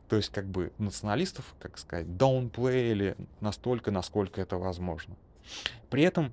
То 0.08 0.16
есть 0.16 0.30
как 0.30 0.46
бы 0.46 0.72
националистов, 0.78 1.54
как 1.60 1.76
сказать, 1.76 2.06
downplayили 2.06 3.16
настолько, 3.40 3.90
насколько 3.90 4.40
это 4.40 4.56
возможно. 4.56 5.16
При 5.90 6.02
этом 6.02 6.32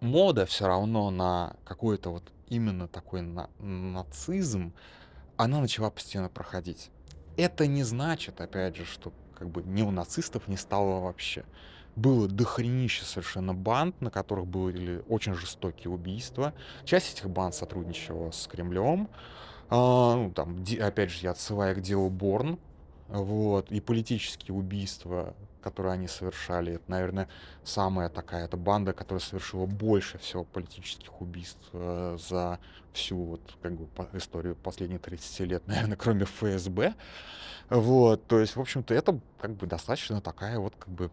мода 0.00 0.46
все 0.46 0.68
равно 0.68 1.10
на 1.10 1.56
какой-то 1.64 2.10
вот 2.10 2.32
именно 2.48 2.86
такой 2.86 3.22
на, 3.22 3.48
нацизм, 3.58 4.72
она 5.42 5.60
начала 5.60 5.90
постепенно 5.90 6.28
проходить. 6.28 6.90
Это 7.36 7.66
не 7.66 7.82
значит, 7.82 8.40
опять 8.40 8.76
же, 8.76 8.84
что 8.84 9.12
как 9.34 9.48
бы 9.48 9.62
не 9.62 9.82
у 9.82 9.90
нацистов 9.90 10.48
не 10.48 10.56
стало 10.56 11.00
вообще. 11.00 11.44
Было 11.96 12.28
дохренище 12.28 13.04
совершенно 13.04 13.52
банд, 13.52 14.00
на 14.00 14.10
которых 14.10 14.46
были 14.46 15.04
очень 15.08 15.34
жестокие 15.34 15.90
убийства. 15.90 16.54
Часть 16.84 17.14
этих 17.14 17.28
банд 17.28 17.54
сотрудничала 17.54 18.30
с 18.30 18.46
Кремлем. 18.46 19.08
А, 19.68 20.14
ну, 20.16 20.30
там, 20.30 20.64
опять 20.80 21.10
же, 21.10 21.18
я 21.22 21.32
отсылаю 21.32 21.76
к 21.76 21.80
делу 21.80 22.08
Борн, 22.08 22.58
вот, 23.08 23.70
и 23.70 23.80
политические 23.80 24.54
убийства, 24.54 25.34
которые 25.62 25.94
они 25.94 26.08
совершали, 26.08 26.74
это, 26.74 26.84
наверное, 26.90 27.28
самая 27.64 28.08
такая, 28.08 28.44
это 28.44 28.56
банда, 28.56 28.92
которая 28.92 29.20
совершила 29.20 29.66
больше 29.66 30.18
всего 30.18 30.44
политических 30.44 31.20
убийств 31.20 31.68
э, 31.72 32.18
за 32.20 32.58
всю 32.92 33.16
вот, 33.16 33.40
как 33.62 33.72
бы, 33.72 33.86
по 33.86 34.08
историю 34.12 34.56
последних 34.56 35.00
30 35.00 35.40
лет, 35.40 35.62
наверное, 35.66 35.96
кроме 35.96 36.24
ФСБ. 36.24 36.94
Вот, 37.70 38.26
то 38.26 38.38
есть, 38.38 38.56
в 38.56 38.60
общем-то, 38.60 38.92
это 38.92 39.18
как 39.40 39.52
бы 39.54 39.66
достаточно 39.66 40.20
такая 40.20 40.58
вот, 40.58 40.74
как 40.78 40.90
бы, 40.90 41.10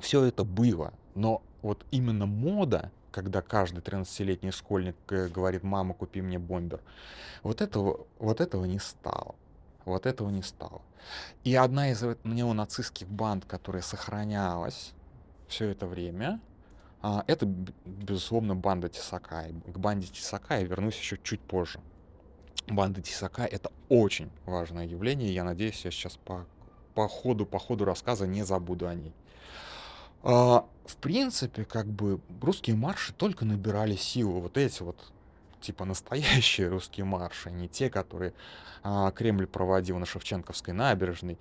все 0.00 0.24
это 0.24 0.44
было. 0.44 0.92
Но 1.14 1.42
вот 1.62 1.84
именно 1.90 2.26
мода, 2.26 2.90
когда 3.10 3.40
каждый 3.40 3.80
13-летний 3.80 4.50
школьник 4.50 4.96
э, 5.10 5.28
говорит, 5.28 5.62
мама, 5.62 5.94
купи 5.94 6.20
мне 6.22 6.38
бомбер, 6.38 6.80
вот 7.42 7.60
этого, 7.60 8.06
вот 8.18 8.40
этого 8.40 8.64
не 8.64 8.78
стало. 8.78 9.34
Вот 9.86 10.04
этого 10.04 10.28
не 10.30 10.42
стало. 10.42 10.82
И 11.44 11.54
одна 11.54 11.90
из 11.90 12.02
неонацистских 12.24 13.08
банд, 13.08 13.44
которая 13.46 13.82
сохранялась 13.82 14.92
все 15.48 15.70
это 15.70 15.86
время, 15.86 16.40
а, 17.02 17.22
это, 17.28 17.46
безусловно, 17.46 18.56
банда 18.56 18.88
Тесакай. 18.88 19.54
К 19.64 19.78
банде 19.78 20.08
Тесакай 20.08 20.62
я 20.62 20.66
вернусь 20.66 20.98
еще 20.98 21.18
чуть 21.22 21.40
позже. 21.40 21.78
Банда 22.66 23.00
Тесакай— 23.00 23.46
это 23.50 23.70
очень 23.88 24.28
важное 24.44 24.86
явление. 24.86 25.32
Я 25.32 25.44
надеюсь, 25.44 25.84
я 25.84 25.92
сейчас 25.92 26.16
по, 26.16 26.46
по, 26.94 27.06
ходу, 27.06 27.46
по 27.46 27.60
ходу 27.60 27.84
рассказа 27.84 28.26
не 28.26 28.42
забуду 28.42 28.88
о 28.88 28.94
ней. 28.96 29.14
А, 30.24 30.66
в 30.84 30.96
принципе, 30.96 31.64
как 31.64 31.86
бы 31.86 32.20
русские 32.42 32.74
марши 32.74 33.12
только 33.12 33.44
набирали 33.44 33.94
силу. 33.94 34.40
Вот 34.40 34.56
эти 34.56 34.82
вот 34.82 35.12
типа 35.66 35.84
настоящие 35.84 36.68
русские 36.68 37.04
марши, 37.04 37.48
а 37.48 37.52
не 37.52 37.68
те, 37.68 37.90
которые 37.90 38.32
а, 38.82 39.10
Кремль 39.10 39.46
проводил 39.46 39.98
на 39.98 40.06
Шевченковской 40.06 40.72
набережной. 40.72 41.38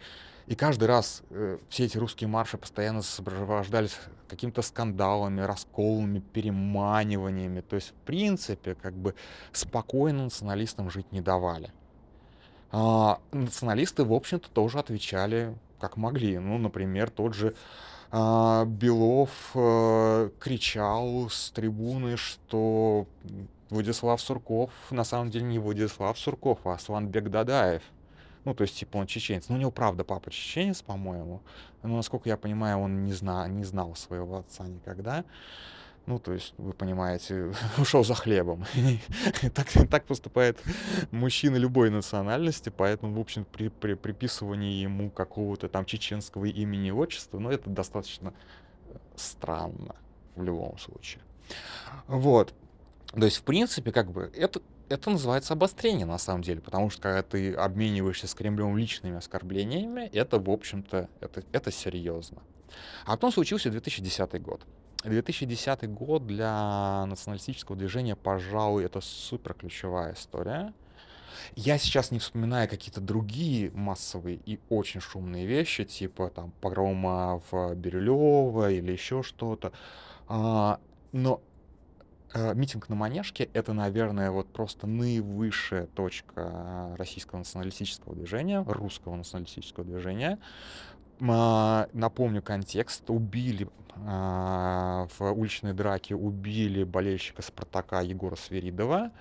И 0.47 0.55
каждый 0.55 0.87
раз 0.87 1.23
э, 1.31 1.57
все 1.69 1.85
эти 1.85 1.97
русские 1.97 2.27
марши 2.27 2.57
постоянно 2.57 3.01
сопровождались 3.01 3.97
какими-то 4.27 4.61
скандалами, 4.61 5.41
расколами, 5.41 6.19
переманиваниями. 6.19 7.61
То 7.61 7.77
есть, 7.77 7.89
в 7.89 8.05
принципе, 8.05 8.75
как 8.75 8.93
бы 8.93 9.15
спокойно 9.51 10.25
националистам 10.25 10.91
жить 10.91 11.11
не 11.11 11.21
давали. 11.21 11.71
А, 12.71 13.19
националисты, 13.31 14.03
в 14.03 14.13
общем-то, 14.13 14.49
тоже 14.49 14.77
отвечали 14.77 15.55
как 15.79 15.97
могли. 15.97 16.37
Ну, 16.37 16.57
например, 16.57 17.09
тот 17.09 17.33
же 17.33 17.55
а, 18.11 18.65
Белов 18.65 19.51
а, 19.55 20.29
кричал 20.39 21.29
с 21.29 21.51
трибуны, 21.51 22.17
что 22.17 23.07
Владислав 23.69 24.21
Сурков 24.21 24.71
на 24.91 25.03
самом 25.03 25.31
деле 25.31 25.45
не 25.45 25.59
Владислав 25.59 26.17
Сурков, 26.17 26.59
а 26.65 26.73
Асланбек 26.73 27.29
Дадаев. 27.29 27.81
Ну, 28.43 28.53
то 28.53 28.61
есть, 28.61 28.77
типа, 28.77 28.97
он 28.97 29.07
чеченец. 29.07 29.49
Ну, 29.49 29.55
у 29.55 29.57
него, 29.57 29.71
правда, 29.71 30.03
папа 30.03 30.29
чеченец, 30.29 30.83
по-моему. 30.83 31.41
Но, 31.81 31.97
насколько 31.97 32.29
я 32.29 32.37
понимаю, 32.37 32.77
он 32.77 33.03
не, 33.03 33.11
зна 33.11 33.47
не 33.47 33.63
знал 33.63 33.95
своего 33.95 34.37
отца 34.37 34.67
никогда. 34.67 35.25
Ну, 36.05 36.19
то 36.19 36.33
есть, 36.33 36.53
вы 36.59 36.73
понимаете, 36.73 37.51
ушел 37.79 38.03
за 38.03 38.13
хлебом. 38.13 38.65
так, 39.55 39.67
так 39.89 40.05
поступает 40.05 40.61
мужчина 41.09 41.55
любой 41.55 41.89
национальности, 41.89 42.69
поэтому, 42.69 43.15
в 43.15 43.19
общем, 43.19 43.45
при, 43.45 43.69
при 43.69 43.95
приписывании 43.95 44.83
ему 44.83 45.09
какого-то 45.09 45.67
там 45.67 45.85
чеченского 45.85 46.45
имени 46.45 46.89
и 46.89 46.91
отчества, 46.91 47.39
ну, 47.39 47.49
это 47.49 47.71
достаточно 47.71 48.31
странно 49.15 49.95
в 50.35 50.43
любом 50.43 50.77
случае. 50.77 51.23
Вот. 52.07 52.53
То 53.19 53.25
есть, 53.25 53.37
в 53.37 53.43
принципе, 53.43 53.91
как 53.91 54.11
бы, 54.11 54.31
это, 54.35 54.61
это 54.89 55.09
называется 55.09 55.53
обострение 55.53 56.05
на 56.05 56.17
самом 56.17 56.41
деле, 56.41 56.59
потому 56.59 56.89
что 56.89 57.01
когда 57.01 57.23
ты 57.23 57.53
обмениваешься 57.53 58.27
с 58.27 58.33
Кремлем 58.33 58.77
личными 58.77 59.17
оскорблениями, 59.17 60.09
это, 60.13 60.37
в 60.37 60.49
общем-то, 60.49 61.09
это, 61.21 61.43
это 61.53 61.71
серьезно. 61.71 62.41
А 63.05 63.11
потом 63.11 63.31
случился 63.31 63.69
2010 63.69 64.41
год. 64.41 64.65
2010 65.03 65.89
год 65.89 66.25
для 66.25 67.05
националистического 67.05 67.77
движения, 67.77 68.15
пожалуй, 68.15 68.83
это 68.83 68.99
супер 69.01 69.53
ключевая 69.53 70.13
история. 70.13 70.73
Я 71.55 71.77
сейчас 71.77 72.11
не 72.11 72.19
вспоминаю 72.19 72.67
какие-то 72.67 73.01
другие 73.01 73.71
массовые 73.71 74.39
и 74.45 74.59
очень 74.69 74.99
шумные 74.99 75.45
вещи, 75.45 75.83
типа 75.83 76.29
там 76.29 76.51
погрома 76.59 77.41
в 77.49 77.75
Бирюлево 77.75 78.71
или 78.71 78.91
еще 78.91 79.21
что-то. 79.21 79.71
А, 80.27 80.79
но 81.11 81.41
митинг 82.35 82.89
на 82.89 82.95
Манежке— 82.95 83.49
это, 83.53 83.73
наверное, 83.73 84.31
вот 84.31 84.47
просто 84.51 84.87
наивысшая 84.87 85.87
точка 85.87 86.95
российского 86.97 87.39
националистического 87.39 88.15
движения, 88.15 88.63
русского 88.67 89.15
националистического 89.15 89.85
движения. 89.85 90.39
А, 91.21 91.87
напомню 91.93 92.41
контекст. 92.41 93.09
Убили 93.09 93.67
а, 94.05 95.07
в 95.17 95.31
уличной 95.31 95.73
драке 95.73 96.15
убили 96.15 96.83
болельщика 96.83 97.41
Спартака 97.41 98.01
Егора 98.01 98.35
Сверидова. 98.35 99.11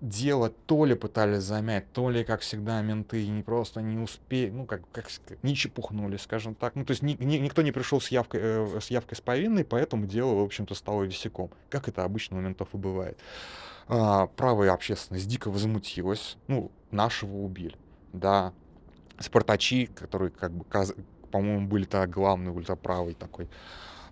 Дело 0.00 0.48
то 0.48 0.86
ли 0.86 0.94
пытались 0.94 1.42
замять, 1.42 1.92
то 1.92 2.08
ли, 2.08 2.24
как 2.24 2.40
всегда, 2.40 2.80
менты 2.80 3.26
не 3.26 3.42
просто 3.42 3.82
не 3.82 3.98
успели, 3.98 4.48
ну, 4.48 4.64
как, 4.64 4.80
как 4.92 5.08
не 5.42 5.54
чепухнули, 5.54 6.16
скажем 6.16 6.54
так. 6.54 6.74
Ну, 6.74 6.86
то 6.86 6.92
есть 6.92 7.02
ни, 7.02 7.12
ни, 7.22 7.36
никто 7.36 7.60
не 7.60 7.70
пришел 7.70 8.00
с 8.00 8.08
явкой, 8.08 8.40
э, 8.42 8.80
с 8.80 8.90
явкой 8.90 9.18
с 9.18 9.20
повинной, 9.20 9.62
поэтому 9.62 10.06
дело, 10.06 10.36
в 10.36 10.42
общем-то, 10.42 10.74
стало 10.74 11.02
висяком, 11.02 11.50
как 11.68 11.86
это 11.88 12.04
обычно 12.04 12.38
у 12.38 12.40
ментов 12.40 12.68
и 12.72 12.78
бывает. 12.78 13.18
А, 13.88 14.28
правая 14.28 14.72
общественность 14.72 15.28
дико 15.28 15.50
возмутилась, 15.50 16.38
ну, 16.46 16.70
нашего 16.90 17.36
убили, 17.36 17.76
да. 18.14 18.54
Спартачи, 19.18 19.84
которые, 19.84 20.30
как 20.30 20.52
бы, 20.52 20.64
по-моему, 21.30 21.68
были 21.68 21.84
тогда 21.84 22.06
главной 22.06 22.52
ультраправой 22.52 23.12
такой 23.12 23.50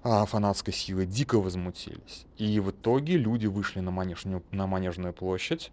фанатской 0.03 0.72
силы 0.72 1.07
дико 1.07 1.40
возмутились. 1.40 2.26
И 2.36 2.61
в 2.61 2.70
итоге 2.70 3.16
люди 3.16 3.46
вышли 3.46 3.80
на 3.80 3.90
манежную, 3.90 4.42
на 4.51 4.66
манежную 4.66 5.12
площадь, 5.12 5.72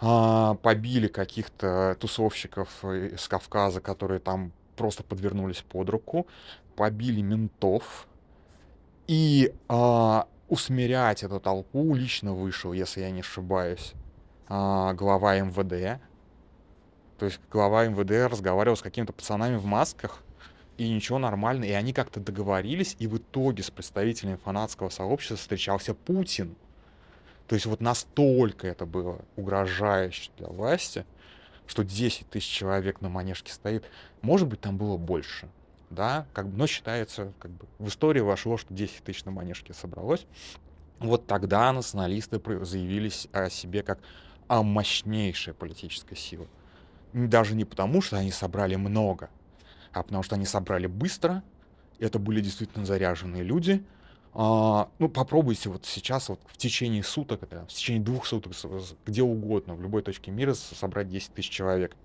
а, 0.00 0.54
побили 0.54 1.08
каких-то 1.08 1.96
тусовщиков 2.00 2.84
из 2.84 3.26
Кавказа, 3.28 3.80
которые 3.80 4.20
там 4.20 4.52
просто 4.76 5.02
подвернулись 5.02 5.62
под 5.68 5.90
руку, 5.90 6.26
побили 6.76 7.20
ментов, 7.20 8.06
и 9.08 9.52
а, 9.68 10.28
усмирять 10.48 11.22
эту 11.22 11.40
толпу 11.40 11.94
лично 11.94 12.34
вышел, 12.34 12.72
если 12.72 13.00
я 13.00 13.10
не 13.10 13.20
ошибаюсь, 13.20 13.94
а, 14.48 14.92
глава 14.94 15.38
МВД. 15.38 16.00
То 17.18 17.26
есть 17.26 17.40
глава 17.50 17.86
МВД 17.86 18.30
разговаривал 18.30 18.76
с 18.76 18.82
какими-то 18.82 19.12
пацанами 19.12 19.56
в 19.56 19.64
масках, 19.64 20.22
и 20.78 20.88
ничего 20.88 21.18
нормально, 21.18 21.64
и 21.64 21.72
они 21.72 21.92
как-то 21.92 22.20
договорились, 22.20 22.96
и 23.00 23.08
в 23.08 23.18
итоге 23.18 23.62
с 23.62 23.70
представителями 23.70 24.36
фанатского 24.36 24.88
сообщества 24.88 25.36
встречался 25.36 25.92
Путин. 25.92 26.54
То 27.48 27.56
есть 27.56 27.66
вот 27.66 27.80
настолько 27.80 28.68
это 28.68 28.86
было 28.86 29.20
угрожающе 29.36 30.30
для 30.38 30.46
власти, 30.46 31.04
что 31.66 31.84
10 31.84 32.30
тысяч 32.30 32.48
человек 32.48 33.00
на 33.00 33.08
манежке 33.08 33.52
стоит. 33.52 33.84
Может 34.22 34.46
быть, 34.46 34.60
там 34.60 34.78
было 34.78 34.96
больше, 34.96 35.48
да, 35.90 36.26
как 36.32 36.48
бы, 36.48 36.56
но 36.56 36.66
считается, 36.68 37.32
как 37.40 37.50
бы, 37.50 37.66
в 37.78 37.88
истории 37.88 38.20
вошло, 38.20 38.56
что 38.56 38.72
10 38.72 39.02
тысяч 39.02 39.24
на 39.24 39.32
манежке 39.32 39.74
собралось. 39.74 40.26
Вот 41.00 41.26
тогда 41.26 41.72
националисты 41.72 42.40
заявились 42.64 43.28
о 43.32 43.50
себе 43.50 43.82
как 43.82 43.98
о 44.46 44.62
мощнейшей 44.62 45.54
политической 45.54 46.16
силе. 46.16 46.46
Даже 47.12 47.54
не 47.56 47.64
потому, 47.64 48.00
что 48.00 48.16
они 48.16 48.30
собрали 48.30 48.76
много, 48.76 49.30
а 49.92 50.02
потому 50.02 50.22
что 50.22 50.36
они 50.36 50.46
собрали 50.46 50.86
быстро, 50.86 51.42
это 51.98 52.18
были 52.18 52.40
действительно 52.40 52.84
заряженные 52.84 53.42
люди. 53.42 53.84
А, 54.34 54.88
ну, 54.98 55.08
попробуйте 55.08 55.68
вот 55.68 55.84
сейчас, 55.86 56.28
вот 56.28 56.40
в 56.46 56.56
течение 56.56 57.02
суток, 57.02 57.42
это, 57.42 57.64
в 57.66 57.68
течение 57.68 58.02
двух 58.02 58.26
суток, 58.26 58.52
где 59.04 59.22
угодно, 59.22 59.74
в 59.74 59.82
любой 59.82 60.02
точке 60.02 60.30
мира 60.30 60.54
собрать 60.54 61.08
10 61.08 61.32
тысяч 61.32 61.50
человек, 61.50 61.96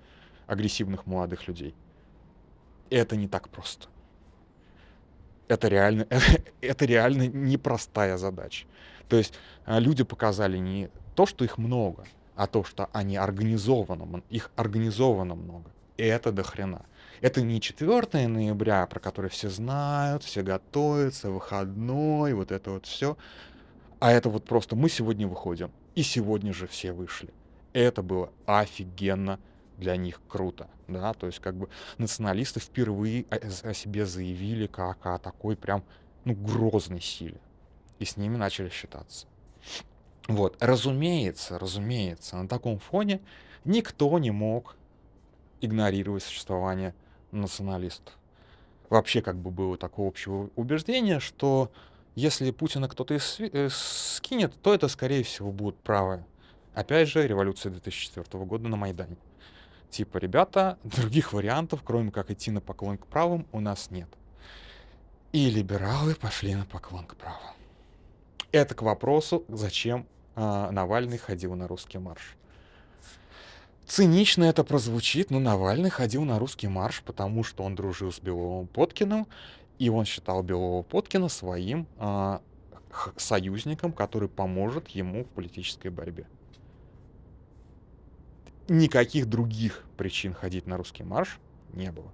агрессивных 0.48 1.06
молодых 1.06 1.48
людей. 1.48 1.76
Это 2.90 3.16
не 3.16 3.28
так 3.28 3.50
просто. 3.50 3.88
Это 5.48 5.68
реально, 5.68 6.08
это 6.62 6.86
реально 6.86 7.28
непростая 7.28 8.18
задача. 8.18 8.66
То 9.10 9.18
есть 9.18 9.34
а, 9.66 9.80
люди 9.80 10.04
показали 10.04 10.58
не 10.58 10.90
то, 11.16 11.26
что 11.26 11.46
их 11.46 11.58
много, 11.58 12.06
а 12.36 12.48
то, 12.48 12.64
что 12.64 12.90
они 12.94 13.18
организованы, 13.18 14.24
их 14.30 14.50
организовано 14.56 15.36
много. 15.36 15.70
И 15.98 16.04
это 16.04 16.32
до 16.32 16.44
хрена. 16.44 16.86
Это 17.24 17.42
не 17.42 17.62
4 17.62 18.28
ноября, 18.28 18.86
про 18.86 19.00
который 19.00 19.30
все 19.30 19.50
знают, 19.50 20.26
все 20.26 20.44
готовятся, 20.44 21.32
выходной, 21.32 22.34
вот 22.34 22.52
это 22.52 22.72
вот 22.72 22.86
все. 22.86 23.16
А 24.02 24.12
это 24.12 24.28
вот 24.28 24.44
просто 24.44 24.76
мы 24.76 24.90
сегодня 24.90 25.26
выходим. 25.26 25.72
И 25.96 26.04
сегодня 26.04 26.52
же 26.52 26.68
все 26.68 26.92
вышли. 26.92 27.34
Это 27.72 28.04
было 28.04 28.30
офигенно 28.46 29.40
для 29.78 29.96
них 29.96 30.20
круто, 30.28 30.68
да, 30.90 31.14
то 31.14 31.28
есть 31.28 31.40
как 31.40 31.56
бы 31.56 31.70
националисты 31.98 32.60
впервые 32.60 33.26
о, 33.30 33.70
о 33.70 33.74
себе 33.74 34.06
заявили 34.06 34.68
как 34.68 35.06
о 35.06 35.18
такой 35.18 35.56
прям, 35.56 35.86
ну, 36.26 36.34
грозной 36.36 37.00
силе, 37.00 37.40
и 38.00 38.06
с 38.06 38.18
ними 38.18 38.36
начали 38.36 38.68
считаться. 38.68 39.28
Вот, 40.28 40.58
разумеется, 40.60 41.58
разумеется, 41.58 42.36
на 42.36 42.50
таком 42.50 42.80
фоне 42.80 43.22
никто 43.64 44.20
не 44.20 44.32
мог 44.32 44.76
игнорировать 45.62 46.24
существование 46.24 46.94
националистов. 47.40 48.14
Вообще 48.90 49.22
как 49.22 49.38
бы 49.38 49.52
было 49.52 49.78
такое 49.78 50.08
общее 50.08 50.50
убеждение, 50.56 51.20
что 51.20 51.72
если 52.16 52.52
Путина 52.52 52.88
кто-то 52.88 53.16
э, 53.16 53.70
скинет, 53.72 54.54
то 54.62 54.74
это, 54.74 54.88
скорее 54.88 55.24
всего, 55.24 55.52
будет 55.52 55.78
правое. 55.78 56.26
Опять 56.76 57.10
же, 57.10 57.26
революция 57.28 57.72
2004 57.72 58.46
года 58.46 58.68
на 58.68 58.78
Майдане. 58.78 59.18
Типа, 59.90 60.18
ребята, 60.18 60.78
других 60.84 61.34
вариантов, 61.34 61.82
кроме 61.84 62.12
как 62.12 62.32
идти 62.32 62.52
на 62.52 62.62
поклон 62.62 62.98
к 62.98 63.06
правым, 63.08 63.48
у 63.52 63.60
нас 63.60 63.92
нет. 63.92 64.10
И 65.32 65.50
либералы 65.50 66.16
пошли 66.16 66.56
на 66.56 66.66
поклон 66.66 67.06
к 67.06 67.16
правым. 67.16 67.56
Это 68.52 68.76
к 68.76 68.84
вопросу, 68.84 69.44
зачем 69.48 70.06
э, 70.36 70.70
Навальный 70.72 71.18
ходил 71.18 71.56
на 71.56 71.68
русский 71.68 71.98
марш. 71.98 72.36
Цинично 73.86 74.46
это 74.46 74.64
прозвучит, 74.64 75.30
но 75.30 75.40
Навальный 75.40 75.90
ходил 75.90 76.24
на 76.24 76.40
русский 76.40 76.68
марш, 76.68 77.04
потому 77.06 77.44
что 77.44 77.64
он 77.64 77.76
дружил 77.76 78.12
с 78.12 78.20
Беловым 78.20 78.68
Подкиным, 78.68 79.28
и 79.78 79.90
он 79.90 80.06
считал 80.06 80.42
Белого 80.42 80.84
Подкина 80.84 81.28
своим 81.28 81.88
э, 81.98 82.40
союзником, 83.18 83.92
который 83.92 84.30
поможет 84.30 84.88
ему 84.90 85.26
в 85.26 85.28
политической 85.28 85.90
борьбе. 85.90 86.28
Никаких 88.70 89.28
других 89.28 89.84
причин 89.98 90.34
ходить 90.34 90.68
на 90.68 90.78
русский 90.78 91.04
марш 91.04 91.40
не 91.74 91.92
было. 91.92 92.12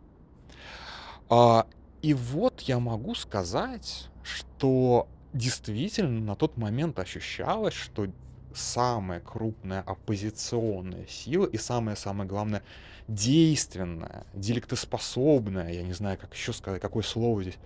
А, 1.30 1.68
И 2.02 2.14
вот 2.14 2.62
я 2.62 2.80
могу 2.80 3.14
сказать, 3.14 4.10
что 4.24 5.08
действительно 5.34 6.20
на 6.22 6.36
тот 6.36 6.58
момент 6.58 6.98
ощущалось, 6.98 7.76
что 7.76 8.08
самая 8.54 9.20
крупная 9.20 9.82
оппозиционная 9.82 11.06
сила 11.08 11.45
и 11.45 11.58
самое-самое 11.58 12.28
главное 12.28 12.64
действенная, 13.08 14.26
деликтоспособная, 14.34 15.72
я 15.74 15.84
не 15.84 15.93
знаю, 15.93 16.18
как 16.18 16.34
еще 16.34 16.54
сказать, 16.54 16.82
какое 16.82 17.04
слово 17.04 17.41
здесь 17.41 17.58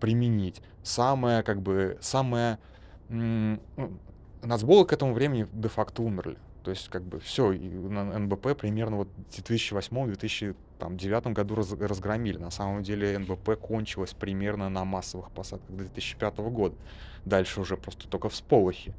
применить, 0.00 0.62
самая, 0.82 1.42
как 1.42 1.60
бы, 1.60 1.98
самая... 2.00 2.58
Ну, 3.08 3.58
Нацболы 4.40 4.86
к 4.86 4.92
этому 4.92 5.14
времени 5.14 5.48
де-факто 5.52 6.02
умерли. 6.02 6.36
То 6.62 6.70
есть, 6.70 6.88
как 6.90 7.02
бы, 7.02 7.18
все, 7.18 7.50
НБП 7.52 8.56
примерно 8.56 8.98
вот 8.98 9.08
в 9.30 9.38
2008-2009 9.38 11.32
году 11.32 11.54
раз, 11.56 11.72
разгромили. 11.72 12.38
На 12.38 12.50
самом 12.50 12.82
деле 12.82 13.18
НБП 13.18 13.56
кончилось 13.60 14.12
примерно 14.12 14.68
на 14.68 14.84
массовых 14.84 15.30
посадках 15.32 15.74
2005 15.74 16.38
года. 16.38 16.76
Дальше 17.24 17.60
уже 17.60 17.76
просто 17.76 18.06
только 18.06 18.28
всполохи. 18.28 18.92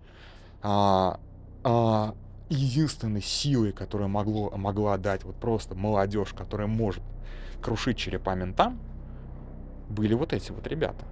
А, 0.61 1.19
а, 1.63 2.13
единственной 2.49 3.21
силой, 3.21 3.71
которая 3.71 4.07
могло, 4.07 4.51
могла 4.55 4.97
дать 4.97 5.23
вот 5.23 5.35
просто 5.35 5.75
молодежь, 5.75 6.33
которая 6.33 6.67
может 6.67 7.03
крушить 7.61 7.97
черепа 7.97 8.35
ментам, 8.35 8.79
были 9.89 10.13
вот 10.13 10.33
эти 10.33 10.51
вот 10.51 10.67
ребята. 10.67 11.05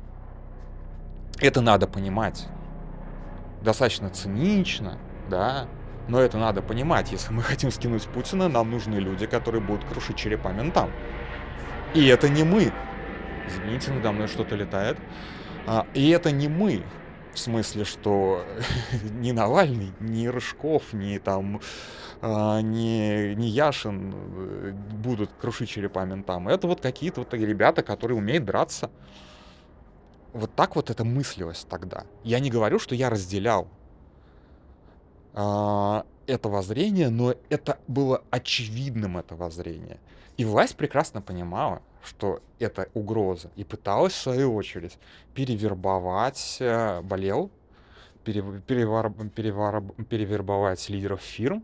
Это 1.39 1.61
надо 1.61 1.87
понимать. 1.87 2.47
Достаточно 3.61 4.09
цинично, 4.09 4.97
да, 5.29 5.67
но 6.07 6.19
это 6.19 6.37
надо 6.37 6.61
понимать. 6.61 7.11
Если 7.11 7.33
мы 7.33 7.41
хотим 7.43 7.71
скинуть 7.71 8.03
Путина, 8.05 8.47
нам 8.47 8.71
нужны 8.71 8.95
люди, 8.95 9.25
которые 9.25 9.61
будут 9.61 9.85
крушить 9.85 10.17
черепа 10.17 10.49
ментам. 10.49 10.91
И 11.93 12.05
это 12.07 12.29
не 12.29 12.43
мы. 12.43 12.71
Извините, 13.47 13.91
надо 13.91 14.11
мной 14.11 14.27
что-то 14.27 14.55
летает. 14.55 14.97
А, 15.65 15.85
и 15.93 16.09
это 16.09 16.31
не 16.31 16.47
мы. 16.47 16.83
В 17.37 17.39
смысле, 17.39 17.85
что 17.85 18.43
ни 19.11 19.31
Навальный, 19.31 19.93
ни 19.99 20.25
Рыжков, 20.25 20.91
ни 20.93 21.19
там, 21.19 21.61
э, 22.19 22.61
ни, 22.61 23.35
ни 23.35 23.45
Яшин 23.45 24.11
э, 24.11 24.71
будут 24.71 25.29
крушить 25.39 25.69
черепа 25.69 26.03
ментам. 26.03 26.47
Это 26.47 26.65
вот 26.65 26.81
какие-то 26.81 27.21
вот 27.21 27.35
ребята, 27.35 27.83
которые 27.83 28.17
умеют 28.17 28.43
драться. 28.43 28.89
Вот 30.33 30.55
так 30.55 30.75
вот 30.75 30.89
это 30.89 31.05
мыслилось 31.05 31.63
тогда. 31.69 32.05
Я 32.23 32.39
не 32.39 32.49
говорю, 32.49 32.79
что 32.79 32.95
я 32.95 33.11
разделял 33.11 33.67
э, 35.33 36.01
это 36.25 36.49
воззрение, 36.49 37.09
но 37.09 37.35
это 37.49 37.77
было 37.87 38.23
очевидным, 38.31 39.15
это 39.15 39.35
воззрение. 39.35 39.99
И 40.37 40.43
власть 40.43 40.75
прекрасно 40.75 41.21
понимала, 41.21 41.83
что 42.07 42.41
это 42.59 42.87
угроза, 42.93 43.51
и 43.55 43.63
пыталась, 43.63 44.13
в 44.13 44.21
свою 44.21 44.55
очередь, 44.55 44.97
перевербовать, 45.33 46.57
э, 46.59 47.01
болел, 47.01 47.51
перевар, 48.23 49.11
перевар, 49.35 49.83
перевербовать 50.09 50.89
лидеров 50.89 51.21
фирм. 51.21 51.63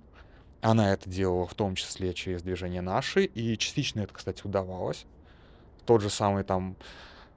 Она 0.61 0.93
это 0.93 1.09
делала 1.09 1.45
в 1.45 1.53
том 1.53 1.75
числе 1.75 2.13
через 2.13 2.41
движение 2.41 2.81
«Наши», 2.81 3.25
и 3.25 3.57
частично 3.57 4.01
это, 4.01 4.13
кстати, 4.13 4.41
удавалось. 4.45 5.05
Тот 5.85 6.01
же 6.01 6.09
самый 6.09 6.43
там 6.43 6.77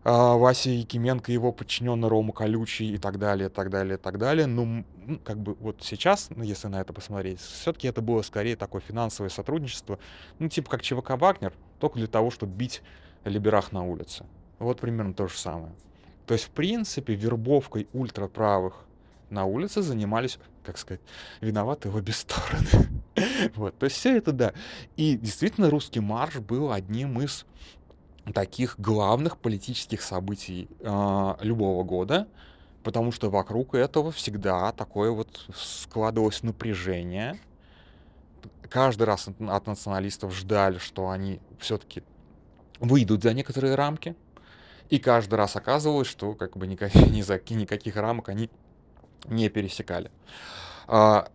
а, 0.05 0.37
Вася 0.37 0.71
Якименко, 0.71 1.33
его 1.33 1.51
подчиненный 1.51 2.07
Рома 2.07 2.33
Колючий 2.33 2.95
и 2.95 2.99
так 2.99 3.19
далее, 3.19 3.49
так 3.49 3.71
далее, 3.71 3.97
так 3.97 4.19
далее. 4.19 4.47
Ну, 4.47 4.85
как 5.25 5.39
бы 5.39 5.55
вот 5.55 5.79
сейчас, 5.83 6.29
ну, 6.31 6.45
если 6.45 6.69
на 6.69 6.81
это 6.81 6.93
посмотреть, 6.93 7.41
все-таки 7.41 7.89
это 7.89 8.03
было 8.03 8.23
скорее 8.23 8.55
такое 8.55 8.81
финансовое 8.81 9.31
сотрудничество, 9.31 9.99
ну, 10.39 10.49
типа 10.49 10.71
как 10.71 10.83
ЧВК 10.83 11.17
«Вагнер», 11.17 11.53
только 11.79 11.99
для 11.99 12.07
того, 12.07 12.31
чтобы 12.31 12.53
бить 12.53 12.83
либерах 13.25 13.73
на 13.73 13.85
улице. 13.85 14.25
Вот 14.59 14.81
примерно 14.81 15.15
то 15.15 15.29
же 15.29 15.37
самое. 15.37 15.73
То 16.27 16.35
есть, 16.35 16.47
в 16.47 16.51
принципе, 16.51 17.15
вербовкой 17.15 17.89
ультраправых 17.93 18.85
на 19.31 19.45
улице 19.45 19.83
занимались, 19.83 20.39
как 20.65 20.79
сказать, 20.79 21.01
виноваты 21.41 21.91
в 21.91 21.97
обе 21.97 22.13
стороны. 22.13 22.89
вот, 23.55 23.77
то 23.79 23.85
есть 23.85 23.97
все 23.97 24.17
это 24.17 24.33
да. 24.33 24.53
И 24.97 25.17
действительно 25.17 25.71
русский 25.71 26.01
марш 26.01 26.37
был 26.37 26.73
одним 26.73 27.21
из 27.21 27.45
таких 28.33 28.79
главных 28.79 29.39
политических 29.39 30.03
событий 30.03 30.69
э, 30.81 31.35
любого 31.41 31.85
года, 31.85 32.29
потому 32.83 33.13
что 33.13 33.31
вокруг 33.31 33.75
этого 33.75 34.11
всегда 34.11 34.73
такое 34.73 35.11
вот 35.11 35.47
складывалось 35.55 36.43
напряжение. 36.43 37.39
Каждый 38.71 39.05
раз 39.05 39.29
от 39.29 39.67
националистов 39.67 40.35
ждали, 40.35 40.79
что 40.79 41.11
они 41.11 41.41
все-таки 41.59 42.03
выйдут 42.81 43.23
за 43.23 43.33
некоторые 43.33 43.75
рамки, 43.75 44.15
и 44.89 44.99
каждый 44.99 45.35
раз 45.35 45.57
оказывалось, 45.57 46.09
что 46.09 46.35
как 46.35 46.57
бы 46.57 46.67
никаких, 46.67 47.07
никаких 47.51 47.97
рамок 47.97 48.29
они 48.29 48.51
не 49.27 49.49
пересекали. 49.49 50.11
А, 50.87 51.29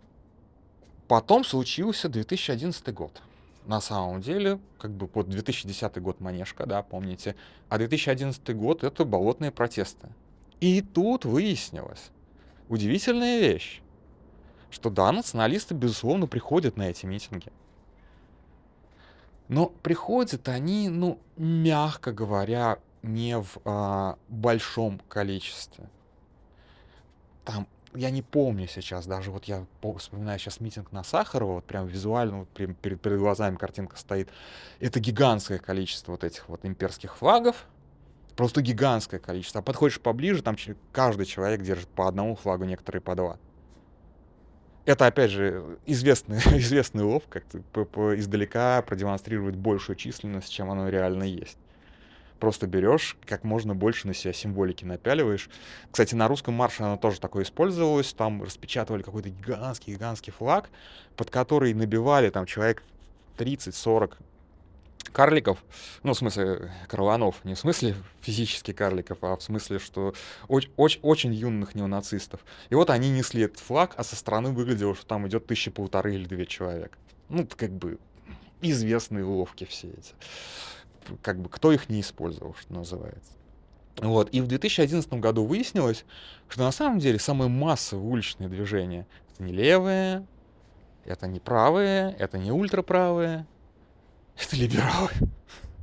потом 1.08 1.44
случился 1.44 2.10
2011 2.10 2.94
год. 2.94 3.22
На 3.66 3.80
самом 3.80 4.22
деле, 4.22 4.60
как 4.80 4.92
бы 4.92 5.08
под 5.08 5.30
2010 5.30 6.02
год 6.02 6.20
Манежка, 6.20 6.66
да, 6.66 6.82
помните, 6.82 7.36
а 7.70 7.78
2011 7.78 8.56
год— 8.56 8.84
это 8.86 9.06
болотные 9.06 9.52
протесты. 9.52 10.08
И 10.60 10.82
тут 10.82 11.26
выяснилось. 11.26 12.10
Удивительная 12.70 13.40
вещь, 13.40 13.82
что 14.72 14.90
да, 14.90 15.12
националисты, 15.12 15.74
безусловно, 15.74 16.28
приходят 16.28 16.78
на 16.78 16.90
эти 16.90 17.06
митинги. 17.06 17.52
Но 19.48 19.68
приходят 19.68 20.48
они, 20.48 20.90
ну, 20.90 21.20
мягко 21.36 22.14
говоря, 22.14 22.80
не 23.04 23.38
в 23.38 23.58
а, 23.66 24.18
большом 24.30 25.02
количестве. 25.10 25.90
Там 27.44 27.68
я 27.94 28.10
не 28.10 28.22
помню 28.22 28.68
сейчас, 28.68 29.06
даже 29.06 29.32
вот 29.32 29.46
я 29.46 29.66
вспоминаю 29.98 30.40
сейчас 30.40 30.60
митинг 30.62 30.92
на 30.92 31.04
Сахарова, 31.04 31.56
вот 31.56 31.66
прям 31.66 31.88
визуально 31.88 32.40
вот 32.40 32.50
прям 32.50 32.74
перед, 32.76 33.02
перед 33.02 33.20
глазами 33.20 33.58
картинка 33.58 33.98
стоит. 33.98 34.30
Это 34.80 35.00
гигантское 35.00 35.60
количество 35.60 36.14
вот 36.14 36.24
этих 36.24 36.48
вот 36.48 36.66
имперских 36.66 37.18
флагов, 37.18 37.66
просто 38.36 38.62
гигантское 38.62 39.20
количество. 39.20 39.60
А 39.60 39.64
подходишь 39.64 40.00
поближе, 40.00 40.42
там 40.42 40.56
каждый 40.94 41.26
человек 41.26 41.62
держит 41.62 41.90
по 41.90 42.08
одному 42.08 42.36
флагу, 42.36 42.64
некоторые 42.64 43.02
по 43.02 43.16
два. 43.16 43.38
Это, 44.86 45.06
опять 45.06 45.32
же, 45.32 45.78
известный, 45.86 46.38
известный 46.58 47.04
лов, 47.04 47.24
как 47.30 47.44
издалека 47.54 48.82
продемонстрировать 48.82 49.56
большую 49.56 49.96
численность, 49.96 50.52
чем 50.52 50.72
оно 50.72 50.90
реально 50.90 51.24
есть 51.24 51.58
просто 52.42 52.66
берешь, 52.68 53.16
как 53.26 53.46
можно 53.46 53.76
больше 53.76 54.08
на 54.08 54.14
себя 54.14 54.34
символики 54.34 54.84
напяливаешь. 54.84 55.48
Кстати, 55.92 56.16
на 56.16 56.28
русском 56.28 56.56
марше 56.56 56.84
она 56.84 56.98
тоже 56.98 57.22
такое 57.22 57.44
использовалось. 57.44 58.14
Там 58.14 58.42
распечатывали 58.42 59.04
какой-то 59.04 59.30
гигантский-гигантский 59.30 60.34
флаг, 60.34 60.70
под 61.16 61.30
который 61.30 61.74
набивали 61.74 62.32
там 62.32 62.48
человек 62.48 62.84
30-40 63.38 64.16
карликов, 65.12 65.64
ну, 66.04 66.14
в 66.14 66.18
смысле, 66.18 66.72
карланов, 66.88 67.44
не 67.44 67.56
в 67.56 67.60
смысле 67.60 67.96
физически 68.22 68.74
карликов, 68.74 69.18
а 69.22 69.36
в 69.36 69.44
смысле, 69.44 69.80
что 69.80 70.14
очень, 70.48 70.72
очень, 70.78 71.00
очень 71.02 71.34
юных 71.34 71.76
неонацистов. 71.76 72.42
И 72.70 72.76
вот 72.76 72.90
они 72.90 73.10
несли 73.10 73.44
этот 73.44 73.60
флаг, 73.60 73.94
а 73.98 74.04
со 74.04 74.16
стороны 74.16 74.52
выглядело, 74.52 74.96
что 74.96 75.06
там 75.06 75.28
идет 75.28 75.48
тысяча 75.48 75.72
полторы 75.72 76.16
или 76.16 76.26
две 76.26 76.46
человек. 76.46 76.98
Ну, 77.30 77.48
как 77.56 77.72
бы 77.72 77.98
известные 78.62 79.26
уловки 79.26 79.66
все 79.66 79.90
эти 79.90 80.14
как 81.22 81.40
бы 81.40 81.50
кто 81.50 81.72
их 81.72 81.90
не 81.90 82.02
использовал, 82.02 82.56
что 82.60 82.74
называется. 82.74 83.32
Вот. 83.98 84.30
И 84.32 84.42
в 84.42 84.48
2011 84.48 85.12
году 85.14 85.46
выяснилось, 85.46 86.06
что 86.48 86.64
на 86.64 86.72
самом 86.72 87.00
деле 87.00 87.20
самые 87.20 87.50
массовые 87.50 88.08
уличные 88.08 88.50
движения— 88.50 89.06
это 89.34 89.44
не 89.44 89.54
левые, 89.54 90.26
это 91.06 91.28
не 91.28 91.40
правые, 91.40 92.16
это 92.18 92.38
не 92.38 92.52
ультраправые, 92.52 93.46
это 94.46 94.56
либералы. 94.56 95.10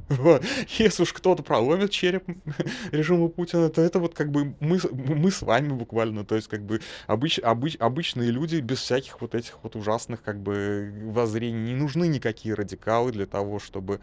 Вот. 0.08 0.42
Если 0.78 1.02
уж 1.02 1.12
кто-то 1.12 1.42
проломит 1.42 1.90
череп 1.90 2.24
режима 2.92 3.28
Путина, 3.28 3.68
то 3.68 3.82
это 3.82 3.98
вот 3.98 4.14
как 4.14 4.30
бы 4.30 4.54
мы, 4.58 4.78
мы 4.92 5.30
с 5.30 5.42
вами 5.42 5.68
буквально, 5.68 6.24
то 6.24 6.34
есть 6.34 6.48
как 6.48 6.62
бы 6.62 6.80
обыч, 7.06 7.38
обыч, 7.38 7.76
обычные 7.78 8.30
люди 8.30 8.56
без 8.56 8.78
всяких 8.78 9.20
вот 9.20 9.34
этих 9.34 9.58
вот 9.62 9.76
ужасных 9.76 10.22
как 10.22 10.40
бы 10.40 10.92
воззрений. 11.12 11.72
Не 11.72 11.74
нужны 11.74 12.08
никакие 12.08 12.54
радикалы 12.54 13.12
для 13.12 13.26
того, 13.26 13.58
чтобы 13.58 14.00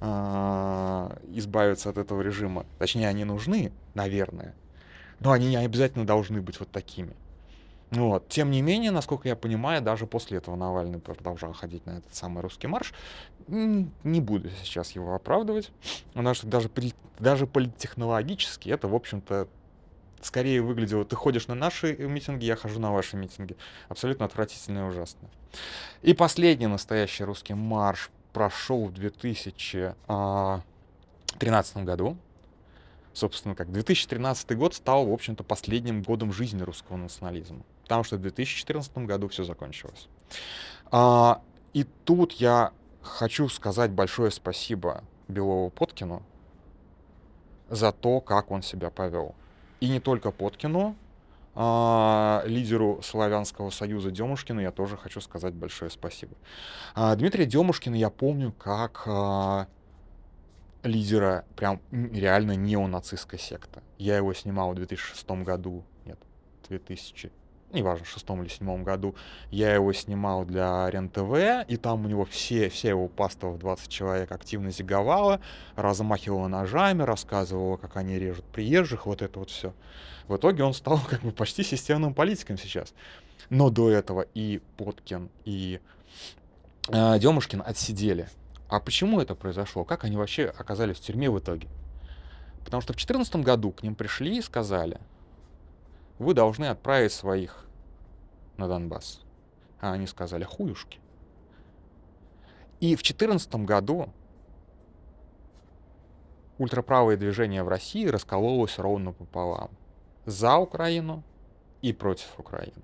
э, 0.00 1.16
избавиться 1.34 1.90
от 1.90 1.98
этого 1.98 2.22
режима. 2.22 2.64
Точнее, 2.78 3.08
они 3.08 3.24
нужны, 3.24 3.72
наверное, 3.92 4.54
но 5.20 5.32
они 5.32 5.48
не 5.48 5.56
обязательно 5.56 6.06
должны 6.06 6.40
быть 6.40 6.58
вот 6.60 6.70
такими. 6.70 7.14
Вот. 7.92 8.26
Тем 8.28 8.50
не 8.50 8.62
менее, 8.62 8.90
насколько 8.90 9.28
я 9.28 9.36
понимаю, 9.36 9.82
даже 9.82 10.06
после 10.06 10.38
этого 10.38 10.56
Навальный 10.56 10.98
продолжал 10.98 11.52
ходить 11.52 11.84
на 11.84 11.98
этот 11.98 12.14
самый 12.14 12.42
русский 12.42 12.66
марш. 12.66 12.94
Не 13.48 14.20
буду 14.20 14.48
сейчас 14.62 14.92
его 14.92 15.14
оправдывать, 15.14 15.70
потому 16.14 16.34
что 16.34 16.46
даже, 16.46 16.70
даже 17.18 17.46
политтехнологически 17.46 18.70
это, 18.70 18.88
в 18.88 18.94
общем-то, 18.94 19.46
скорее 20.22 20.62
выглядело, 20.62 21.04
ты 21.04 21.16
ходишь 21.16 21.48
на 21.48 21.54
наши 21.54 21.94
митинги, 21.96 22.46
я 22.46 22.56
хожу 22.56 22.80
на 22.80 22.92
ваши 22.92 23.18
митинги. 23.18 23.56
Абсолютно 23.90 24.24
отвратительно 24.24 24.78
и 24.78 24.88
ужасно. 24.88 25.28
И 26.00 26.14
последний 26.14 26.68
настоящий 26.68 27.24
русский 27.24 27.52
марш 27.52 28.10
прошел 28.32 28.86
в 28.86 28.94
2013 28.94 29.94
а, 30.08 30.62
году. 31.84 32.16
собственно, 33.12 33.54
как 33.54 33.70
2013 33.70 34.56
год 34.56 34.74
стал, 34.74 35.06
в 35.06 35.12
общем-то, 35.12 35.44
последним 35.44 36.02
годом 36.02 36.32
жизни 36.32 36.62
русского 36.62 36.96
национализма. 36.96 37.62
Потому 37.82 38.04
что 38.04 38.16
в 38.16 38.20
2014 38.20 38.98
году 38.98 39.28
все 39.28 39.44
закончилось. 39.44 40.08
А, 40.90 41.42
и 41.72 41.84
тут 42.04 42.32
я 42.32 42.72
хочу 43.02 43.48
сказать 43.48 43.90
большое 43.90 44.30
спасибо 44.30 45.02
Белову 45.28 45.70
Поткину 45.70 46.22
за 47.68 47.92
то, 47.92 48.20
как 48.20 48.50
он 48.50 48.62
себя 48.62 48.90
повел. 48.90 49.34
И 49.80 49.88
не 49.88 50.00
только 50.00 50.30
Поткину, 50.30 50.94
а, 51.54 52.42
лидеру 52.46 53.00
Славянского 53.02 53.70
союза 53.70 54.10
Демушкину 54.10 54.60
я 54.60 54.70
тоже 54.70 54.96
хочу 54.96 55.20
сказать 55.20 55.54
большое 55.54 55.90
спасибо. 55.90 56.34
А, 56.94 57.14
Дмитрия 57.16 57.44
Демушкина 57.44 57.94
я 57.94 58.08
помню 58.10 58.52
как 58.52 59.02
а, 59.06 59.66
лидера 60.82 61.44
прям 61.56 61.80
реально 61.90 62.52
неонацистской 62.52 63.38
секты. 63.38 63.80
Я 63.98 64.16
его 64.16 64.32
снимал 64.32 64.72
в 64.72 64.76
2006 64.76 65.30
году, 65.42 65.84
нет, 66.06 66.18
2000, 66.68 67.30
неважно, 67.72 68.04
в 68.04 68.08
шестом 68.08 68.42
или 68.42 68.48
седьмом 68.48 68.84
году, 68.84 69.14
я 69.50 69.74
его 69.74 69.92
снимал 69.92 70.44
для 70.44 70.88
РЕН-ТВ, 70.90 71.68
и 71.68 71.76
там 71.76 72.04
у 72.04 72.08
него 72.08 72.24
все, 72.24 72.68
все 72.68 72.90
его 72.90 73.08
паства 73.08 73.56
20 73.56 73.88
человек 73.88 74.32
активно 74.32 74.70
зиговало, 74.70 75.40
размахивала 75.76 76.48
ножами, 76.48 77.02
рассказывала, 77.02 77.76
как 77.76 77.96
они 77.96 78.18
режут 78.18 78.44
приезжих, 78.44 79.06
вот 79.06 79.22
это 79.22 79.38
вот 79.38 79.50
все. 79.50 79.72
В 80.28 80.36
итоге 80.36 80.64
он 80.64 80.74
стал 80.74 81.00
как 81.08 81.22
бы 81.22 81.32
почти 81.32 81.62
системным 81.62 82.14
политиком 82.14 82.58
сейчас. 82.58 82.94
Но 83.50 83.70
до 83.70 83.90
этого 83.90 84.26
и 84.34 84.60
Поткин, 84.76 85.28
и 85.44 85.80
э, 86.88 87.18
Демушкин 87.18 87.62
отсидели. 87.64 88.28
А 88.68 88.80
почему 88.80 89.20
это 89.20 89.34
произошло? 89.34 89.84
Как 89.84 90.04
они 90.04 90.16
вообще 90.16 90.46
оказались 90.46 90.96
в 90.96 91.00
тюрьме 91.00 91.28
в 91.28 91.38
итоге? 91.38 91.68
Потому 92.64 92.80
что 92.80 92.92
в 92.92 92.96
2014 92.96 93.36
году 93.36 93.72
к 93.72 93.82
ним 93.82 93.94
пришли 93.94 94.38
и 94.38 94.42
сказали, 94.42 94.98
вы 96.18 96.34
должны 96.34 96.66
отправить 96.66 97.12
своих 97.12 97.66
на 98.56 98.68
Донбасс. 98.68 99.20
А 99.80 99.92
они 99.92 100.06
сказали, 100.06 100.44
хуюшки. 100.44 100.98
И 102.80 102.94
в 102.94 103.02
2014 103.02 103.54
году 103.56 104.08
ультраправое 106.58 107.16
движение 107.16 107.62
в 107.62 107.68
России 107.68 108.06
раскололось 108.06 108.78
ровно 108.78 109.12
пополам. 109.12 109.70
За 110.24 110.56
Украину 110.56 111.24
и 111.80 111.92
против 111.92 112.38
Украины. 112.38 112.82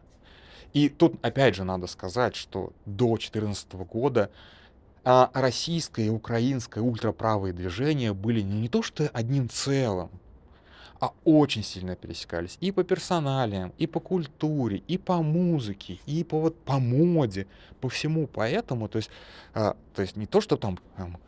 И 0.72 0.89
тут 0.89 1.14
опять 1.24 1.55
же 1.55 1.64
надо 1.64 1.87
сказать, 1.87 2.35
что 2.35 2.72
до 2.85 3.07
2014 3.07 3.72
года 3.74 4.31
а 5.05 5.31
российское 5.33 6.07
и 6.07 6.11
украинское 6.11 6.85
ультраправые 6.85 7.55
движения 7.55 8.12
были 8.12 8.43
не, 8.43 8.68
то 8.68 8.83
что 8.83 9.09
одним 9.14 9.49
целым, 9.49 10.11
а 11.01 11.12
очень 11.24 11.62
сильно 11.62 11.94
пересекались 11.96 12.57
и 12.61 12.72
по 12.72 12.82
персоналиям, 12.82 13.72
и 13.78 13.86
по 13.86 14.01
культуре, 14.01 14.82
и 14.88 14.99
по 14.99 15.22
музыке, 15.22 15.99
и 16.07 16.24
по 16.24 16.40
вот 16.40 16.59
по 16.61 16.78
моде, 16.78 17.46
по 17.80 17.88
всему. 17.88 18.26
Поэтому, 18.26 18.88
то 18.88 18.96
есть, 18.96 19.11
а, 19.55 19.76
то 19.94 20.03
есть 20.03 20.16
не 20.16 20.26
то, 20.26 20.40
что 20.40 20.57
там, 20.57 20.78
там 20.96 21.18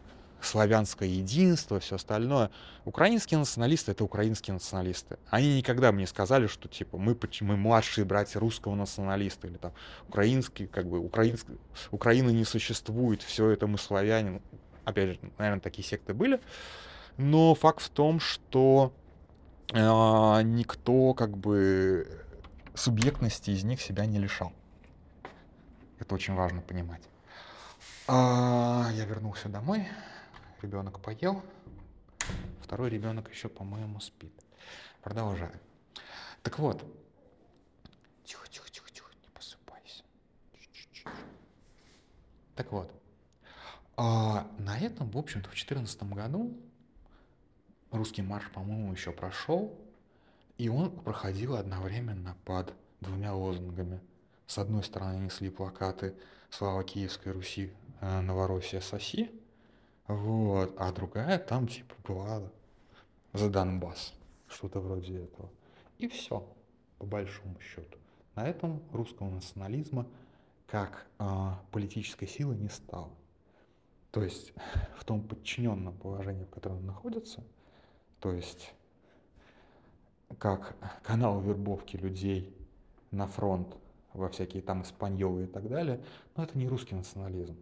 славянское 0.40 1.08
единство, 1.08 1.80
все 1.80 1.96
остальное. 1.96 2.50
Украинские 2.84 3.38
националисты— 3.38 3.92
это 3.92 4.04
украинские 4.04 4.54
националисты. 4.54 5.18
Они 5.28 5.58
никогда 5.58 5.92
мне 5.92 6.02
не 6.02 6.06
сказали, 6.06 6.46
что, 6.46 6.68
типа, 6.68 6.96
мы, 6.96 7.16
мы 7.40 7.56
младшие 7.56 8.04
братья 8.04 8.40
русского 8.40 8.74
националиста, 8.74 9.46
или 9.46 9.56
там, 9.56 9.72
украинский, 10.08 10.66
как 10.66 10.86
бы, 10.86 10.98
украинский, 10.98 11.58
Украины 11.90 12.30
не 12.30 12.44
существует, 12.44 13.22
все 13.22 13.50
это 13.50 13.66
мы 13.66 13.78
славяне. 13.78 14.40
Опять 14.84 15.10
же, 15.10 15.18
наверное, 15.38 15.60
такие 15.60 15.86
секты 15.86 16.14
были. 16.14 16.40
Но 17.16 17.54
факт 17.54 17.82
в 17.82 17.90
том, 17.90 18.18
что 18.18 18.92
никто, 19.72 21.14
как 21.14 21.36
бы, 21.36 22.24
субъектности 22.74 23.50
из 23.50 23.64
них 23.64 23.80
себя 23.80 24.06
не 24.06 24.18
лишал. 24.18 24.52
Это 25.98 26.14
очень 26.14 26.34
важно 26.34 26.60
понимать. 26.60 27.02
А, 28.06 28.90
я 28.94 29.04
вернулся 29.04 29.48
домой 29.48 29.86
ребенок 30.62 31.00
поел, 31.00 31.42
второй 32.60 32.90
ребенок 32.90 33.30
еще, 33.30 33.48
по-моему, 33.48 34.00
спит. 34.00 34.32
Продолжаем. 35.02 35.58
Так 36.42 36.58
вот, 36.58 36.82
тихо, 38.24 38.48
тихо, 38.48 38.70
тихо, 38.70 38.90
тихо, 38.90 39.10
не 39.22 39.28
посыпайся. 39.30 40.04
Так 42.56 42.72
вот, 42.72 42.92
а 43.96 44.46
на 44.58 44.78
этом, 44.78 45.10
в 45.10 45.18
общем-то, 45.18 45.48
в 45.48 45.52
2014 45.52 46.02
году 46.04 46.56
русский 47.90 48.22
марш, 48.22 48.50
по-моему, 48.52 48.92
еще 48.92 49.12
прошел, 49.12 49.78
и 50.58 50.68
он 50.68 50.90
проходил 50.90 51.56
одновременно 51.56 52.36
под 52.44 52.74
двумя 53.00 53.34
лозунгами. 53.34 54.00
С 54.46 54.58
одной 54.58 54.82
стороны 54.84 55.24
несли 55.24 55.50
плакаты 55.50 56.14
«Слава 56.50 56.84
Киевской 56.84 57.30
Руси, 57.32 57.72
э, 58.00 58.20
Новороссия, 58.20 58.80
соси», 58.80 59.30
вот. 60.10 60.74
А 60.76 60.92
другая 60.92 61.38
там 61.38 61.68
типа 61.68 61.94
была 62.06 62.42
за 63.32 63.48
Донбасс. 63.48 64.12
Что-то 64.48 64.80
вроде 64.80 65.24
этого. 65.24 65.48
И 65.98 66.08
все, 66.08 66.44
по 66.98 67.06
большому 67.06 67.60
счету. 67.60 67.96
На 68.34 68.48
этом 68.48 68.82
русского 68.92 69.30
национализма 69.30 70.06
как 70.66 71.06
э, 71.18 71.24
политической 71.70 72.26
силы 72.26 72.56
не 72.56 72.68
стало. 72.68 73.10
То 74.10 74.24
есть 74.24 74.52
в 74.98 75.04
том 75.04 75.22
подчиненном 75.22 75.96
положении, 75.96 76.44
в 76.44 76.50
котором 76.50 76.78
он 76.78 76.86
находится, 76.86 77.44
то 78.20 78.32
есть 78.32 78.72
как 80.38 80.76
канал 81.02 81.40
вербовки 81.40 81.96
людей 81.96 82.54
на 83.10 83.26
фронт 83.26 83.76
во 84.12 84.28
всякие 84.28 84.62
там 84.62 84.82
испаньолы 84.82 85.44
и 85.44 85.46
так 85.46 85.68
далее, 85.68 86.00
но 86.36 86.44
это 86.44 86.56
не 86.56 86.68
русский 86.68 86.94
национализм. 86.94 87.56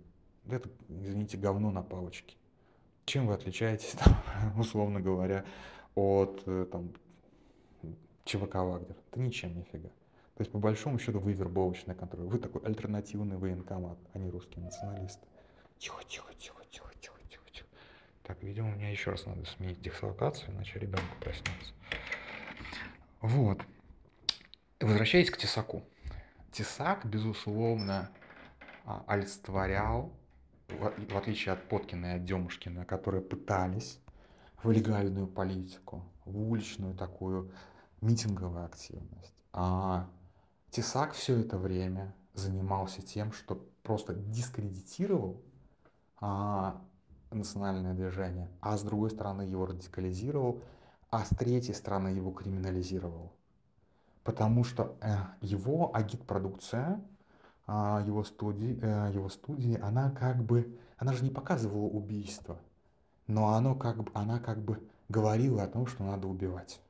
Это, 0.48 0.68
извините, 0.88 1.36
говно 1.36 1.70
на 1.70 1.82
палочке. 1.82 2.36
Чем 3.04 3.26
вы 3.26 3.34
отличаетесь, 3.34 3.92
там, 4.04 4.14
условно 4.58 5.00
говоря, 5.00 5.44
от 5.94 6.42
э, 6.46 6.66
там, 6.70 6.90
ЧВК 8.24 8.56
Вагнер? 8.56 8.96
Да 9.12 9.20
ничем, 9.20 9.56
нифига. 9.56 9.88
То 9.88 10.42
есть, 10.42 10.52
по 10.52 10.58
большому 10.58 10.98
счету, 10.98 11.18
вы 11.18 11.32
вербовочный 11.32 11.94
контроль. 11.94 12.26
Вы 12.26 12.38
такой 12.38 12.62
альтернативный 12.62 13.36
военкомат, 13.36 13.98
а 14.12 14.18
не 14.18 14.30
тихо, 15.78 16.04
тихо, 16.04 16.04
тихо, 16.04 16.34
тихо, 16.34 16.34
тихо. 16.38 16.57
Так, 18.28 18.42
видимо, 18.42 18.68
мне 18.68 18.92
еще 18.92 19.10
раз 19.10 19.24
надо 19.24 19.46
сменить 19.46 19.80
дислокацию, 19.80 20.54
иначе 20.54 20.78
ребенок 20.78 21.16
проснется. 21.18 21.72
Вот. 23.22 23.62
Возвращаясь 24.80 25.30
к 25.30 25.38
Тесаку. 25.38 25.82
Тесак, 26.52 27.06
безусловно, 27.06 28.10
а, 28.84 29.02
олицетворял 29.06 30.12
в 30.68 31.16
отличие 31.16 31.54
от 31.54 31.66
Поткина 31.68 32.12
и 32.12 32.16
от 32.16 32.24
Демушкина, 32.24 32.84
которые 32.84 33.22
пытались 33.22 33.98
в 34.62 34.70
легальную 34.70 35.26
политику, 35.26 36.04
в 36.26 36.50
уличную 36.50 36.94
такую 36.94 37.50
митинговую 38.02 38.66
активность. 38.66 39.34
А 39.54 40.10
Тесак 40.68 41.14
все 41.14 41.40
это 41.40 41.56
время 41.56 42.14
занимался 42.34 43.00
тем, 43.00 43.32
что 43.32 43.54
просто 43.82 44.12
дискредитировал 44.12 45.42
а, 46.20 46.84
национальное 47.30 47.94
движение, 47.94 48.48
а 48.60 48.76
с 48.76 48.82
другой 48.82 49.10
стороны 49.10 49.42
его 49.42 49.66
радикализировал, 49.66 50.62
а 51.10 51.24
с 51.24 51.28
третьей 51.30 51.74
стороны 51.74 52.08
его 52.08 52.30
криминализировал. 52.30 53.32
Потому 54.24 54.64
что 54.64 54.96
э, 55.00 55.16
его 55.40 55.90
агитпродукция 55.94 57.00
а, 57.70 58.02
его 58.06 58.24
студии, 58.24 58.78
э, 58.80 59.12
его 59.12 59.28
студии, 59.28 59.78
она 59.82 60.10
как 60.10 60.42
бы, 60.42 60.74
она 60.96 61.12
же 61.12 61.22
не 61.22 61.28
показывала 61.30 61.84
убийство, 61.84 62.58
но 63.26 63.54
оно 63.54 63.74
как 63.74 64.02
бы, 64.02 64.10
она 64.14 64.38
как 64.38 64.58
бы 64.58 64.82
говорила 65.10 65.62
о 65.62 65.68
том, 65.68 65.86
что 65.86 66.02
надо 66.02 66.28
убивать. 66.28 66.80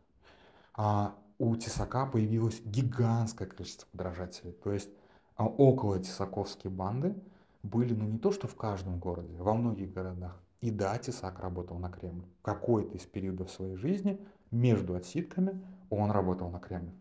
А 0.74 1.16
у 1.41 1.57
Тесака 1.57 2.07
появилось 2.07 2.61
гигантское 2.64 3.49
количество 3.49 3.89
подражателей, 3.91 4.53
то 4.53 4.72
есть 4.72 4.89
а, 5.34 5.47
около 5.47 5.99
Тесаковские 5.99 6.70
банды 6.70 7.16
были, 7.63 7.95
ну 7.95 8.05
не 8.05 8.19
то 8.19 8.33
что 8.33 8.47
в 8.49 8.57
каждом 8.57 8.99
городе, 8.99 9.35
во 9.39 9.55
многих 9.55 9.93
городах. 9.93 10.41
И 10.61 10.71
да, 10.71 10.99
Тесак 10.99 11.39
работал 11.41 11.79
на 11.79 11.91
Кремль. 11.91 12.25
Какой-то 12.43 12.97
из 12.97 13.07
периодов 13.07 13.51
своей 13.51 13.77
жизни 13.77 14.21
между 14.51 14.95
отсидками 14.95 15.65
он 15.91 16.11
работал 16.11 16.51
на 16.51 16.59
Кремль. 16.59 16.93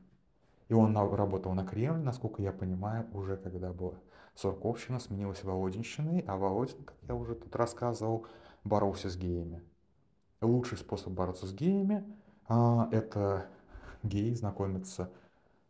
И 0.69 0.73
он 0.73 0.95
работал 0.95 1.53
на 1.53 1.65
Кремль, 1.65 2.03
насколько 2.03 2.41
я 2.41 2.51
понимаю, 2.51 3.07
уже 3.13 3.37
когда 3.37 3.73
была 3.73 3.95
Сурковщина, 4.35 4.99
сменилась 4.99 5.43
Володинщиной, 5.43 6.23
а 6.27 6.37
Володин, 6.37 6.83
как 6.83 6.97
я 7.07 7.15
уже 7.15 7.33
тут 7.33 7.55
рассказывал, 7.55 8.27
боролся 8.63 9.09
с 9.09 9.17
геями. 9.17 9.63
Лучший 10.41 10.77
способ 10.77 11.13
бороться 11.13 11.47
с 11.47 11.53
геями 11.53 12.05
а, 12.47 12.87
это 12.91 13.47
гей 14.03 14.35
знакомиться 14.35 15.11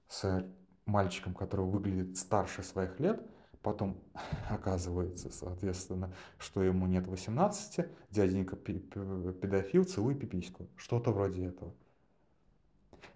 с 0.08 0.46
мальчиком, 0.86 1.34
который 1.34 1.66
выглядит 1.66 2.18
старше 2.18 2.64
своих 2.64 3.00
лет, 3.00 3.22
Потом 3.62 3.98
оказывается, 4.50 5.30
соответственно, 5.32 6.14
что 6.38 6.64
ему 6.64 6.88
нет 6.88 7.08
18, 7.08 7.86
дяденька 8.12 8.56
педофил, 8.56 9.84
целуй 9.84 10.16
пипиську. 10.16 10.68
Что-то 10.76 11.12
вроде 11.12 11.46
этого. 11.46 11.74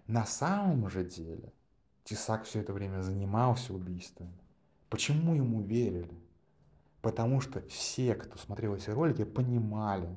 На 0.06 0.24
самом 0.24 0.88
же 0.90 1.04
деле 1.04 1.52
Тесак 2.04 2.44
все 2.44 2.60
это 2.60 2.72
время 2.72 3.00
занимался 3.02 3.72
убийствами. 3.72 4.36
Почему 4.90 5.34
ему 5.34 5.62
верили? 5.62 6.20
Потому 7.00 7.40
что 7.40 7.60
все, 7.68 8.14
кто 8.14 8.36
смотрел 8.38 8.74
эти 8.74 8.90
ролики, 8.90 9.24
понимали, 9.24 10.08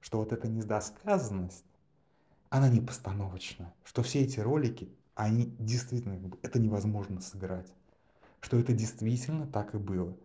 что 0.00 0.18
вот 0.18 0.32
эта 0.32 0.48
недосказанность, 0.48 1.64
она 2.48 2.68
не 2.68 2.80
постановочна. 2.80 3.72
Что 3.84 4.02
все 4.02 4.20
эти 4.20 4.40
ролики, 4.40 4.94
они 5.14 5.54
действительно, 5.58 6.30
это 6.42 6.58
невозможно 6.58 7.20
сыграть. 7.20 7.72
Что 8.40 8.58
это 8.58 8.72
действительно 8.72 9.46
так 9.46 9.74
и 9.74 9.78
было. 9.78 10.16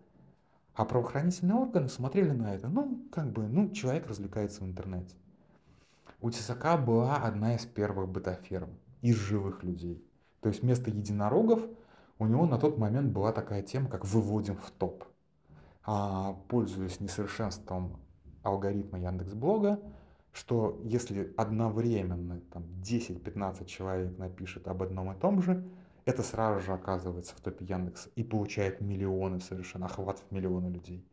А 0.74 0.86
правоохранительные 0.86 1.55
органы 1.55 1.88
смотрели 1.88 2.32
на 2.32 2.53
это, 2.53 2.68
ну, 2.68 3.07
как 3.11 3.32
бы, 3.32 3.47
ну, 3.47 3.70
человек 3.70 4.07
развлекается 4.07 4.61
в 4.61 4.66
интернете. 4.66 5.16
У 6.22 6.30
Тесака 6.30 6.78
была 6.78 7.18
одна 7.18 7.55
из 7.55 7.66
первых 7.66 8.09
бетаферм 8.09 8.70
из 9.01 9.16
живых 9.16 9.63
людей. 9.63 10.03
То 10.41 10.49
есть 10.49 10.63
вместо 10.63 10.89
единорогов 10.89 11.61
у 12.20 12.28
него 12.28 12.45
на 12.45 12.57
тот 12.57 12.78
момент 12.78 13.11
была 13.11 13.32
такая 13.32 13.61
тема, 13.61 13.89
как 13.89 14.05
«выводим 14.05 14.57
в 14.57 14.72
топ». 14.72 15.05
А, 15.84 16.34
пользуясь 16.47 16.99
несовершенством 16.99 17.99
алгоритма 18.43 18.99
Яндекс.Блога, 18.99 19.80
что 20.32 20.82
если 20.84 21.34
одновременно 21.38 22.41
там, 22.51 22.63
10-15 22.82 23.66
человек 23.66 24.18
напишет 24.18 24.68
об 24.68 24.84
одном 24.84 25.11
и 25.11 25.20
том 25.20 25.41
же, 25.41 25.63
это 26.06 26.22
сразу 26.24 26.62
же 26.62 26.72
оказывается 26.72 27.36
в 27.36 27.41
топе 27.41 27.66
Яндекса 27.66 28.10
и 28.16 28.24
получает 28.24 28.80
миллионы 28.80 29.41
совершенно, 29.41 29.88
охватывает 29.88 30.32
миллионы 30.32 30.72
людей. 30.72 31.03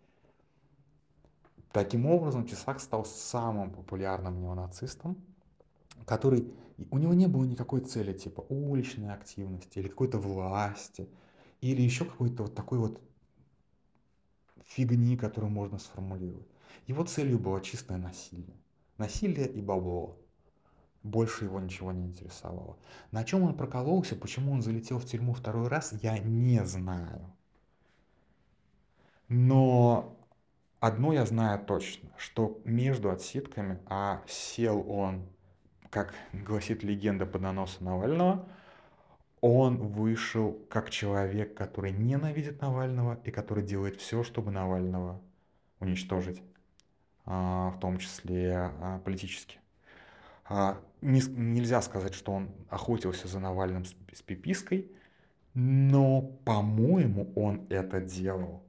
Таким 1.72 2.04
образом, 2.04 2.46
Тесак 2.46 2.80
стал 2.80 3.06
самым 3.06 3.70
популярным 3.70 4.38
неонацистом, 4.38 5.16
который 6.04 6.52
у 6.90 6.98
него 6.98 7.14
не 7.14 7.26
было 7.26 7.44
никакой 7.44 7.80
цели 7.80 8.12
типа 8.12 8.42
уличной 8.50 9.14
активности 9.14 9.78
или 9.78 9.88
какой-то 9.88 10.18
власти 10.18 11.08
или 11.62 11.80
еще 11.80 12.04
какой-то 12.04 12.42
вот 12.42 12.54
такой 12.54 12.78
вот 12.78 13.00
фигни, 14.66 15.16
которую 15.16 15.50
можно 15.50 15.78
сформулировать. 15.78 16.46
Его 16.86 17.04
целью 17.04 17.38
было 17.38 17.60
чистое 17.62 17.96
насилие. 17.96 18.56
Насилие 18.98 19.48
и 19.48 19.62
бабло. 19.62 20.18
Больше 21.02 21.44
его 21.44 21.58
ничего 21.60 21.92
не 21.92 22.06
интересовало. 22.06 22.76
На 23.10 23.24
чем 23.24 23.42
он 23.42 23.56
прокололся, 23.56 24.14
почему 24.14 24.52
он 24.52 24.62
залетел 24.62 24.98
в 24.98 25.04
тюрьму 25.04 25.34
второй 25.34 25.68
раз, 25.68 25.92
я 26.02 26.18
не 26.18 26.64
знаю. 26.64 27.32
Но 29.28 30.16
одно 30.78 31.12
я 31.12 31.26
знаю 31.26 31.64
точно, 31.64 32.10
что 32.16 32.60
между 32.64 33.10
отсидками, 33.10 33.80
а 33.86 34.22
сел 34.28 34.88
он 34.88 35.26
как 35.90 36.14
гласит 36.32 36.82
легенда 36.82 37.26
по 37.26 37.38
доносу 37.38 37.84
Навального, 37.84 38.48
он 39.42 39.76
вышел 39.76 40.58
как 40.70 40.88
человек, 40.88 41.54
который 41.54 41.90
ненавидит 41.90 42.60
Навального 42.60 43.18
и 43.24 43.30
который 43.30 43.64
делает 43.64 44.00
все, 44.00 44.22
чтобы 44.22 44.52
Навального 44.52 45.20
уничтожить, 45.80 46.40
а, 47.26 47.70
в 47.70 47.80
том 47.80 47.98
числе 47.98 48.72
а, 48.80 49.00
политически. 49.00 49.58
А, 51.02 51.06
нельзя 51.06 51.82
сказать, 51.82 52.14
что 52.14 52.32
он 52.32 52.50
охотился 52.68 53.28
за 53.28 53.40
Навальным 53.40 53.84
с 53.84 54.22
пипиской, 54.22 54.90
но, 55.54 56.22
по-моему, 56.44 57.32
он 57.34 57.66
это 57.68 58.00
делал. 58.00 58.62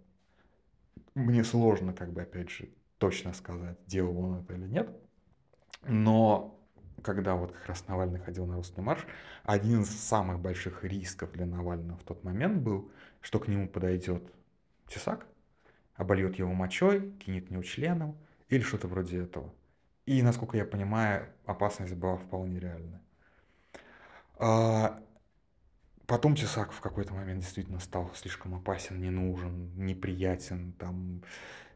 Мне 1.15 1.43
сложно, 1.43 1.93
как 1.93 2.11
бы, 2.11 2.23
опять 2.23 2.49
же, 2.49 2.69
точно 2.97 3.34
сказать, 3.34 3.77
делал 3.86 4.17
он 4.19 4.39
это 4.39 4.53
или 4.53 4.67
нет. 4.67 4.89
Но 5.86 6.59
когда 7.03 7.36
вот 7.36 7.51
как 7.51 7.67
раз 7.67 7.88
Навальный 7.88 8.19
ходил 8.19 8.45
на 8.45 8.55
русский 8.55 8.81
марш, 8.81 9.05
один 9.43 9.81
из 9.81 9.89
самых 9.89 10.39
больших 10.39 10.84
рисков 10.84 11.31
для 11.34 11.45
Навального 11.45 11.97
в 11.97 12.03
тот 12.03 12.23
момент 12.23 12.61
был, 12.61 12.91
что 13.21 13.39
к 13.39 13.47
нему 13.47 13.67
подойдет 13.67 14.23
тесак, 14.88 15.27
обольет 15.95 16.36
его 16.36 16.53
мочой, 16.53 17.11
кинет 17.19 17.51
него 17.51 17.63
членом 17.63 18.17
или 18.49 18.61
что-то 18.61 18.88
вроде 18.88 19.21
этого. 19.21 19.53
И, 20.06 20.22
насколько 20.22 20.58
я 20.58 20.66
понимаю, 20.66 21.28
опасность 21.45 21.93
была 21.95 22.18
вполне 22.18 22.60
реальная. 22.60 23.01
А, 24.38 24.99
потом 26.06 26.36
Тесак 26.36 26.74
в 26.74 26.82
какой-то 26.82 27.14
момент 27.14 27.39
действительно 27.39 27.80
стал 27.80 28.12
слишком 28.14 28.56
опасен, 28.56 28.99
не 28.99 29.10
нужен, 29.10 29.72
неприятен, 29.78 30.74
там, 30.74 31.22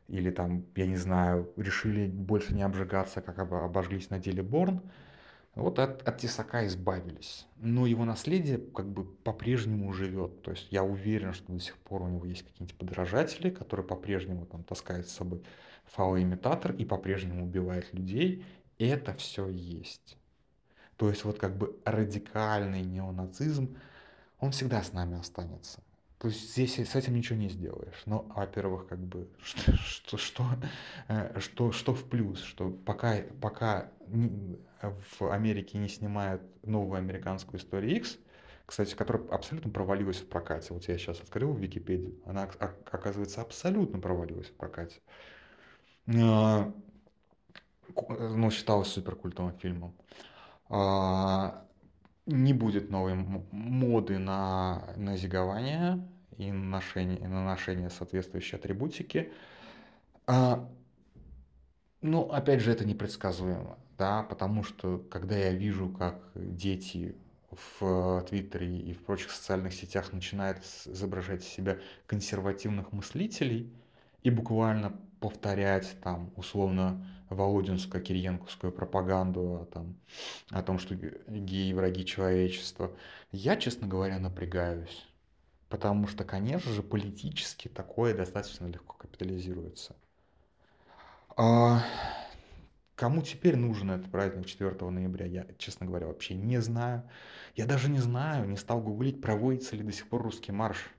или 0.10 0.30
там, 0.30 0.66
я 0.76 0.88
не 0.88 0.98
знаю, 0.98 1.52
решили 1.56 2.08
больше 2.08 2.54
не 2.54 2.64
обжигаться, 2.64 3.22
как 3.22 3.40
обожглись 3.40 4.10
на 4.10 4.20
деле 4.20 4.44
Борн. 4.44 4.82
Вот 5.56 5.80
от, 5.80 6.08
от 6.08 6.20
Тесака 6.20 6.68
избавились. 6.68 7.48
Но 7.56 7.88
его 7.88 8.06
наследие 8.06 8.60
как 8.60 8.88
бы 8.88 9.06
по-прежнему 9.06 9.92
живет. 9.92 10.44
То 10.44 10.52
есть 10.52 10.68
я 10.70 10.84
уверен, 10.84 11.34
что 11.34 11.52
до 11.52 11.60
сих 11.60 11.78
пор 11.78 12.04
у 12.04 12.08
него 12.08 12.26
есть 12.26 12.44
какие-нибудь 12.44 12.78
подражатели, 12.78 13.50
которые 13.50 13.86
по-прежнему 13.86 14.46
там 14.46 14.64
таскают 14.64 15.08
с 15.08 15.14
собой 15.14 15.42
фалоимитатор 15.88 16.74
и 16.74 16.86
по-прежнему 16.86 17.46
убивают 17.46 17.94
людей. 17.94 18.46
Это 18.80 19.14
все 19.16 19.50
есть. 19.50 20.18
То 20.98 21.10
есть 21.10 21.24
вот 21.24 21.40
как 21.40 21.58
бы 21.58 21.76
радикальный 21.86 22.82
неонацизм, 22.82 23.78
он 24.40 24.52
всегда 24.52 24.84
с 24.84 24.94
нами 24.94 25.20
останется. 25.20 25.82
То 26.20 26.30
есть 26.30 26.52
здесь 26.54 26.80
с 26.80 26.96
этим 26.96 27.14
ничего 27.16 27.38
не 27.38 27.50
сделаешь. 27.50 28.02
Но, 28.06 28.24
во-первых, 28.36 28.88
как 28.88 29.00
бы, 29.00 29.28
что, 29.44 29.76
что, 29.78 30.18
что, 30.18 30.46
э, 31.08 31.40
что, 31.40 31.72
что 31.72 31.94
в 31.94 32.10
плюс, 32.10 32.42
что 32.42 32.72
пока, 32.72 33.18
пока 33.40 33.92
в 34.08 35.32
Америке 35.32 35.78
не 35.78 35.90
снимают 35.90 36.42
новую 36.64 36.98
американскую 36.98 37.60
историю 37.60 37.98
X, 37.98 38.18
кстати, 38.66 38.96
которая 38.96 39.28
абсолютно 39.30 39.72
провалилась 39.72 40.18
в 40.18 40.28
прокате. 40.28 40.74
Вот 40.74 40.88
я 40.88 40.98
сейчас 40.98 41.22
открыл 41.22 41.54
в 41.54 41.60
Википедию, 41.60 42.16
она, 42.26 42.44
оказывается, 42.44 43.42
абсолютно 43.42 44.00
провалилась 44.00 44.48
в 44.48 44.54
прокате. 44.54 45.00
А, 46.08 46.72
ну, 48.10 48.52
считалась 48.52 48.90
суперкультовым 48.90 49.54
фильмом. 49.58 49.94
А, 50.70 51.66
не 52.26 52.54
будет 52.54 52.90
новой 52.90 53.16
моды 53.16 54.18
на, 54.18 54.94
на 54.96 55.18
зигование 55.18 56.08
и 56.38 56.52
ношение, 56.52 57.28
на 57.28 57.44
ношение 57.44 57.90
соответствующей 57.90 58.56
атрибутики. 58.56 59.32
А, 60.26 60.70
ну, 62.02 62.22
опять 62.30 62.62
же, 62.62 62.72
это 62.72 62.86
непредсказуемо, 62.86 63.78
да, 63.98 64.24
потому 64.24 64.64
что 64.64 65.00
когда 65.10 65.38
я 65.38 65.52
вижу, 65.52 65.90
как 65.90 66.22
дети 66.36 67.16
в 67.80 68.24
Твиттере 68.28 68.78
и 68.78 68.94
в 68.94 69.04
прочих 69.04 69.32
социальных 69.32 69.74
сетях 69.74 70.14
начинают 70.14 70.60
изображать 70.86 71.44
себя 71.44 71.80
консервативных 72.06 72.92
мыслителей 72.92 73.74
и 74.22 74.30
буквально 74.30 75.00
повторять 75.20 75.98
там 76.02 76.32
условно 76.36 77.06
володинскую, 77.30 78.04
кириенковскую 78.04 78.72
пропаганду 78.72 79.68
там, 79.74 79.98
о 80.50 80.62
том, 80.64 80.80
что 80.80 80.96
геи 80.96 81.74
враги 81.74 82.06
человечества, 82.06 82.96
я, 83.32 83.58
честно 83.58 83.88
говоря, 83.88 84.20
напрягаюсь. 84.20 85.06
Потому 85.70 86.08
что, 86.08 86.24
конечно 86.24 86.72
же, 86.72 86.82
политически 86.82 87.68
такое 87.68 88.16
достаточно 88.16 88.68
легко 88.68 88.96
капитализируется. 88.96 89.96
А 91.36 91.84
кому 92.96 93.22
теперь 93.22 93.58
нужен 93.58 93.92
этот 93.92 94.10
праздник 94.10 94.46
4 94.46 94.90
ноября, 94.90 95.26
я, 95.26 95.48
честно 95.58 95.86
говоря, 95.86 96.08
вообще 96.08 96.36
не 96.36 96.62
знаю. 96.62 97.04
Я 97.56 97.66
даже 97.66 97.90
не 97.90 98.00
знаю, 98.00 98.48
не 98.48 98.56
стал 98.56 98.82
гуглить, 98.82 99.22
проводится 99.22 99.76
ли 99.76 99.84
до 99.84 99.92
сих 99.92 100.08
пор 100.08 100.24
русский 100.24 100.54
марш. 100.54 100.90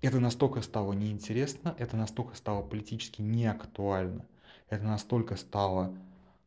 Это 0.00 0.20
настолько 0.20 0.62
стало 0.62 0.92
неинтересно, 0.92 1.74
это 1.78 1.96
настолько 1.96 2.34
стало 2.36 2.62
политически 2.62 3.22
неактуально– 3.22 4.26
это 4.68 4.84
настолько 4.84 5.36
стало 5.36 5.96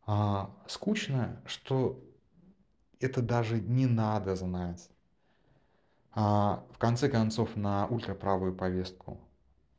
а, 0.06 0.52
скучно, 0.68 1.42
что 1.46 2.00
это 3.00 3.22
даже 3.22 3.60
не 3.60 3.88
надо 3.88 4.36
знать. 4.36 4.90
А, 6.14 6.64
в 6.72 6.78
конце 6.78 7.10
концов, 7.10 7.56
на 7.56 7.88
ультраправую 7.88 8.56
повестку 8.56 9.20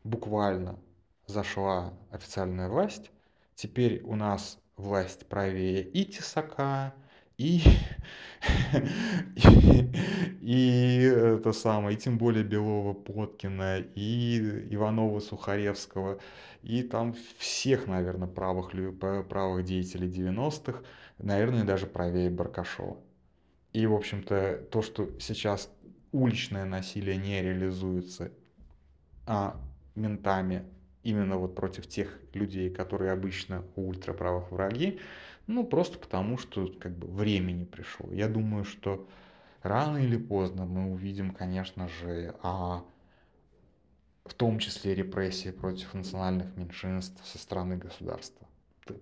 буквально 0.03 0.79
зашла 1.27 1.93
официальная 2.11 2.69
власть. 2.69 3.11
Теперь 3.55 4.03
у 4.03 4.17
нас 4.17 4.59
власть 4.77 5.29
правее 5.29 5.83
и 5.83 6.05
Тесака, 6.05 6.95
и, 7.43 7.63
и, 9.35 9.91
и 10.41 10.99
это 11.03 11.53
самое, 11.53 11.97
и 11.97 12.01
тем 12.01 12.19
более 12.19 12.45
Белова 12.45 12.95
Поткина, 12.95 13.81
и 13.81 14.67
Иванова 14.71 15.19
Сухаревского, 15.21 16.21
и 16.63 16.83
там 16.83 17.15
всех, 17.39 17.89
наверное, 17.89 18.29
правых, 18.29 18.73
правых 19.29 19.65
деятелей 19.65 20.09
90-х, 20.09 20.83
наверное, 21.19 21.65
даже 21.65 21.87
правее 21.87 22.31
Баркашова. 22.31 22.97
И, 23.73 23.87
в 23.87 23.95
общем-то, 23.95 24.67
то, 24.71 24.83
что 24.83 25.11
сейчас 25.19 25.69
уличное 26.13 26.65
насилие 26.65 27.17
не 27.17 27.43
реализуется 27.43 28.31
а, 29.27 29.57
ментами 29.95 30.63
именно 31.03 31.37
вот 31.37 31.55
против 31.55 31.89
тех 31.89 32.19
людей, 32.35 32.71
которые 32.71 33.13
обычно 33.13 33.65
ультраправых 33.75 34.53
враги, 34.53 35.01
ну, 35.53 35.65
просто 35.65 35.99
потому, 35.99 36.39
что 36.39 36.67
как 36.81 36.97
бы 36.97 37.07
времени 37.07 37.65
пришло. 37.65 38.11
Я 38.13 38.29
думаю, 38.29 38.65
что 38.65 39.07
рано 39.63 39.99
или 39.99 40.17
поздно 40.17 40.65
мы 40.65 40.93
увидим, 40.93 41.33
конечно 41.33 41.89
же, 41.89 42.35
а, 42.43 42.85
в 44.25 44.35
том 44.35 44.59
числе 44.59 44.95
репрессии 44.95 45.51
против 45.51 45.95
национальных 45.95 46.57
меньшинств 46.57 47.25
со 47.27 47.39
стороны 47.39 47.77
государства. 47.77 48.47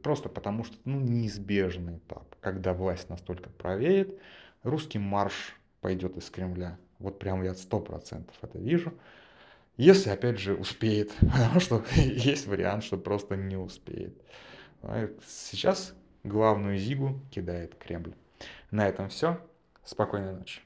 Просто 0.02 0.28
потому 0.28 0.64
что 0.64 0.76
ну, 0.84 1.00
неизбежный 1.00 1.98
этап, 1.98 2.36
когда 2.40 2.74
власть 2.74 3.08
настолько 3.08 3.48
правеет, 3.50 4.18
русский 4.62 4.98
марш 4.98 5.56
пойдет 5.80 6.16
из 6.16 6.28
Кремля. 6.30 6.78
Вот 6.98 7.18
прям 7.18 7.42
я 7.42 7.54
сто 7.54 7.80
процентов 7.80 8.36
это 8.42 8.58
вижу. 8.58 8.92
Если, 9.76 10.10
опять 10.10 10.38
же, 10.38 10.54
успеет, 10.54 11.12
потому 11.20 11.60
что 11.60 11.84
есть 11.96 12.46
вариант, 12.46 12.84
что 12.84 12.98
просто 12.98 13.36
не 13.36 13.56
успеет. 13.56 14.14
Сейчас 15.26 15.94
главную 16.24 16.78
зигу 16.78 17.20
кидает 17.30 17.74
Кремль. 17.76 18.14
На 18.70 18.88
этом 18.88 19.08
все. 19.08 19.40
Спокойной 19.84 20.32
ночи. 20.32 20.60